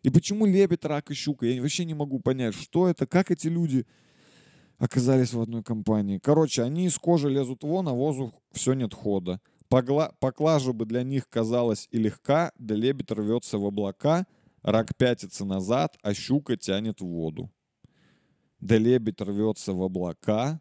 И 0.03 0.11
почему 0.11 0.44
лебедь, 0.44 0.84
рак 0.84 1.12
и 1.12 1.14
щука? 1.14 1.47
Я 1.47 1.62
вообще 1.62 1.84
не 1.84 1.94
могу 1.94 2.18
понять, 2.18 2.55
что 2.55 2.88
это, 2.88 3.07
как 3.07 3.30
эти 3.30 3.47
люди 3.47 3.86
оказались 4.79 5.33
в 5.33 5.41
одной 5.41 5.62
компании. 5.62 6.18
Короче, 6.18 6.62
они 6.62 6.87
из 6.87 6.99
кожи 6.99 7.29
лезут 7.29 7.62
вон, 7.62 7.89
а 7.89 7.93
воздух 7.93 8.33
все 8.53 8.74
нет 8.74 8.95
хода. 8.95 9.41
Погла... 9.68 10.12
Поклажа 10.20 10.72
бы 10.72 10.87
для 10.87 11.03
них 11.03 11.29
казалась 11.29 11.89
и 11.91 11.99
легка, 11.99 12.53
да 12.59 12.74
лебедь 12.74 13.11
рвется 13.11 13.59
в 13.59 13.64
облака, 13.64 14.27
рак 14.62 14.97
пятится 14.97 15.45
назад, 15.45 15.97
а 16.03 16.14
щука 16.14 16.57
тянет 16.57 17.01
в 17.01 17.07
воду. 17.07 17.51
Да 18.61 18.79
лебедь 18.79 19.20
рвется 19.20 19.72
в 19.72 19.83
облака, 19.83 20.61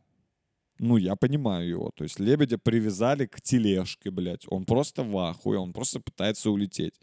ну, 0.80 0.98
я 0.98 1.16
понимаю 1.16 1.68
его. 1.68 1.92
То 1.96 2.04
есть 2.04 2.20
лебедя 2.20 2.58
привязали 2.58 3.26
к 3.26 3.42
тележке, 3.42 4.12
блядь. 4.12 4.46
Он 4.48 4.66
просто 4.66 5.04
в 5.04 5.18
ахуе, 5.18 5.58
он 5.58 5.74
просто 5.74 6.00
пытается 6.00 6.52
улететь. 6.52 7.00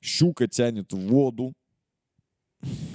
Щука 0.00 0.48
тянет 0.48 0.92
в 0.92 0.98
воду. 0.98 1.54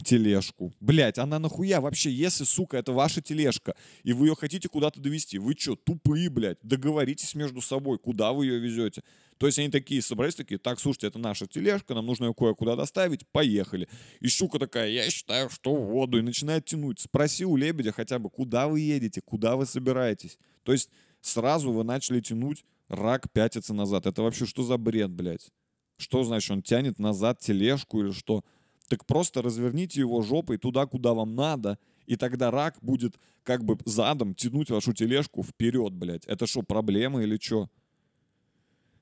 Тележку. 0.04 0.74
Блять, 0.80 1.18
она 1.18 1.40
нахуя 1.40 1.82
вообще, 1.82 2.12
если, 2.12 2.44
сука, 2.44 2.78
это 2.78 2.92
ваша 2.92 3.22
тележка, 3.22 3.76
и 4.04 4.14
вы 4.14 4.28
ее 4.28 4.36
хотите 4.36 4.70
куда-то 4.70 5.00
довести, 5.00 5.38
вы 5.38 5.56
что, 5.58 5.76
тупые, 5.76 6.30
блядь, 6.30 6.58
договоритесь 6.64 7.36
между 7.36 7.62
собой, 7.62 7.98
куда 8.00 8.34
вы 8.34 8.46
ее 8.46 8.60
везете. 8.60 9.04
То 9.38 9.46
есть 9.46 9.58
они 9.58 9.70
такие 9.70 10.02
собрались, 10.02 10.36
такие, 10.36 10.58
так, 10.58 10.80
слушайте, 10.82 11.08
это 11.08 11.18
наша 11.18 11.48
тележка, 11.48 11.94
нам 11.94 12.06
нужно 12.06 12.26
ее 12.26 12.34
кое-куда 12.34 12.76
доставить, 12.76 13.26
поехали. 13.28 13.88
И 14.20 14.28
щука 14.28 14.60
такая, 14.60 14.90
я 14.90 15.10
считаю, 15.10 15.50
что 15.50 15.74
в 15.74 15.86
воду, 15.86 16.20
и 16.20 16.22
начинает 16.22 16.66
тянуть. 16.66 17.00
Спроси 17.00 17.46
у 17.46 17.56
лебедя 17.56 17.94
хотя 17.94 18.20
бы, 18.20 18.30
куда 18.30 18.68
вы 18.68 18.82
едете, 18.82 19.22
куда 19.22 19.56
вы 19.56 19.66
собираетесь. 19.66 20.38
То 20.64 20.74
есть 20.74 20.90
сразу 21.22 21.72
вы 21.72 21.86
начали 21.86 22.20
тянуть, 22.20 22.66
рак 22.90 23.32
пятится 23.32 23.74
назад. 23.74 24.08
Это 24.08 24.24
вообще 24.24 24.46
что 24.46 24.64
за 24.64 24.78
бред, 24.78 25.12
блядь? 25.12 25.50
Что 25.98 26.24
значит, 26.24 26.52
он 26.52 26.62
тянет 26.62 27.00
назад 27.00 27.40
тележку 27.40 28.02
или 28.02 28.12
что? 28.12 28.44
Так 28.90 29.06
просто 29.06 29.42
разверните 29.42 30.00
его 30.00 30.22
жопой 30.22 30.58
туда, 30.58 30.88
куда 30.88 31.14
вам 31.14 31.36
надо, 31.36 31.78
и 32.08 32.16
тогда 32.16 32.50
рак 32.50 32.78
будет 32.82 33.20
как 33.44 33.64
бы 33.64 33.78
задом 33.86 34.34
тянуть 34.34 34.72
вашу 34.72 34.94
тележку 34.94 35.44
вперед, 35.44 35.94
блядь. 35.94 36.26
Это 36.26 36.48
что, 36.48 36.64
проблема 36.64 37.22
или 37.22 37.38
что? 37.40 37.70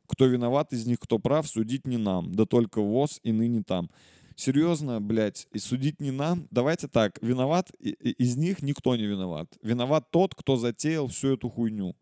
Кто 0.05 0.25
виноват 0.25 0.73
из 0.73 0.85
них, 0.85 0.99
кто 0.99 1.19
прав, 1.19 1.47
судить 1.47 1.87
не 1.87 1.97
нам. 1.97 2.35
Да 2.35 2.45
только 2.45 2.81
ВОЗ 2.81 3.19
и 3.23 3.31
ныне 3.31 3.63
там. 3.63 3.89
Серьезно, 4.35 5.01
блядь, 5.01 5.47
и 5.51 5.57
судить 5.57 6.01
не 6.01 6.11
нам. 6.11 6.47
Давайте 6.51 6.87
так, 6.87 7.17
виноват 7.21 7.71
из 7.79 8.35
них 8.35 8.61
никто 8.61 8.95
не 8.95 9.05
виноват. 9.05 9.57
Виноват 9.61 10.11
тот, 10.11 10.35
кто 10.35 10.57
затеял 10.57 11.07
всю 11.07 11.33
эту 11.33 11.49
хуйню. 11.49 11.95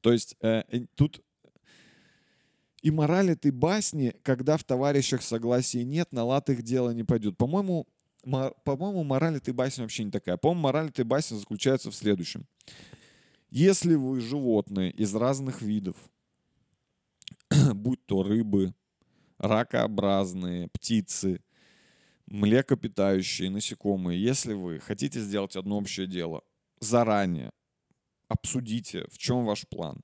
То 0.00 0.12
есть 0.12 0.36
э, 0.40 0.62
тут 0.94 1.22
и 2.82 2.90
мораль 2.90 3.30
этой 3.30 3.50
басни, 3.50 4.14
когда 4.22 4.56
в 4.56 4.64
товарищах 4.64 5.22
согласия 5.22 5.84
нет, 5.84 6.12
на 6.12 6.24
лад 6.24 6.48
их 6.50 6.62
дело 6.62 6.90
не 6.90 7.04
пойдет. 7.04 7.36
По-моему, 7.36 7.86
по-моему, 8.22 9.04
мораль 9.04 9.36
этой 9.36 9.54
басни 9.54 9.82
вообще 9.82 10.04
не 10.04 10.10
такая. 10.10 10.36
По-моему, 10.36 10.62
мораль 10.62 10.88
этой 10.88 11.04
басни 11.04 11.36
заключается 11.36 11.90
в 11.90 11.94
следующем. 11.94 12.46
Если 13.50 13.94
вы 13.94 14.20
животные 14.20 14.90
из 14.90 15.14
разных 15.14 15.62
видов, 15.62 15.96
будь 17.74 18.04
то 18.06 18.22
рыбы, 18.22 18.74
ракообразные, 19.38 20.68
птицы, 20.68 21.42
млекопитающие, 22.26 23.50
насекомые, 23.50 24.22
если 24.22 24.52
вы 24.52 24.80
хотите 24.80 25.20
сделать 25.20 25.56
одно 25.56 25.78
общее 25.78 26.06
дело, 26.06 26.42
заранее 26.80 27.50
обсудите, 28.28 29.06
в 29.10 29.16
чем 29.16 29.46
ваш 29.46 29.66
план. 29.66 30.02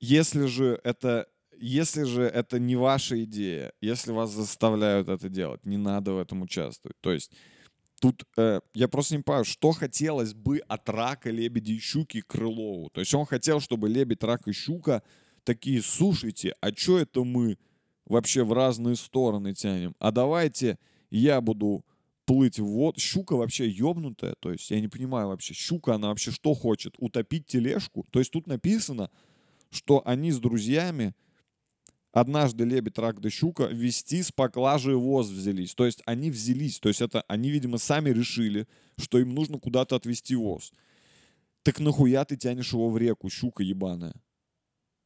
Если 0.00 0.46
же 0.46 0.80
это 0.82 1.28
если 1.60 2.04
же 2.04 2.22
это 2.22 2.58
не 2.58 2.74
ваша 2.74 3.22
идея, 3.24 3.72
если 3.80 4.12
вас 4.12 4.30
заставляют 4.30 5.08
это 5.08 5.28
делать, 5.28 5.64
не 5.64 5.76
надо 5.76 6.14
в 6.14 6.18
этом 6.18 6.42
участвовать. 6.42 6.96
То 7.00 7.12
есть 7.12 7.32
тут 8.00 8.24
э, 8.36 8.60
я 8.74 8.88
просто 8.88 9.16
не 9.16 9.22
понимаю, 9.22 9.44
что 9.44 9.72
хотелось 9.72 10.32
бы 10.32 10.58
от 10.68 10.88
рака, 10.88 11.30
лебеди 11.30 11.72
и 11.72 11.78
щуки 11.78 12.22
Крылову. 12.22 12.88
То 12.90 13.00
есть 13.00 13.14
он 13.14 13.26
хотел, 13.26 13.60
чтобы 13.60 13.88
лебедь, 13.88 14.24
рак 14.24 14.48
и 14.48 14.52
щука 14.52 15.02
такие, 15.44 15.82
слушайте, 15.82 16.54
а 16.60 16.72
что 16.74 16.98
это 16.98 17.24
мы 17.24 17.58
вообще 18.06 18.42
в 18.42 18.52
разные 18.52 18.96
стороны 18.96 19.54
тянем? 19.54 19.94
А 19.98 20.10
давайте 20.12 20.78
я 21.10 21.40
буду 21.40 21.84
плыть 22.24 22.58
в 22.58 22.64
воду. 22.64 22.98
Щука 22.98 23.36
вообще 23.36 23.68
ёбнутая, 23.68 24.34
то 24.40 24.50
есть 24.50 24.70
я 24.70 24.80
не 24.80 24.88
понимаю 24.88 25.28
вообще, 25.28 25.52
щука, 25.52 25.94
она 25.94 26.08
вообще 26.08 26.30
что 26.30 26.54
хочет? 26.54 26.94
Утопить 26.98 27.46
тележку? 27.46 28.06
То 28.10 28.18
есть 28.18 28.30
тут 28.30 28.46
написано, 28.46 29.10
что 29.70 30.02
они 30.06 30.32
с 30.32 30.38
друзьями 30.38 31.14
однажды 32.12 32.64
лебедь, 32.64 32.98
рак 32.98 33.20
да 33.20 33.30
щука 33.30 33.64
вести 33.64 34.22
с 34.22 34.32
поклажей 34.32 34.94
воз 34.94 35.28
взялись. 35.28 35.74
То 35.74 35.86
есть 35.86 36.02
они 36.06 36.30
взялись, 36.30 36.78
то 36.80 36.88
есть 36.88 37.00
это 37.00 37.22
они, 37.28 37.50
видимо, 37.50 37.78
сами 37.78 38.10
решили, 38.10 38.66
что 38.96 39.18
им 39.18 39.34
нужно 39.34 39.58
куда-то 39.58 39.96
отвезти 39.96 40.34
воз. 40.34 40.72
Так 41.62 41.78
нахуя 41.78 42.24
ты 42.24 42.36
тянешь 42.36 42.72
его 42.72 42.88
в 42.90 42.98
реку, 42.98 43.28
щука 43.28 43.62
ебаная? 43.62 44.14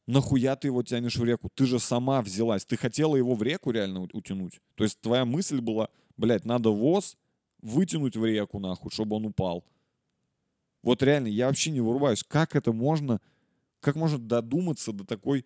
Нахуя 0.07 0.55
ты 0.55 0.67
его 0.67 0.83
тянешь 0.83 1.17
в 1.17 1.23
реку? 1.23 1.49
Ты 1.53 1.65
же 1.65 1.79
сама 1.79 2.21
взялась. 2.21 2.65
Ты 2.65 2.77
хотела 2.77 3.15
его 3.15 3.33
в 3.35 3.43
реку 3.43 3.71
реально 3.71 4.01
утянуть. 4.13 4.61
То 4.75 4.83
есть 4.83 4.99
твоя 5.01 5.25
мысль 5.25 5.59
была, 5.59 5.89
блядь, 6.15 6.45
надо 6.45 6.69
воз 6.69 7.17
вытянуть 7.61 8.15
в 8.15 8.23
реку, 8.23 8.59
нахуй, 8.59 8.91
чтобы 8.91 9.15
он 9.15 9.25
упал. 9.25 9.65
Вот 10.83 11.01
реально, 11.01 11.27
я 11.27 11.47
вообще 11.47 11.71
не 11.71 11.81
вырубаюсь. 11.81 12.23
Как 12.23 12.55
это 12.55 12.71
можно, 12.71 13.19
как 13.79 13.95
можно 13.95 14.19
додуматься 14.19 14.93
до 14.93 15.03
такой 15.03 15.43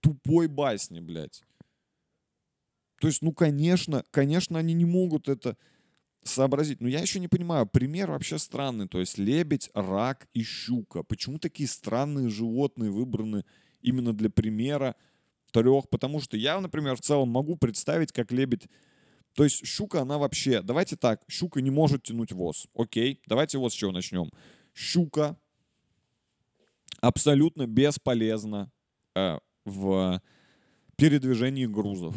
тупой 0.00 0.48
басни, 0.48 1.00
блядь. 1.00 1.42
То 3.00 3.06
есть, 3.06 3.22
ну, 3.22 3.32
конечно, 3.32 4.04
конечно, 4.10 4.58
они 4.58 4.74
не 4.74 4.84
могут 4.84 5.28
это 5.28 5.56
сообразить. 6.24 6.80
Но 6.80 6.88
я 6.88 7.00
еще 7.00 7.20
не 7.20 7.28
понимаю, 7.28 7.66
пример 7.66 8.10
вообще 8.10 8.38
странный. 8.38 8.88
То 8.88 9.00
есть 9.00 9.18
лебедь, 9.18 9.70
рак 9.74 10.28
и 10.34 10.42
щука. 10.42 11.02
Почему 11.02 11.38
такие 11.38 11.68
странные 11.68 12.28
животные 12.28 12.90
выбраны 12.90 13.44
именно 13.80 14.12
для 14.12 14.30
примера 14.30 14.96
трех? 15.52 15.88
Потому 15.88 16.20
что 16.20 16.36
я, 16.36 16.60
например, 16.60 16.96
в 16.96 17.00
целом 17.00 17.30
могу 17.30 17.56
представить, 17.56 18.12
как 18.12 18.32
лебедь... 18.32 18.66
То 19.34 19.44
есть 19.44 19.64
щука, 19.64 20.00
она 20.00 20.18
вообще... 20.18 20.62
Давайте 20.62 20.96
так, 20.96 21.22
щука 21.28 21.60
не 21.60 21.70
может 21.70 22.02
тянуть 22.02 22.32
воз. 22.32 22.66
Окей, 22.74 23.20
давайте 23.26 23.58
вот 23.58 23.72
с 23.72 23.76
чего 23.76 23.92
начнем. 23.92 24.30
Щука 24.74 25.36
абсолютно 27.00 27.66
бесполезна 27.66 28.72
э, 29.14 29.38
в 29.68 30.20
передвижении 30.96 31.66
грузов. 31.66 32.14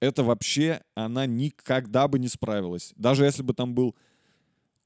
Это 0.00 0.22
вообще 0.24 0.80
она 0.94 1.26
никогда 1.26 2.08
бы 2.08 2.18
не 2.18 2.28
справилась. 2.28 2.92
Даже 2.96 3.24
если 3.24 3.42
бы 3.42 3.52
там 3.52 3.74
был 3.74 3.94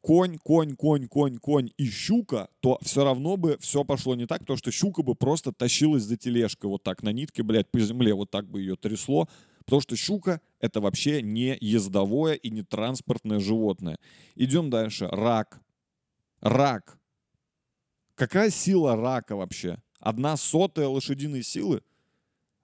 конь, 0.01 0.39
конь, 0.39 0.75
конь, 0.75 1.07
конь, 1.07 1.39
конь 1.39 1.71
и 1.77 1.89
щука, 1.89 2.49
то 2.61 2.79
все 2.83 3.05
равно 3.05 3.37
бы 3.37 3.57
все 3.61 3.85
пошло 3.85 4.15
не 4.15 4.27
так, 4.27 4.41
потому 4.41 4.57
что 4.57 4.71
щука 4.71 5.03
бы 5.03 5.15
просто 5.15 5.53
тащилась 5.53 6.03
за 6.03 6.17
тележкой 6.17 6.69
вот 6.69 6.83
так 6.83 7.03
на 7.03 7.13
нитке, 7.13 7.43
блядь, 7.43 7.71
по 7.71 7.79
земле, 7.79 8.13
вот 8.15 8.31
так 8.31 8.49
бы 8.49 8.61
ее 8.61 8.77
трясло, 8.77 9.29
потому 9.65 9.81
что 9.81 9.97
щука— 9.97 10.41
это 10.61 10.81
вообще 10.81 11.23
не 11.23 11.57
ездовое 11.61 12.35
и 12.35 12.51
не 12.51 12.63
транспортное 12.63 13.39
животное. 13.39 13.99
Идем 14.35 14.69
дальше. 14.69 15.09
Рак. 15.11 15.61
Рак. 16.41 16.99
Какая 18.15 18.51
сила 18.51 18.97
рака 18.97 19.37
вообще? 19.37 19.79
Одна 20.01 20.37
сотая 20.37 20.89
лошадиной 20.89 21.43
силы— 21.43 21.83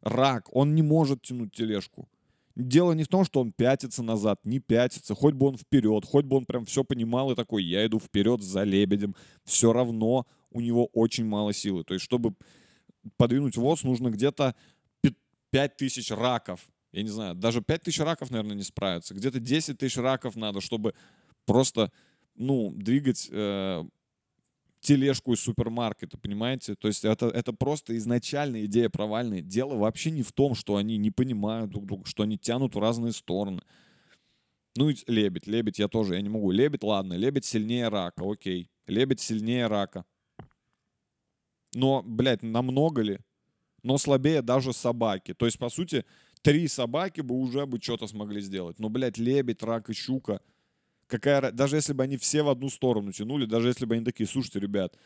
рак, 0.03 0.49
он 0.55 0.75
не 0.75 0.83
может 0.83 1.23
тянуть 1.23 1.53
тележку. 1.53 2.09
Дело 2.57 2.93
не 2.93 3.05
в 3.05 3.09
том, 3.09 3.25
что 3.25 3.41
он 3.41 3.53
пятится 3.53 4.03
назад, 4.03 4.41
не 4.45 4.59
пятится, 4.59 5.15
хоть 5.15 5.35
бы 5.35 5.47
он 5.47 5.57
вперед, 5.57 6.05
хоть 6.05 6.25
бы 6.25 6.37
он 6.37 6.47
прям 6.47 6.67
все 6.67 6.85
понимал 6.85 7.31
и 7.31 7.37
такой, 7.37 7.65
я 7.65 7.87
иду 7.87 7.99
вперед 7.99 8.43
за 8.43 8.65
лебедем, 8.65 9.15
все 9.45 9.73
равно 9.73 10.27
у 10.51 10.61
него 10.61 10.87
очень 10.87 11.25
мало 11.25 11.53
силы. 11.53 11.85
То 11.85 11.95
есть, 11.95 12.05
чтобы 12.05 12.35
подвинуть 13.17 13.57
воз, 13.57 13.85
нужно 13.85 14.11
где-то 14.11 14.55
5 15.51 15.77
тысяч 15.77 16.11
раков. 16.11 16.69
Я 16.93 17.03
не 17.03 17.09
знаю, 17.09 17.35
даже 17.35 17.63
5 17.63 17.83
тысяч 17.83 18.01
раков, 18.01 18.31
наверное, 18.31 18.57
не 18.57 18.63
справятся. 18.63 19.15
Где-то 19.15 19.39
10 19.39 19.79
тысяч 19.79 19.97
раков 19.97 20.37
надо, 20.37 20.61
чтобы 20.61 20.95
просто, 21.47 21.93
ну, 22.35 22.73
двигать 22.75 23.29
э, 23.31 23.85
тележку 24.81 25.35
из 25.35 25.41
супермаркета, 25.41 26.19
понимаете? 26.19 26.75
То 26.75 26.89
есть 26.89 27.05
это, 27.05 27.27
это 27.27 27.53
просто 27.53 27.97
изначально 27.97 28.65
идея 28.65 28.89
провальная. 28.89 29.43
Дело 29.43 29.77
вообще 29.77 30.11
не 30.11 30.23
в 30.23 30.33
том, 30.33 30.55
что 30.55 30.77
они 30.77 30.97
не 30.97 31.11
понимают 31.11 31.71
друг 31.71 31.87
друга, 31.87 32.07
что 32.07 32.23
они 32.23 32.39
тянут 32.39 32.75
в 32.75 32.79
разные 32.79 33.13
стороны. 33.13 33.63
Ну 34.77 34.89
и 34.89 34.97
лебедь, 35.07 35.47
лебедь 35.47 35.79
я 35.79 35.89
тоже, 35.89 36.15
я 36.15 36.23
не 36.23 36.29
могу. 36.29 36.51
Лебедь, 36.51 36.83
ладно, 36.83 37.15
лебедь 37.15 37.45
сильнее 37.45 37.89
рака, 37.89 38.23
окей. 38.25 38.71
Лебедь 38.87 39.21
сильнее 39.21 39.67
рака. 39.67 40.05
Но, 41.75 42.03
блядь, 42.03 42.43
намного 42.43 43.03
ли? 43.03 43.19
Но 43.83 43.99
слабее 43.99 44.43
даже 44.43 44.73
собаки. 44.73 45.35
То 45.35 45.47
есть, 45.47 45.59
по 45.59 45.69
сути, 45.69 46.05
три 46.43 46.69
собаки 46.69 47.21
бы 47.21 47.35
уже 47.35 47.67
бы 47.67 47.81
что-то 47.81 48.07
смогли 48.07 48.41
сделать. 48.41 48.79
Но, 48.79 48.89
блядь, 48.89 49.19
лебедь, 49.19 49.63
рак 49.63 49.91
и 49.91 49.93
щука— 49.93 50.41
какая, 51.11 51.53
даже 51.53 51.77
если 51.77 51.93
бы 51.93 52.05
они 52.05 52.17
все 52.17 52.43
в 52.43 52.49
одну 52.49 52.71
сторону 52.71 53.13
тянули, 53.13 53.45
даже 53.45 53.69
если 53.69 53.85
бы 53.85 53.97
они 53.97 54.05
такие, 54.05 54.27
слушайте, 54.27 54.61
ребят, 54.61 54.97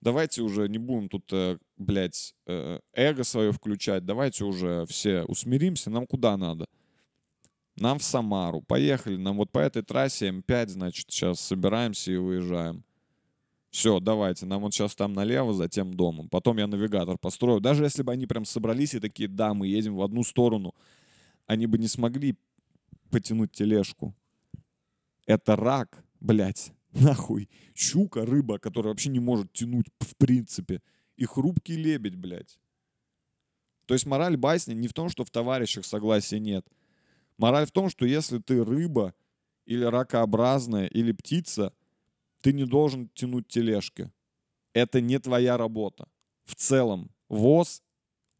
давайте 0.00 0.42
уже 0.42 0.68
не 0.68 0.78
будем 0.78 1.08
тут, 1.08 1.32
э, 1.32 1.58
блядь, 1.78 2.34
э, 2.46 2.80
эго 2.92 3.24
свое 3.24 3.52
включать, 3.52 4.04
давайте 4.04 4.44
уже 4.44 4.84
все 4.86 5.22
усмиримся, 5.22 5.90
нам 5.90 6.06
куда 6.06 6.36
надо? 6.36 6.66
Нам 7.76 7.98
в 7.98 8.02
Самару. 8.02 8.60
Поехали, 8.60 9.16
нам 9.16 9.38
вот 9.38 9.50
по 9.50 9.58
этой 9.60 9.82
трассе 9.82 10.28
М5, 10.28 10.68
значит, 10.68 11.06
сейчас 11.08 11.40
собираемся 11.40 12.12
и 12.12 12.16
выезжаем. 12.16 12.84
Все, 13.70 13.98
давайте, 14.00 14.44
нам 14.44 14.60
вот 14.60 14.74
сейчас 14.74 14.94
там 14.94 15.14
налево, 15.14 15.54
затем 15.54 15.94
домом. 15.94 16.28
Потом 16.28 16.58
я 16.58 16.66
навигатор 16.66 17.16
построю. 17.16 17.60
Даже 17.60 17.84
если 17.84 18.02
бы 18.02 18.12
они 18.12 18.26
прям 18.26 18.44
собрались 18.44 18.92
и 18.92 19.00
такие, 19.00 19.30
да, 19.30 19.54
мы 19.54 19.66
едем 19.68 19.94
в 19.94 20.02
одну 20.02 20.22
сторону, 20.22 20.74
они 21.46 21.66
бы 21.66 21.78
не 21.78 21.88
смогли 21.88 22.36
потянуть 23.10 23.52
тележку 23.52 24.14
это 25.26 25.56
рак, 25.56 26.04
блядь, 26.20 26.72
нахуй. 26.92 27.48
Щука, 27.74 28.24
рыба, 28.24 28.58
которая 28.58 28.92
вообще 28.92 29.10
не 29.10 29.20
может 29.20 29.52
тянуть 29.52 29.86
в 30.00 30.16
принципе. 30.16 30.82
И 31.16 31.24
хрупкий 31.24 31.76
лебедь, 31.76 32.16
блядь. 32.16 32.58
То 33.86 33.94
есть 33.94 34.06
мораль 34.06 34.36
басни 34.36 34.74
не 34.74 34.88
в 34.88 34.92
том, 34.92 35.08
что 35.08 35.24
в 35.24 35.30
товарищах 35.30 35.84
согласия 35.84 36.38
нет. 36.38 36.66
Мораль 37.36 37.66
в 37.66 37.72
том, 37.72 37.90
что 37.90 38.06
если 38.06 38.38
ты 38.38 38.64
рыба, 38.64 39.14
или 39.66 39.84
ракообразная, 39.84 40.86
или 40.86 41.12
птица, 41.12 41.72
ты 42.40 42.52
не 42.52 42.64
должен 42.64 43.08
тянуть 43.14 43.48
тележки. 43.48 44.10
Это 44.72 45.00
не 45.00 45.18
твоя 45.18 45.56
работа. 45.56 46.08
В 46.44 46.54
целом, 46.54 47.10
ВОЗ, 47.28 47.82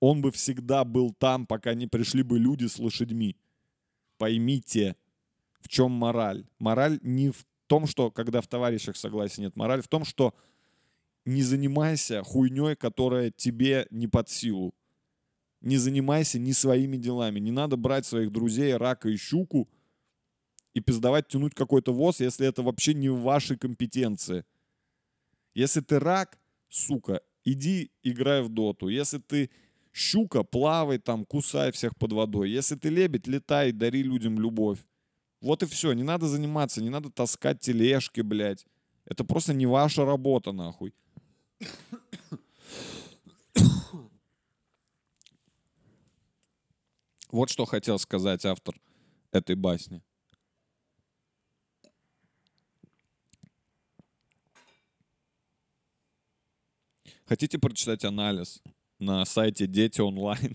он 0.01 0.20
бы 0.22 0.33
всегда 0.33 0.85
был 0.85 1.12
там, 1.12 1.47
пока 1.47 1.74
не 1.74 1.87
пришли 1.87 2.22
бы 2.22 2.39
люди 2.39 2.66
с 2.66 2.78
лошадьми. 2.78 3.37
Поймите, 4.18 4.97
в 5.62 5.68
чем 5.68 5.90
мораль. 5.92 6.44
Мораль 6.58 6.98
не 7.02 7.30
в 7.30 7.46
том, 7.66 7.86
что 7.86 8.10
когда 8.10 8.40
в 8.40 8.46
товарищах 8.46 8.96
согласия 8.96 9.42
нет. 9.42 9.56
Мораль 9.56 9.82
в 9.82 9.88
том, 9.88 10.04
что 10.04 10.34
не 11.24 11.42
занимайся 11.42 12.22
хуйней, 12.22 12.76
которая 12.76 13.30
тебе 13.30 13.86
не 13.90 14.08
под 14.08 14.28
силу. 14.28 14.74
Не 15.60 15.76
занимайся 15.76 16.38
ни 16.38 16.52
своими 16.52 16.96
делами. 16.96 17.38
Не 17.38 17.52
надо 17.52 17.76
брать 17.76 18.04
своих 18.04 18.32
друзей, 18.32 18.76
рака 18.76 19.08
и 19.08 19.16
щуку 19.16 19.68
и 20.74 20.80
пиздовать, 20.80 21.28
тянуть 21.28 21.54
какой-то 21.54 21.92
воз, 21.92 22.20
если 22.20 22.46
это 22.46 22.62
вообще 22.62 22.94
не 22.94 23.08
в 23.08 23.20
вашей 23.20 23.56
компетенции. 23.56 24.44
Если 25.54 25.80
ты 25.80 25.98
рак, 25.98 26.38
сука, 26.68 27.20
иди 27.44 27.92
играй 28.02 28.42
в 28.42 28.48
доту. 28.48 28.88
Если 28.88 29.18
ты 29.18 29.50
щука, 29.92 30.42
плавай 30.42 30.98
там, 30.98 31.24
кусай 31.24 31.70
всех 31.72 31.96
под 31.96 32.12
водой. 32.12 32.50
Если 32.50 32.74
ты 32.74 32.88
лебедь, 32.88 33.26
летай, 33.26 33.72
дари 33.72 34.02
людям 34.02 34.38
любовь. 34.40 34.78
Вот 35.43 35.62
и 35.64 35.66
все. 35.66 35.93
Не 35.93 36.05
надо 36.05 36.28
заниматься, 36.28 36.80
не 36.80 36.88
надо 36.88 37.11
таскать 37.11 37.61
тележки, 37.61 38.20
блядь. 38.20 38.64
Это 39.05 39.24
просто 39.24 39.53
не 39.53 39.66
ваша 39.66 40.05
работа, 40.05 40.53
нахуй. 40.53 40.95
Вот 47.30 47.51
что 47.51 47.64
хотел 47.64 47.99
сказать 47.99 48.45
автор 48.45 48.80
этой 49.32 49.57
басни. 49.57 50.03
Хотите 57.24 57.59
прочитать 57.59 58.05
анализ 58.05 58.62
на 58.99 59.24
сайте 59.24 59.66
Дети 59.66 60.03
онлайн? 60.03 60.55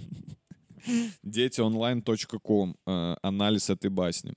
детионлайн.ком. 1.23 2.77
э, 2.85 3.15
Анализ 3.23 3.69
этой 3.69 3.89
басни. 3.89 4.33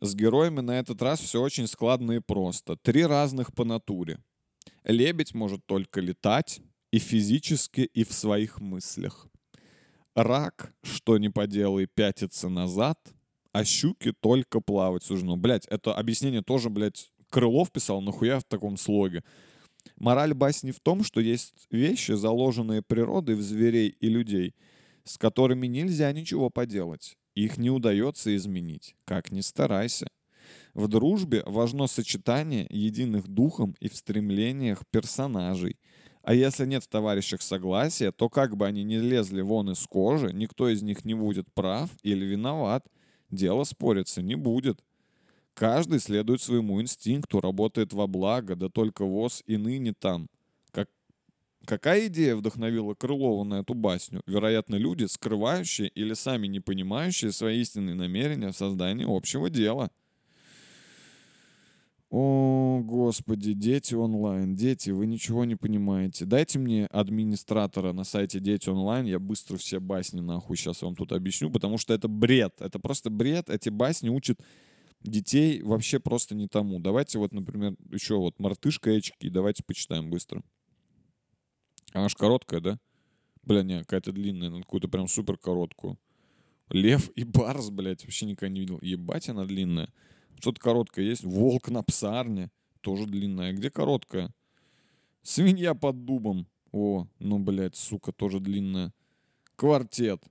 С 0.00 0.14
героями 0.14 0.60
на 0.60 0.78
этот 0.78 1.02
раз 1.02 1.20
все 1.20 1.42
очень 1.42 1.66
складно 1.66 2.12
и 2.12 2.20
просто. 2.20 2.76
Три 2.76 3.04
разных 3.04 3.52
по 3.52 3.64
натуре. 3.64 4.18
Лебедь 4.84 5.34
может 5.34 5.66
только 5.66 6.00
летать 6.00 6.62
и 6.90 6.98
физически, 6.98 7.82
и 7.82 8.04
в 8.04 8.12
своих 8.12 8.60
мыслях. 8.60 9.28
Рак, 10.14 10.72
что 10.82 11.18
не 11.18 11.28
поделай, 11.28 11.86
пятится 11.86 12.48
назад, 12.48 12.98
а 13.52 13.62
щуки 13.64 14.12
только 14.20 14.60
плавать 14.60 15.04
суждено. 15.04 15.36
Блять, 15.36 15.66
это 15.66 15.94
объяснение 15.94 16.42
тоже, 16.42 16.70
блядь, 16.70 17.12
Крылов 17.28 17.70
писал, 17.70 18.00
нахуя 18.00 18.40
в 18.40 18.44
таком 18.44 18.78
слоге. 18.78 19.22
Мораль 19.96 20.32
басни 20.32 20.72
в 20.72 20.80
том, 20.80 21.04
что 21.04 21.20
есть 21.20 21.66
вещи, 21.70 22.12
заложенные 22.12 22.80
природой 22.82 23.34
в 23.34 23.42
зверей 23.42 23.88
и 23.88 24.08
людей, 24.08 24.54
с 25.04 25.18
которыми 25.18 25.66
нельзя 25.66 26.10
ничего 26.12 26.48
поделать. 26.48 27.18
Их 27.40 27.56
не 27.56 27.70
удается 27.70 28.36
изменить, 28.36 28.94
как 29.06 29.32
ни 29.32 29.40
старайся. 29.40 30.06
В 30.74 30.88
дружбе 30.88 31.42
важно 31.46 31.86
сочетание 31.86 32.66
единых 32.68 33.28
духом 33.28 33.74
и 33.80 33.88
в 33.88 33.96
стремлениях 33.96 34.86
персонажей. 34.90 35.78
А 36.22 36.34
если 36.34 36.66
нет 36.66 36.84
в 36.84 36.88
товарищах 36.88 37.40
согласия, 37.40 38.12
то 38.12 38.28
как 38.28 38.58
бы 38.58 38.66
они 38.66 38.84
ни 38.84 38.96
лезли 38.96 39.40
вон 39.40 39.70
из 39.70 39.86
кожи, 39.86 40.34
никто 40.34 40.68
из 40.68 40.82
них 40.82 41.06
не 41.06 41.14
будет 41.14 41.50
прав 41.54 41.88
или 42.02 42.26
виноват. 42.26 42.86
Дело 43.30 43.64
спориться 43.64 44.20
не 44.20 44.34
будет. 44.34 44.84
Каждый 45.54 46.00
следует 46.00 46.42
своему 46.42 46.82
инстинкту, 46.82 47.40
работает 47.40 47.94
во 47.94 48.06
благо, 48.06 48.54
да 48.54 48.68
только 48.68 49.06
ВОЗ 49.06 49.42
и 49.46 49.56
ныне 49.56 49.94
там. 49.94 50.28
Как... 51.70 51.80
Какая 51.80 52.08
идея 52.08 52.34
вдохновила 52.34 52.94
Крылова 52.94 53.44
на 53.44 53.60
эту 53.60 53.74
басню? 53.74 54.22
Вероятно, 54.26 54.74
люди, 54.74 55.04
скрывающие 55.04 55.88
или 55.88 56.14
сами 56.14 56.48
не 56.48 56.58
понимающие 56.58 57.30
свои 57.30 57.60
истинные 57.60 57.94
намерения 57.94 58.50
в 58.50 58.56
создании 58.56 59.06
общего 59.08 59.50
дела. 59.50 59.90
О, 62.10 62.80
господи, 62.84 63.52
дети 63.52 63.94
онлайн. 63.94 64.56
Дети, 64.56 64.90
вы 64.90 65.06
ничего 65.06 65.44
не 65.44 65.54
понимаете. 65.54 66.26
Дайте 66.26 66.58
мне 66.58 66.86
администратора 66.86 67.92
на 67.92 68.02
сайте 68.02 68.40
Дети 68.40 68.68
онлайн, 68.68 69.06
я 69.06 69.20
быстро 69.20 69.56
все 69.56 69.78
басни 69.78 70.20
нахуй 70.20 70.56
сейчас 70.56 70.82
вам 70.82 70.96
тут 70.96 71.12
объясню, 71.12 71.50
потому 71.50 71.78
что 71.78 71.94
это 71.94 72.08
бред. 72.08 72.54
Это 72.60 72.80
просто 72.80 73.10
бред. 73.10 73.48
Эти 73.48 73.68
басни 73.68 74.08
учат 74.08 74.40
детей 75.02 75.62
вообще 75.62 76.00
просто 76.00 76.34
не 76.34 76.48
тому. 76.48 76.80
Давайте 76.80 77.18
вот, 77.18 77.32
например, 77.32 77.76
еще 77.90 78.16
вот 78.16 78.40
мартышка 78.40 78.90
очки, 78.90 79.30
давайте 79.30 79.62
почитаем 79.62 80.10
быстро. 80.10 80.42
Она 81.92 82.08
ж 82.08 82.14
короткая, 82.14 82.60
да? 82.60 82.78
Бля, 83.42 83.62
не, 83.62 83.80
какая-то 83.80 84.12
длинная, 84.12 84.50
надо 84.50 84.62
какую-то 84.62 84.88
прям 84.88 85.08
супер 85.08 85.36
короткую. 85.36 85.98
Лев 86.68 87.10
и 87.16 87.24
барс, 87.24 87.70
блядь, 87.70 88.04
вообще 88.04 88.26
никогда 88.26 88.52
не 88.52 88.60
видел. 88.60 88.78
Ебать, 88.80 89.28
она 89.28 89.44
длинная. 89.44 89.92
Что-то 90.38 90.60
короткое 90.60 91.06
есть. 91.06 91.24
Волк 91.24 91.68
на 91.68 91.82
псарне. 91.82 92.50
Тоже 92.80 93.06
длинная. 93.06 93.52
Где 93.52 93.70
короткая? 93.70 94.32
Свинья 95.22 95.74
под 95.74 96.04
дубом. 96.04 96.46
О, 96.72 97.08
ну, 97.18 97.40
блядь, 97.40 97.76
сука, 97.76 98.12
тоже 98.12 98.40
длинная. 98.40 98.94
Квартет. 99.56 100.22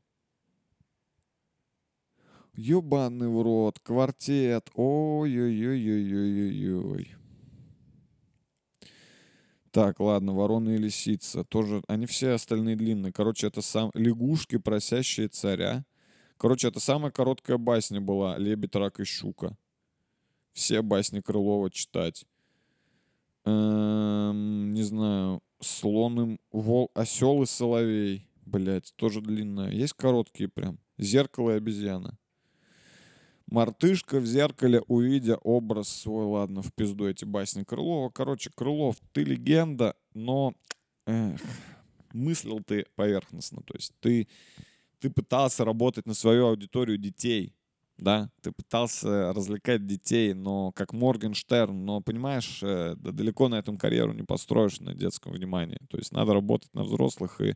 Ёбаный 2.56 3.28
в 3.28 3.42
рот. 3.42 3.80
Квартет. 3.80 4.70
Ой-ой-ой-ой-ой-ой-ой. 4.74 7.16
Так, 9.80 10.02
ладно, 10.02 10.34
ворона 10.34 10.72
и 10.72 10.78
лисица. 10.78 11.46
Тоже, 11.46 11.82
они 11.88 12.06
все 12.06 12.32
остальные 12.32 12.76
длинные. 12.76 13.14
Короче, 13.14 13.48
это 13.48 13.62
сам... 13.62 13.92
Лягушки, 13.94 14.58
просящие 14.58 15.30
царя. 15.30 15.86
Короче, 16.36 16.68
это 16.68 16.82
самая 16.82 17.12
короткая 17.12 17.58
басня 17.58 18.02
была. 18.02 18.38
Лебедь, 18.38 18.76
рак 18.76 19.00
и 19.00 19.06
щука. 19.06 19.58
Все 20.52 20.82
басни 20.82 21.22
Крылова 21.22 21.72
читать. 21.72 22.26
Эм, 23.46 24.74
не 24.74 24.84
знаю. 24.84 25.42
Слон 25.62 26.34
и 26.34 26.40
вол... 26.52 26.92
Осел 26.94 27.42
и 27.42 27.46
соловей. 27.46 28.28
Блять, 28.46 28.94
тоже 28.98 29.22
длинная. 29.22 29.72
Есть 29.72 29.94
короткие 29.94 30.50
прям. 30.50 30.78
Зеркало 30.98 31.52
и 31.52 31.56
обезьяна. 31.56 32.19
Мартышка 33.52 34.20
в 34.20 34.26
зеркале, 34.26 34.82
увидя 34.88 35.38
образ 35.38 35.90
свой, 35.90 36.26
ладно, 36.26 36.62
в 36.62 36.72
пизду 36.74 37.08
эти 37.08 37.26
басни 37.26 37.64
Крылова. 37.64 38.10
Короче, 38.10 38.52
Крылов, 38.56 38.98
ты 39.12 39.24
легенда, 39.24 39.96
но 40.14 40.54
эх, 41.08 41.42
мыслил 42.14 42.62
ты 42.64 42.86
поверхностно. 42.96 43.64
То 43.64 43.74
есть 43.76 43.94
ты, 44.00 44.28
ты 45.00 45.10
пытался 45.10 45.66
работать 45.66 46.06
на 46.06 46.14
свою 46.14 46.48
аудиторию 46.48 46.98
детей, 46.98 47.56
да, 47.98 48.30
ты 48.42 48.52
пытался 48.52 49.34
развлекать 49.34 49.86
детей, 49.86 50.34
но 50.34 50.72
как 50.72 50.94
Моргенштерн, 50.94 51.86
но 51.86 52.02
понимаешь, 52.02 52.60
э, 52.64 52.96
да 52.96 53.12
далеко 53.12 53.50
на 53.50 53.56
этом 53.56 53.78
карьеру 53.78 54.14
не 54.14 54.24
построишь 54.24 54.80
на 54.80 54.94
детском 54.94 55.34
внимании. 55.34 55.80
То 55.90 55.98
есть 55.98 56.14
надо 56.14 56.34
работать 56.34 56.74
на 56.74 56.84
взрослых 56.84 57.42
и 57.42 57.56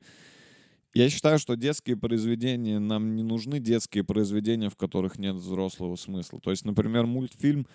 я 0.93 1.09
считаю, 1.09 1.39
что 1.39 1.55
детские 1.55 1.97
произведения, 1.97 2.79
нам 2.79 3.15
не 3.15 3.23
нужны 3.23 3.59
детские 3.59 4.03
произведения, 4.03 4.69
в 4.69 4.75
которых 4.75 5.17
нет 5.19 5.35
взрослого 5.35 5.95
смысла. 5.95 6.39
То 6.39 6.51
есть, 6.51 6.65
например, 6.65 7.05
мультфильм, 7.05 7.67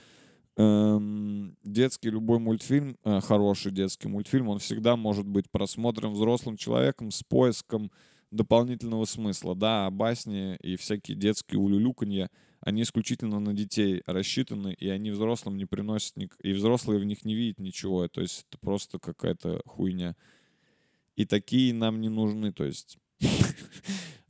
эм, 0.56 1.56
детский 1.64 2.10
любой 2.10 2.38
мультфильм, 2.38 2.96
э, 3.04 3.20
хороший 3.20 3.72
детский 3.72 4.08
мультфильм, 4.08 4.48
он 4.48 4.58
всегда 4.58 4.96
может 4.96 5.26
быть 5.26 5.50
просмотрен 5.50 6.10
взрослым 6.12 6.56
человеком 6.56 7.10
с 7.10 7.22
поиском 7.22 7.90
дополнительного 8.30 9.04
смысла. 9.04 9.54
Да, 9.54 9.86
а 9.86 9.90
басни 9.90 10.56
и 10.62 10.76
всякие 10.76 11.16
детские 11.16 11.60
улюлюканья, 11.60 12.30
они 12.60 12.82
исключительно 12.82 13.40
на 13.40 13.54
детей 13.54 14.02
рассчитаны, 14.06 14.74
и 14.74 14.88
они 14.88 15.10
взрослым 15.10 15.56
не 15.56 15.64
приносят, 15.64 16.16
ник- 16.16 16.36
и 16.42 16.52
взрослые 16.52 17.00
в 17.00 17.04
них 17.04 17.24
не 17.24 17.34
видят 17.34 17.60
ничего. 17.60 18.08
То 18.08 18.20
есть 18.20 18.46
это 18.50 18.58
просто 18.58 18.98
какая-то 18.98 19.62
хуйня. 19.64 20.16
И 21.16 21.24
такие 21.24 21.74
нам 21.74 22.00
не 22.00 22.08
нужны. 22.08 22.52
То 22.52 22.64
есть 22.64 22.98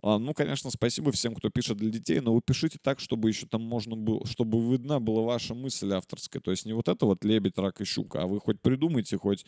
Ладно, 0.03 0.27
ну, 0.27 0.35
конечно, 0.35 0.71
спасибо 0.71 1.13
всем, 1.13 1.35
кто 1.35 1.51
пишет 1.51 1.77
для 1.77 1.91
детей, 1.91 2.21
но 2.21 2.35
вы 2.35 2.41
пишите 2.41 2.79
так, 2.81 3.01
чтобы 3.01 3.29
еще 3.29 3.47
там 3.47 3.63
можно 3.63 3.97
было, 3.97 4.27
чтобы 4.27 4.61
видна 4.73 5.01
была 5.01 5.23
ваша 5.23 5.55
мысль 5.55 5.93
авторская. 5.93 6.41
То 6.41 6.51
есть 6.51 6.67
не 6.67 6.73
вот 6.73 6.89
это 6.89 7.07
вот 7.07 7.25
лебедь, 7.25 7.59
рак 7.59 7.81
и 7.81 7.85
щука, 7.85 8.23
а 8.23 8.27
вы 8.27 8.41
хоть 8.41 8.61
придумайте 8.61 9.19
хоть 9.19 9.45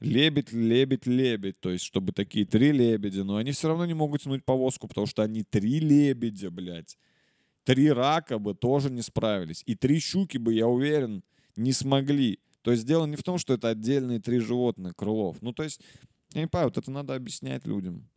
лебедь, 0.00 0.52
лебедь, 0.52 1.06
лебедь. 1.06 1.60
То 1.60 1.70
есть 1.70 1.84
чтобы 1.84 2.12
такие 2.12 2.44
три 2.44 2.72
лебедя, 2.72 3.24
но 3.24 3.36
они 3.36 3.52
все 3.52 3.68
равно 3.68 3.86
не 3.86 3.94
могут 3.94 4.22
тянуть 4.22 4.44
повозку, 4.44 4.88
потому 4.88 5.06
что 5.06 5.22
они 5.22 5.42
три 5.42 5.80
лебедя, 5.80 6.50
блядь. 6.50 6.98
Три 7.64 7.90
рака 7.90 8.38
бы 8.38 8.54
тоже 8.54 8.90
не 8.90 9.02
справились. 9.02 9.62
И 9.66 9.74
три 9.74 9.98
щуки 9.98 10.38
бы, 10.38 10.54
я 10.54 10.68
уверен, 10.68 11.24
не 11.56 11.72
смогли. 11.72 12.38
То 12.62 12.70
есть 12.70 12.86
дело 12.86 13.06
не 13.06 13.16
в 13.16 13.22
том, 13.22 13.38
что 13.38 13.54
это 13.54 13.68
отдельные 13.68 14.20
три 14.20 14.38
животных, 14.38 14.94
Крылов. 14.96 15.40
Ну, 15.40 15.52
то 15.52 15.62
есть, 15.62 15.80
я 16.32 16.42
не 16.42 16.46
понимаю, 16.46 16.68
вот 16.68 16.78
это 16.78 16.90
надо 16.90 17.14
объяснять 17.14 17.66
людям. 17.66 18.08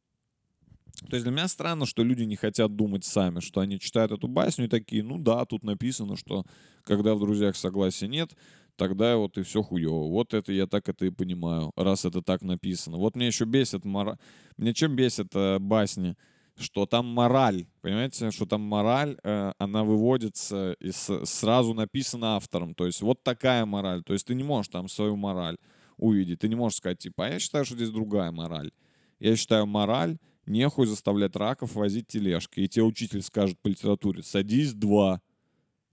То 1.10 1.16
есть 1.16 1.24
для 1.24 1.32
меня 1.32 1.48
странно, 1.48 1.86
что 1.86 2.04
люди 2.04 2.24
не 2.24 2.36
хотят 2.36 2.76
думать 2.76 3.06
сами, 3.06 3.40
что 3.40 3.62
они 3.62 3.80
читают 3.80 4.12
эту 4.12 4.28
басню 4.28 4.66
и 4.66 4.68
такие, 4.68 5.04
ну 5.04 5.18
да, 5.18 5.46
тут 5.46 5.64
написано, 5.64 6.16
что 6.16 6.46
когда 6.84 7.16
в 7.16 7.20
друзьях 7.20 7.56
согласия 7.56 8.08
нет, 8.08 8.32
тогда 8.76 9.18
вот 9.18 9.38
и 9.38 9.44
все 9.44 9.62
хуево. 9.62 10.08
Вот 10.10 10.34
это 10.34 10.52
я 10.52 10.68
так 10.68 10.90
это 10.90 11.06
и 11.06 11.10
понимаю, 11.10 11.72
раз 11.76 12.06
это 12.06 12.22
так 12.22 12.42
написано. 12.42 12.98
Вот 12.98 13.16
мне 13.16 13.28
еще 13.28 13.46
бесит, 13.46 13.86
мора... 13.86 14.18
мне 14.58 14.74
чем 14.74 14.96
бесит 14.96 15.36
э, 15.36 15.60
басни, 15.60 16.16
что 16.58 16.86
там 16.86 17.06
мораль, 17.06 17.66
понимаете, 17.82 18.32
что 18.32 18.46
там 18.46 18.62
мораль, 18.62 19.18
э, 19.24 19.54
она 19.58 19.84
выводится 19.84 20.74
и 20.80 20.92
с- 20.92 21.26
сразу 21.26 21.74
написана 21.74 22.36
автором. 22.36 22.74
То 22.74 22.86
есть 22.86 23.02
вот 23.02 23.24
такая 23.24 23.66
мораль. 23.66 24.04
То 24.04 24.14
есть 24.14 24.26
ты 24.28 24.36
не 24.36 24.44
можешь 24.44 24.70
там 24.70 24.88
свою 24.88 25.16
мораль 25.16 25.58
увидеть. 25.98 26.40
Ты 26.40 26.48
не 26.48 26.56
можешь 26.56 26.78
сказать, 26.78 27.00
типа, 27.00 27.26
а 27.26 27.30
я 27.30 27.40
считаю, 27.40 27.66
что 27.66 27.76
здесь 27.76 27.90
другая 27.90 28.32
мораль. 28.32 28.72
Я 29.20 29.36
считаю, 29.36 29.66
мораль 29.66 30.18
нехуй 30.50 30.88
заставлять 30.88 31.36
раков 31.36 31.76
возить 31.76 32.08
тележки. 32.08 32.60
И 32.60 32.68
тебе 32.68 32.84
учитель 32.84 33.22
скажет 33.22 33.58
по 33.60 33.68
литературе, 33.68 34.24
садись 34.24 34.74
два, 34.74 35.22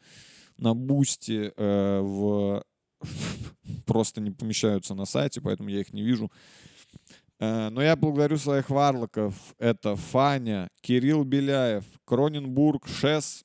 на 0.57 0.73
бусте 0.73 1.53
э, 1.55 1.99
в 2.01 2.63
просто 3.85 4.21
не 4.21 4.31
помещаются 4.31 4.95
на 4.95 5.05
сайте, 5.05 5.41
поэтому 5.41 5.69
я 5.69 5.81
их 5.81 5.93
не 5.93 6.01
вижу. 6.01 6.31
Э, 7.39 7.69
Но 7.69 7.81
я 7.81 7.95
благодарю 7.95 8.37
своих 8.37 8.69
варлоков. 8.69 9.35
Это 9.57 9.95
Фаня, 9.95 10.69
Кирилл 10.81 11.23
Беляев, 11.23 11.83
Кроненбург, 12.05 12.87
Шес, 12.87 13.43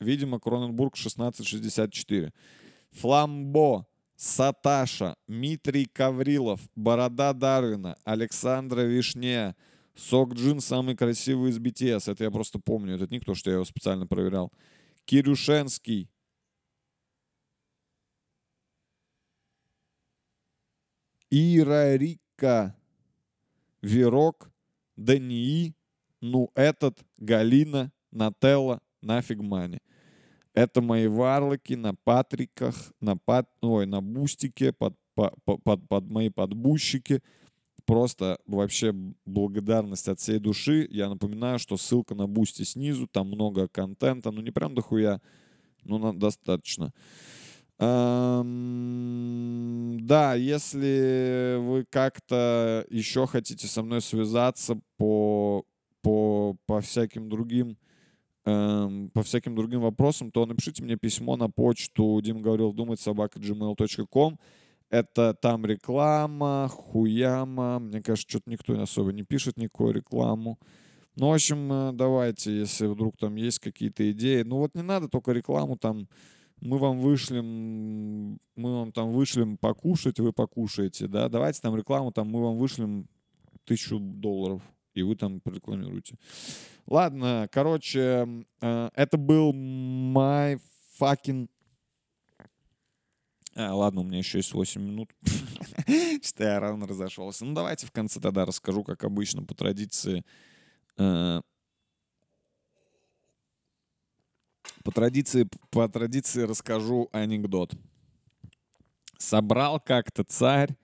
видимо, 0.00 0.38
Кроненбург 0.40 0.94
1664, 0.94 2.32
Фламбо, 2.92 3.86
Саташа, 4.16 5.16
Митрий 5.26 5.86
Каврилов, 5.86 6.60
Борода 6.76 7.32
Дарвина, 7.32 7.96
Александра 8.04 8.82
Вишне, 8.82 9.54
Сок 9.96 10.34
Джин 10.34 10.60
самый 10.60 10.96
красивый 10.96 11.50
из 11.50 11.58
BTS. 11.58 12.10
Это 12.10 12.24
я 12.24 12.30
просто 12.30 12.58
помню 12.58 12.94
этот 12.94 13.10
ник, 13.10 13.20
потому 13.20 13.36
что 13.36 13.50
я 13.50 13.56
его 13.56 13.64
специально 13.64 14.06
проверял. 14.06 14.52
Кирюшенский, 15.04 16.08
Ирарика, 21.36 22.76
Верок, 23.82 24.52
Дании, 24.96 25.74
ну 26.20 26.52
этот, 26.54 27.00
Галина, 27.18 27.90
Нателла, 28.12 28.80
нафиг 29.02 29.40
мани. 29.40 29.80
Это 30.54 30.80
мои 30.80 31.08
варлоки 31.08 31.72
на 31.72 31.92
патриках, 31.92 32.92
на, 33.00 33.16
пат, 33.16 33.50
ой, 33.62 33.84
на 33.86 34.00
бустике, 34.00 34.72
под, 34.72 34.94
по- 35.16 35.34
по- 35.44 35.58
под, 35.58 35.88
под 35.88 36.04
мои 36.04 36.28
подбущики. 36.28 37.20
Просто 37.84 38.38
вообще 38.46 38.94
благодарность 39.26 40.06
от 40.06 40.20
всей 40.20 40.38
души. 40.38 40.86
Я 40.88 41.08
напоминаю, 41.08 41.58
что 41.58 41.76
ссылка 41.76 42.14
на 42.14 42.28
бусти 42.28 42.62
снизу, 42.62 43.08
там 43.08 43.26
много 43.26 43.66
контента, 43.66 44.30
ну 44.30 44.40
не 44.40 44.52
прям 44.52 44.76
дохуя, 44.76 45.20
но 45.82 46.12
достаточно. 46.12 46.92
Да, 47.78 48.54
если 50.34 51.56
вы 51.58 51.84
как-то 51.90 52.86
еще 52.88 53.26
хотите 53.26 53.66
со 53.66 53.82
мной 53.82 54.00
связаться 54.00 54.80
по, 54.96 55.64
по, 56.02 56.56
по 56.66 56.80
всяким 56.80 57.28
другим 57.28 57.76
эм, 58.44 59.10
по 59.10 59.22
всяким 59.22 59.54
другим 59.56 59.80
вопросам, 59.80 60.30
то 60.30 60.46
напишите 60.46 60.82
мне 60.82 60.96
письмо 60.96 61.36
на 61.36 61.48
почту 61.50 62.20
Дим 62.22 62.42
говорил 62.42 62.72
думать 62.72 63.00
собака 63.00 63.38
gmail.com. 63.38 64.38
Это 64.90 65.34
там 65.34 65.66
реклама, 65.66 66.68
хуяма. 66.70 67.78
Мне 67.80 68.02
кажется, 68.02 68.28
что-то 68.30 68.50
никто 68.50 68.80
особо 68.80 69.12
не 69.12 69.22
пишет 69.24 69.56
никакую 69.56 69.94
рекламу. 69.94 70.58
Ну, 71.16 71.30
в 71.30 71.34
общем, 71.34 71.72
э, 71.72 71.92
давайте, 71.92 72.56
если 72.56 72.86
вдруг 72.86 73.16
там 73.16 73.36
есть 73.36 73.60
какие-то 73.60 74.10
идеи. 74.12 74.42
Ну, 74.42 74.58
вот 74.58 74.74
не 74.74 74.82
надо 74.82 75.08
только 75.08 75.32
рекламу 75.32 75.76
там. 75.76 76.08
Мы 76.64 76.78
вам 76.78 76.98
вышлем, 76.98 78.40
мы 78.56 78.78
вам 78.78 78.90
там 78.90 79.12
вышлем 79.12 79.58
покушать, 79.58 80.18
вы 80.18 80.32
покушаете, 80.32 81.06
да. 81.06 81.28
Давайте 81.28 81.60
там 81.60 81.76
рекламу, 81.76 82.10
там 82.10 82.30
мы 82.30 82.42
вам 82.42 82.56
вышлем 82.56 83.06
тысячу 83.66 83.98
долларов, 83.98 84.62
и 84.94 85.02
вы 85.02 85.14
там 85.14 85.40
прорекламируете. 85.40 86.16
Ладно, 86.86 87.50
короче, 87.52 88.26
э, 88.62 88.90
это 88.94 89.18
был 89.18 89.52
my 89.52 90.58
fucking... 90.98 91.50
А, 93.56 93.74
ладно, 93.74 94.00
у 94.00 94.04
меня 94.04 94.18
еще 94.18 94.38
есть 94.38 94.54
8 94.54 94.80
минут. 94.80 95.10
Что 96.22 96.44
я 96.44 96.60
рано 96.60 96.86
разошелся. 96.86 97.44
Ну, 97.44 97.52
давайте 97.52 97.86
в 97.86 97.92
конце 97.92 98.20
тогда 98.20 98.46
расскажу, 98.46 98.84
как 98.84 99.04
обычно, 99.04 99.42
по 99.42 99.54
традиции. 99.54 100.24
э, 100.96 101.42
По 104.84 104.92
традиции, 104.92 105.48
по 105.70 105.88
традиции 105.88 106.42
расскажу 106.42 107.08
анекдот. 107.12 107.72
Собрал 109.18 109.80
как-то 109.80 110.22
царь 110.22 110.76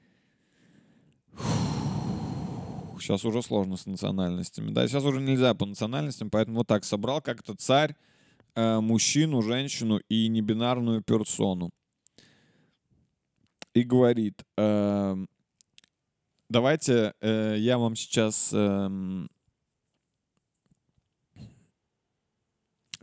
Сейчас 3.01 3.25
уже 3.25 3.43
сложно 3.43 3.77
с 3.77 3.87
национальностями. 3.87 4.73
Да, 4.73 4.87
сейчас 4.87 5.05
уже 5.05 5.21
нельзя 5.21 5.55
по 5.55 5.65
национальностям, 5.65 6.31
поэтому 6.31 6.59
вот 6.59 6.67
так. 6.67 6.85
Собрал 6.85 7.23
как-то 7.23 7.55
царь 7.55 7.97
э, 8.55 8.81
мужчину, 8.81 9.41
женщину 9.43 10.01
и 10.09 10.29
небинарную 10.29 11.03
персону. 11.03 11.71
И 13.73 13.85
говорит, 13.85 14.45
эм, 14.57 15.29
давайте 16.49 17.15
э, 17.21 17.57
я 17.59 17.79
вам 17.79 17.97
сейчас... 17.97 18.51
эм, 18.53 19.31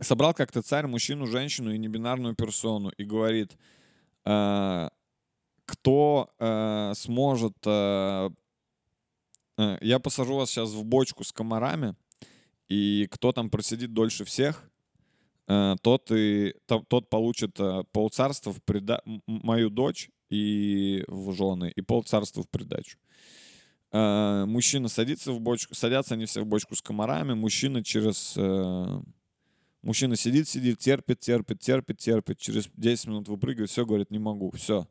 собрал 0.00 0.34
как-то 0.34 0.62
царь 0.62 0.86
мужчину, 0.86 1.26
женщину 1.26 1.72
и 1.72 1.78
небинарную 1.78 2.34
персону 2.34 2.90
и 2.90 3.04
говорит, 3.04 3.56
э, 4.24 4.88
кто 5.64 6.30
э, 6.38 6.92
сможет 6.94 7.56
э, 7.66 8.30
Э, 9.58 9.76
Я 9.80 9.98
посажу 9.98 10.36
вас 10.36 10.50
сейчас 10.50 10.70
в 10.70 10.84
бочку 10.84 11.24
с 11.24 11.32
комарами, 11.32 11.94
и 12.68 13.08
кто 13.10 13.32
там 13.32 13.50
просидит 13.50 13.92
дольше 13.92 14.24
всех, 14.24 14.70
э, 15.48 15.74
тот, 15.82 16.10
и, 16.12 16.54
то- 16.66 16.84
тот 16.88 17.10
получит 17.10 17.58
э, 17.60 17.82
полцарства 17.92 18.52
в 18.52 18.62
прида... 18.62 19.02
мою 19.26 19.68
дочь 19.70 20.10
и 20.30 21.04
в 21.08 21.32
жены, 21.32 21.72
и 21.74 21.80
полцарства 21.82 22.42
в 22.42 22.48
придачу. 22.48 22.98
Э, 23.90 24.44
Мужчина 24.46 24.88
садится 24.88 25.32
в 25.32 25.40
бочку, 25.40 25.74
садятся 25.74 26.14
они 26.14 26.26
все 26.26 26.42
в 26.42 26.46
бочку 26.46 26.76
с 26.76 26.82
комарами, 26.82 27.34
мужчина 27.34 27.82
через... 27.82 28.34
э, 28.36 29.00
Мужчина 29.82 30.16
сидит, 30.16 30.48
сидит, 30.48 30.78
терпит, 30.78 31.20
терпит, 31.20 31.60
терпит, 31.60 31.98
терпит, 31.98 32.38
через 32.38 32.68
10 32.76 33.06
минут 33.06 33.28
выпрыгивает, 33.28 33.70
все, 33.70 33.86
говорит, 33.86 34.10
не 34.10 34.18
могу, 34.18 34.50
все, 34.50 34.88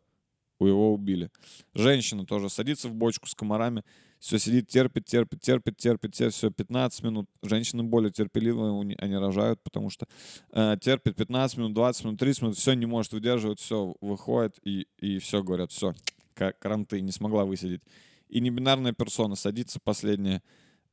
у 0.59 0.65
его 0.65 0.93
убили. 0.93 1.29
Женщина 1.73 2.25
тоже 2.25 2.49
садится 2.49 2.87
в 2.87 2.95
бочку 2.95 3.27
с 3.27 3.35
комарами, 3.35 3.83
все 4.19 4.39
сидит, 4.39 4.67
терпит, 4.67 5.05
терпит, 5.05 5.41
терпит, 5.41 5.77
терпит, 5.77 6.13
терпит, 6.13 6.33
все, 6.33 6.49
15 6.49 7.03
минут. 7.03 7.29
Женщины 7.43 7.83
более 7.83 8.11
терпеливые, 8.11 8.95
они 8.97 9.15
рожают, 9.15 9.61
потому 9.61 9.89
что 9.89 10.07
э, 10.51 10.77
терпит 10.81 11.15
15 11.15 11.57
минут, 11.57 11.73
20 11.73 12.05
минут, 12.05 12.19
30 12.19 12.41
минут, 12.41 12.57
все, 12.57 12.73
не 12.73 12.85
может 12.85 13.13
выдерживать, 13.13 13.59
все, 13.59 13.95
выходит 14.01 14.57
и, 14.63 14.87
и 14.97 15.19
все, 15.19 15.43
говорят, 15.43 15.71
все, 15.71 15.93
каранты, 16.33 17.01
не 17.01 17.11
смогла 17.11 17.45
высидеть. 17.45 17.81
И 18.29 18.39
небинарная 18.39 18.93
персона 18.93 19.35
садится 19.35 19.79
последняя, 19.79 20.41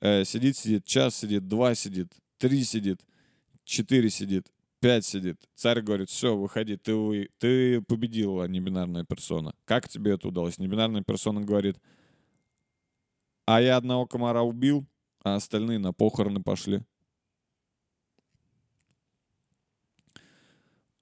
э, 0.00 0.24
сидит, 0.24 0.56
сидит, 0.56 0.84
час 0.84 1.16
сидит, 1.16 1.48
два 1.48 1.74
сидит, 1.74 2.12
три 2.38 2.62
сидит, 2.64 3.00
четыре 3.64 4.10
сидит, 4.10 4.52
пять 4.80 5.04
сидит. 5.04 5.40
Царь 5.54 5.80
говорит, 5.80 6.10
все, 6.10 6.36
выходи, 6.36 6.76
ты, 6.76 6.94
вы- 6.94 7.30
ты 7.38 7.80
победила, 7.82 8.46
небинарная 8.46 9.04
персона. 9.04 9.54
Как 9.64 9.88
тебе 9.88 10.12
это 10.12 10.28
удалось? 10.28 10.58
Небинарная 10.58 11.02
персона 11.02 11.40
говорит, 11.40 11.78
а 13.46 13.60
я 13.60 13.76
одного 13.76 14.06
комара 14.06 14.42
убил, 14.42 14.86
а 15.22 15.36
остальные 15.36 15.78
на 15.78 15.92
похороны 15.92 16.42
пошли. 16.42 16.82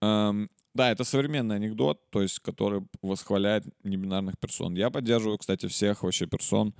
Эм, 0.01 0.51
да, 0.75 0.91
это 0.91 1.05
современный 1.05 1.57
анекдот, 1.57 2.01
то 2.11 2.23
есть, 2.23 2.41
который 2.41 2.83
восхваляет 3.03 3.65
небинарных 3.85 4.39
персон. 4.39 4.75
Я 4.75 4.91
поддерживаю, 4.91 5.39
кстати, 5.39 5.67
всех 5.67 6.03
вообще 6.03 6.27
персон. 6.27 6.75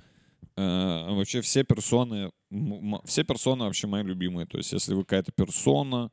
Э, 0.57 1.15
вообще 1.15 1.41
все 1.41 1.63
персоны, 1.63 2.31
все 3.05 3.23
персоны 3.23 3.65
вообще 3.65 3.87
мои 3.87 4.03
любимые. 4.03 4.45
То 4.45 4.57
есть, 4.57 4.73
если 4.73 4.93
вы 4.93 5.03
какая-то 5.03 5.31
персона, 5.31 6.11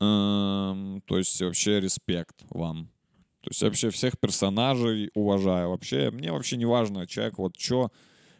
эм, 0.00 1.02
то 1.06 1.18
есть 1.18 1.40
вообще 1.40 1.80
респект 1.80 2.44
вам. 2.50 2.88
То 3.42 3.50
есть 3.50 3.62
вообще 3.62 3.90
всех 3.90 4.18
персонажей 4.18 5.10
уважаю. 5.14 5.70
Вообще, 5.70 6.10
мне 6.10 6.32
вообще 6.32 6.56
не 6.56 6.66
важно, 6.66 7.06
человек 7.06 7.38
вот 7.38 7.56
что... 7.56 7.90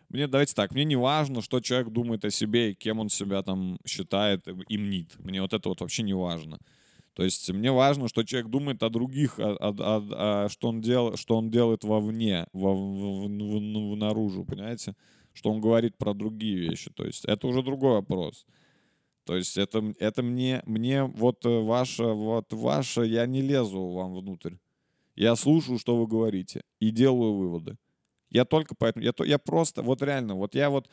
Мне, 0.08 0.28
давайте 0.28 0.54
так, 0.54 0.72
мне 0.72 0.84
не 0.84 0.96
важно, 0.96 1.42
что 1.42 1.60
человек 1.60 1.88
думает 1.88 2.24
о 2.24 2.30
себе 2.30 2.70
и 2.70 2.74
кем 2.74 3.00
он 3.00 3.08
себя 3.08 3.42
там 3.42 3.78
считает 3.84 4.46
и 4.68 4.78
мнит. 4.78 5.16
Мне 5.18 5.42
вот 5.42 5.52
это 5.52 5.68
вот 5.68 5.80
вообще 5.80 6.04
не 6.04 6.14
важно. 6.14 6.58
То 7.14 7.24
есть 7.24 7.50
мне 7.50 7.72
важно, 7.72 8.08
что 8.08 8.22
человек 8.22 8.50
думает 8.50 8.82
о 8.82 8.90
других, 8.90 9.38
о, 9.40 9.56
о- 9.56 9.74
о- 9.78 10.44
о- 10.44 10.48
что, 10.48 10.68
он 10.68 10.80
дел, 10.80 11.16
что 11.16 11.36
он 11.36 11.50
делает 11.50 11.82
вовне, 11.82 12.46
во, 12.52 12.74
в- 12.74 13.26
в- 13.26 13.96
наружу, 13.96 14.44
понимаете? 14.44 14.94
Что 15.36 15.50
он 15.50 15.60
говорит 15.60 15.98
про 15.98 16.14
другие 16.14 16.56
вещи. 16.56 16.90
То 16.90 17.04
есть 17.04 17.26
это 17.26 17.46
уже 17.46 17.62
другой 17.62 17.92
вопрос. 17.92 18.46
То 19.24 19.36
есть 19.36 19.58
это, 19.58 19.92
это 19.98 20.22
мне, 20.22 20.62
мне 20.64 21.04
вот 21.04 21.44
э, 21.44 21.48
ваше, 21.60 22.04
вот 22.04 22.52
ваше, 22.52 23.04
я 23.04 23.26
не 23.26 23.42
лезу 23.42 23.88
вам 23.88 24.14
внутрь. 24.14 24.54
Я 25.14 25.36
слушаю, 25.36 25.78
что 25.78 25.96
вы 25.96 26.06
говорите, 26.06 26.62
и 26.80 26.90
делаю 26.90 27.34
выводы. 27.34 27.76
Я 28.30 28.44
только 28.44 28.74
поэтому, 28.74 29.04
я, 29.04 29.12
я 29.24 29.38
просто, 29.38 29.82
вот 29.82 30.00
реально, 30.00 30.36
вот 30.36 30.54
я 30.54 30.70
вот, 30.70 30.88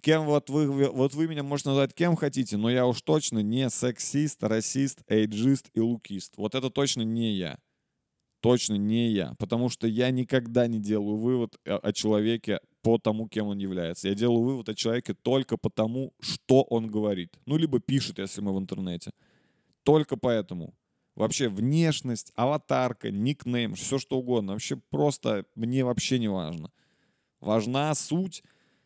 кем 0.00 0.26
вот 0.26 0.50
вы- 0.50 0.90
вот 0.90 1.14
вы 1.14 1.28
меня 1.28 1.42
можете 1.42 1.70
назвать 1.70 1.94
кем 1.94 2.16
хотите, 2.16 2.56
но 2.56 2.68
я 2.68 2.86
уж 2.86 3.00
точно 3.00 3.38
не 3.38 3.70
сексист, 3.70 4.42
расист, 4.42 5.02
эйджист 5.08 5.70
и 5.72 5.80
лукист. 5.80 6.36
Вот 6.36 6.54
это 6.54 6.68
точно 6.68 7.02
не 7.02 7.32
я. 7.34 7.58
Точно 8.40 8.74
не 8.74 9.10
я. 9.10 9.34
Потому 9.38 9.68
что 9.68 9.86
я 9.86 10.10
никогда 10.10 10.66
не 10.66 10.80
делаю 10.80 11.16
вывод 11.16 11.56
о, 11.64 11.78
о 11.78 11.92
человеке 11.92 12.58
по 12.82 12.98
тому, 12.98 13.28
кем 13.28 13.46
он 13.46 13.58
является. 13.58 14.08
Я 14.08 14.14
делаю 14.14 14.42
вывод 14.42 14.68
о 14.68 14.74
человеке 14.74 15.14
только 15.14 15.56
по 15.56 15.70
тому, 15.70 16.12
что 16.20 16.62
он 16.62 16.88
говорит. 16.88 17.38
Ну, 17.46 17.56
либо 17.56 17.80
пишет, 17.80 18.18
если 18.18 18.40
мы 18.40 18.54
в 18.54 18.58
интернете. 18.58 19.12
Только 19.84 20.16
поэтому. 20.16 20.74
Вообще 21.14 21.48
внешность, 21.48 22.32
аватарка, 22.36 23.10
никнейм, 23.10 23.74
все 23.74 23.98
что 23.98 24.18
угодно. 24.18 24.52
Вообще 24.52 24.76
просто 24.76 25.44
мне 25.54 25.84
вообще 25.84 26.18
не 26.18 26.28
важно. 26.28 26.70
Важна 27.40 27.94
суть 27.94 28.42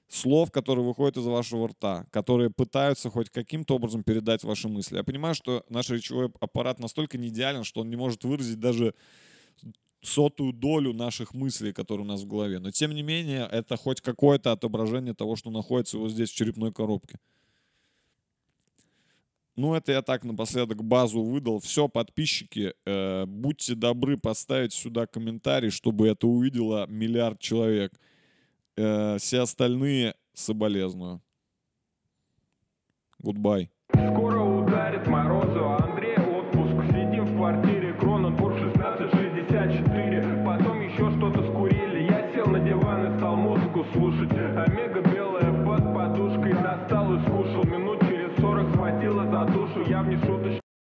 слов, 0.08 0.50
которые 0.50 0.84
выходят 0.84 1.16
из 1.16 1.24
вашего 1.24 1.68
рта, 1.68 2.06
которые 2.10 2.50
пытаются 2.50 3.10
хоть 3.10 3.30
каким-то 3.30 3.76
образом 3.76 4.02
передать 4.02 4.44
ваши 4.44 4.68
мысли. 4.68 4.96
Я 4.96 5.04
понимаю, 5.04 5.34
что 5.34 5.64
наш 5.68 5.90
речевой 5.90 6.32
аппарат 6.40 6.78
настолько 6.78 7.18
не 7.18 7.28
идеален, 7.28 7.64
что 7.64 7.80
он 7.80 7.90
не 7.90 7.96
может 7.96 8.24
выразить 8.24 8.58
даже 8.58 8.94
сотую 10.02 10.52
долю 10.52 10.92
наших 10.92 11.34
мыслей, 11.34 11.72
которые 11.72 12.04
у 12.06 12.08
нас 12.08 12.22
в 12.22 12.26
голове. 12.26 12.58
Но 12.58 12.70
тем 12.70 12.92
не 12.92 13.02
менее, 13.02 13.48
это 13.50 13.76
хоть 13.76 14.00
какое-то 14.00 14.52
отображение 14.52 15.14
того, 15.14 15.36
что 15.36 15.50
находится 15.50 15.98
вот 15.98 16.10
здесь 16.10 16.30
в 16.30 16.34
черепной 16.34 16.72
коробке. 16.72 17.18
Ну, 19.56 19.74
это 19.74 19.92
я 19.92 20.02
так 20.02 20.22
напоследок 20.24 20.84
базу 20.84 21.22
выдал. 21.22 21.60
Все, 21.60 21.88
подписчики, 21.88 22.74
э, 22.84 23.24
будьте 23.26 23.74
добры 23.74 24.18
поставить 24.18 24.74
сюда 24.74 25.06
комментарий, 25.06 25.70
чтобы 25.70 26.08
это 26.08 26.26
увидело 26.26 26.86
миллиард 26.88 27.40
человек. 27.40 27.98
Э, 28.76 29.16
все 29.18 29.40
остальные 29.40 30.14
соболезную. 30.34 31.22
Goodbye. 33.18 33.70
Скоро 33.88 34.42
ударит 34.42 35.06
морозу, 35.06 35.45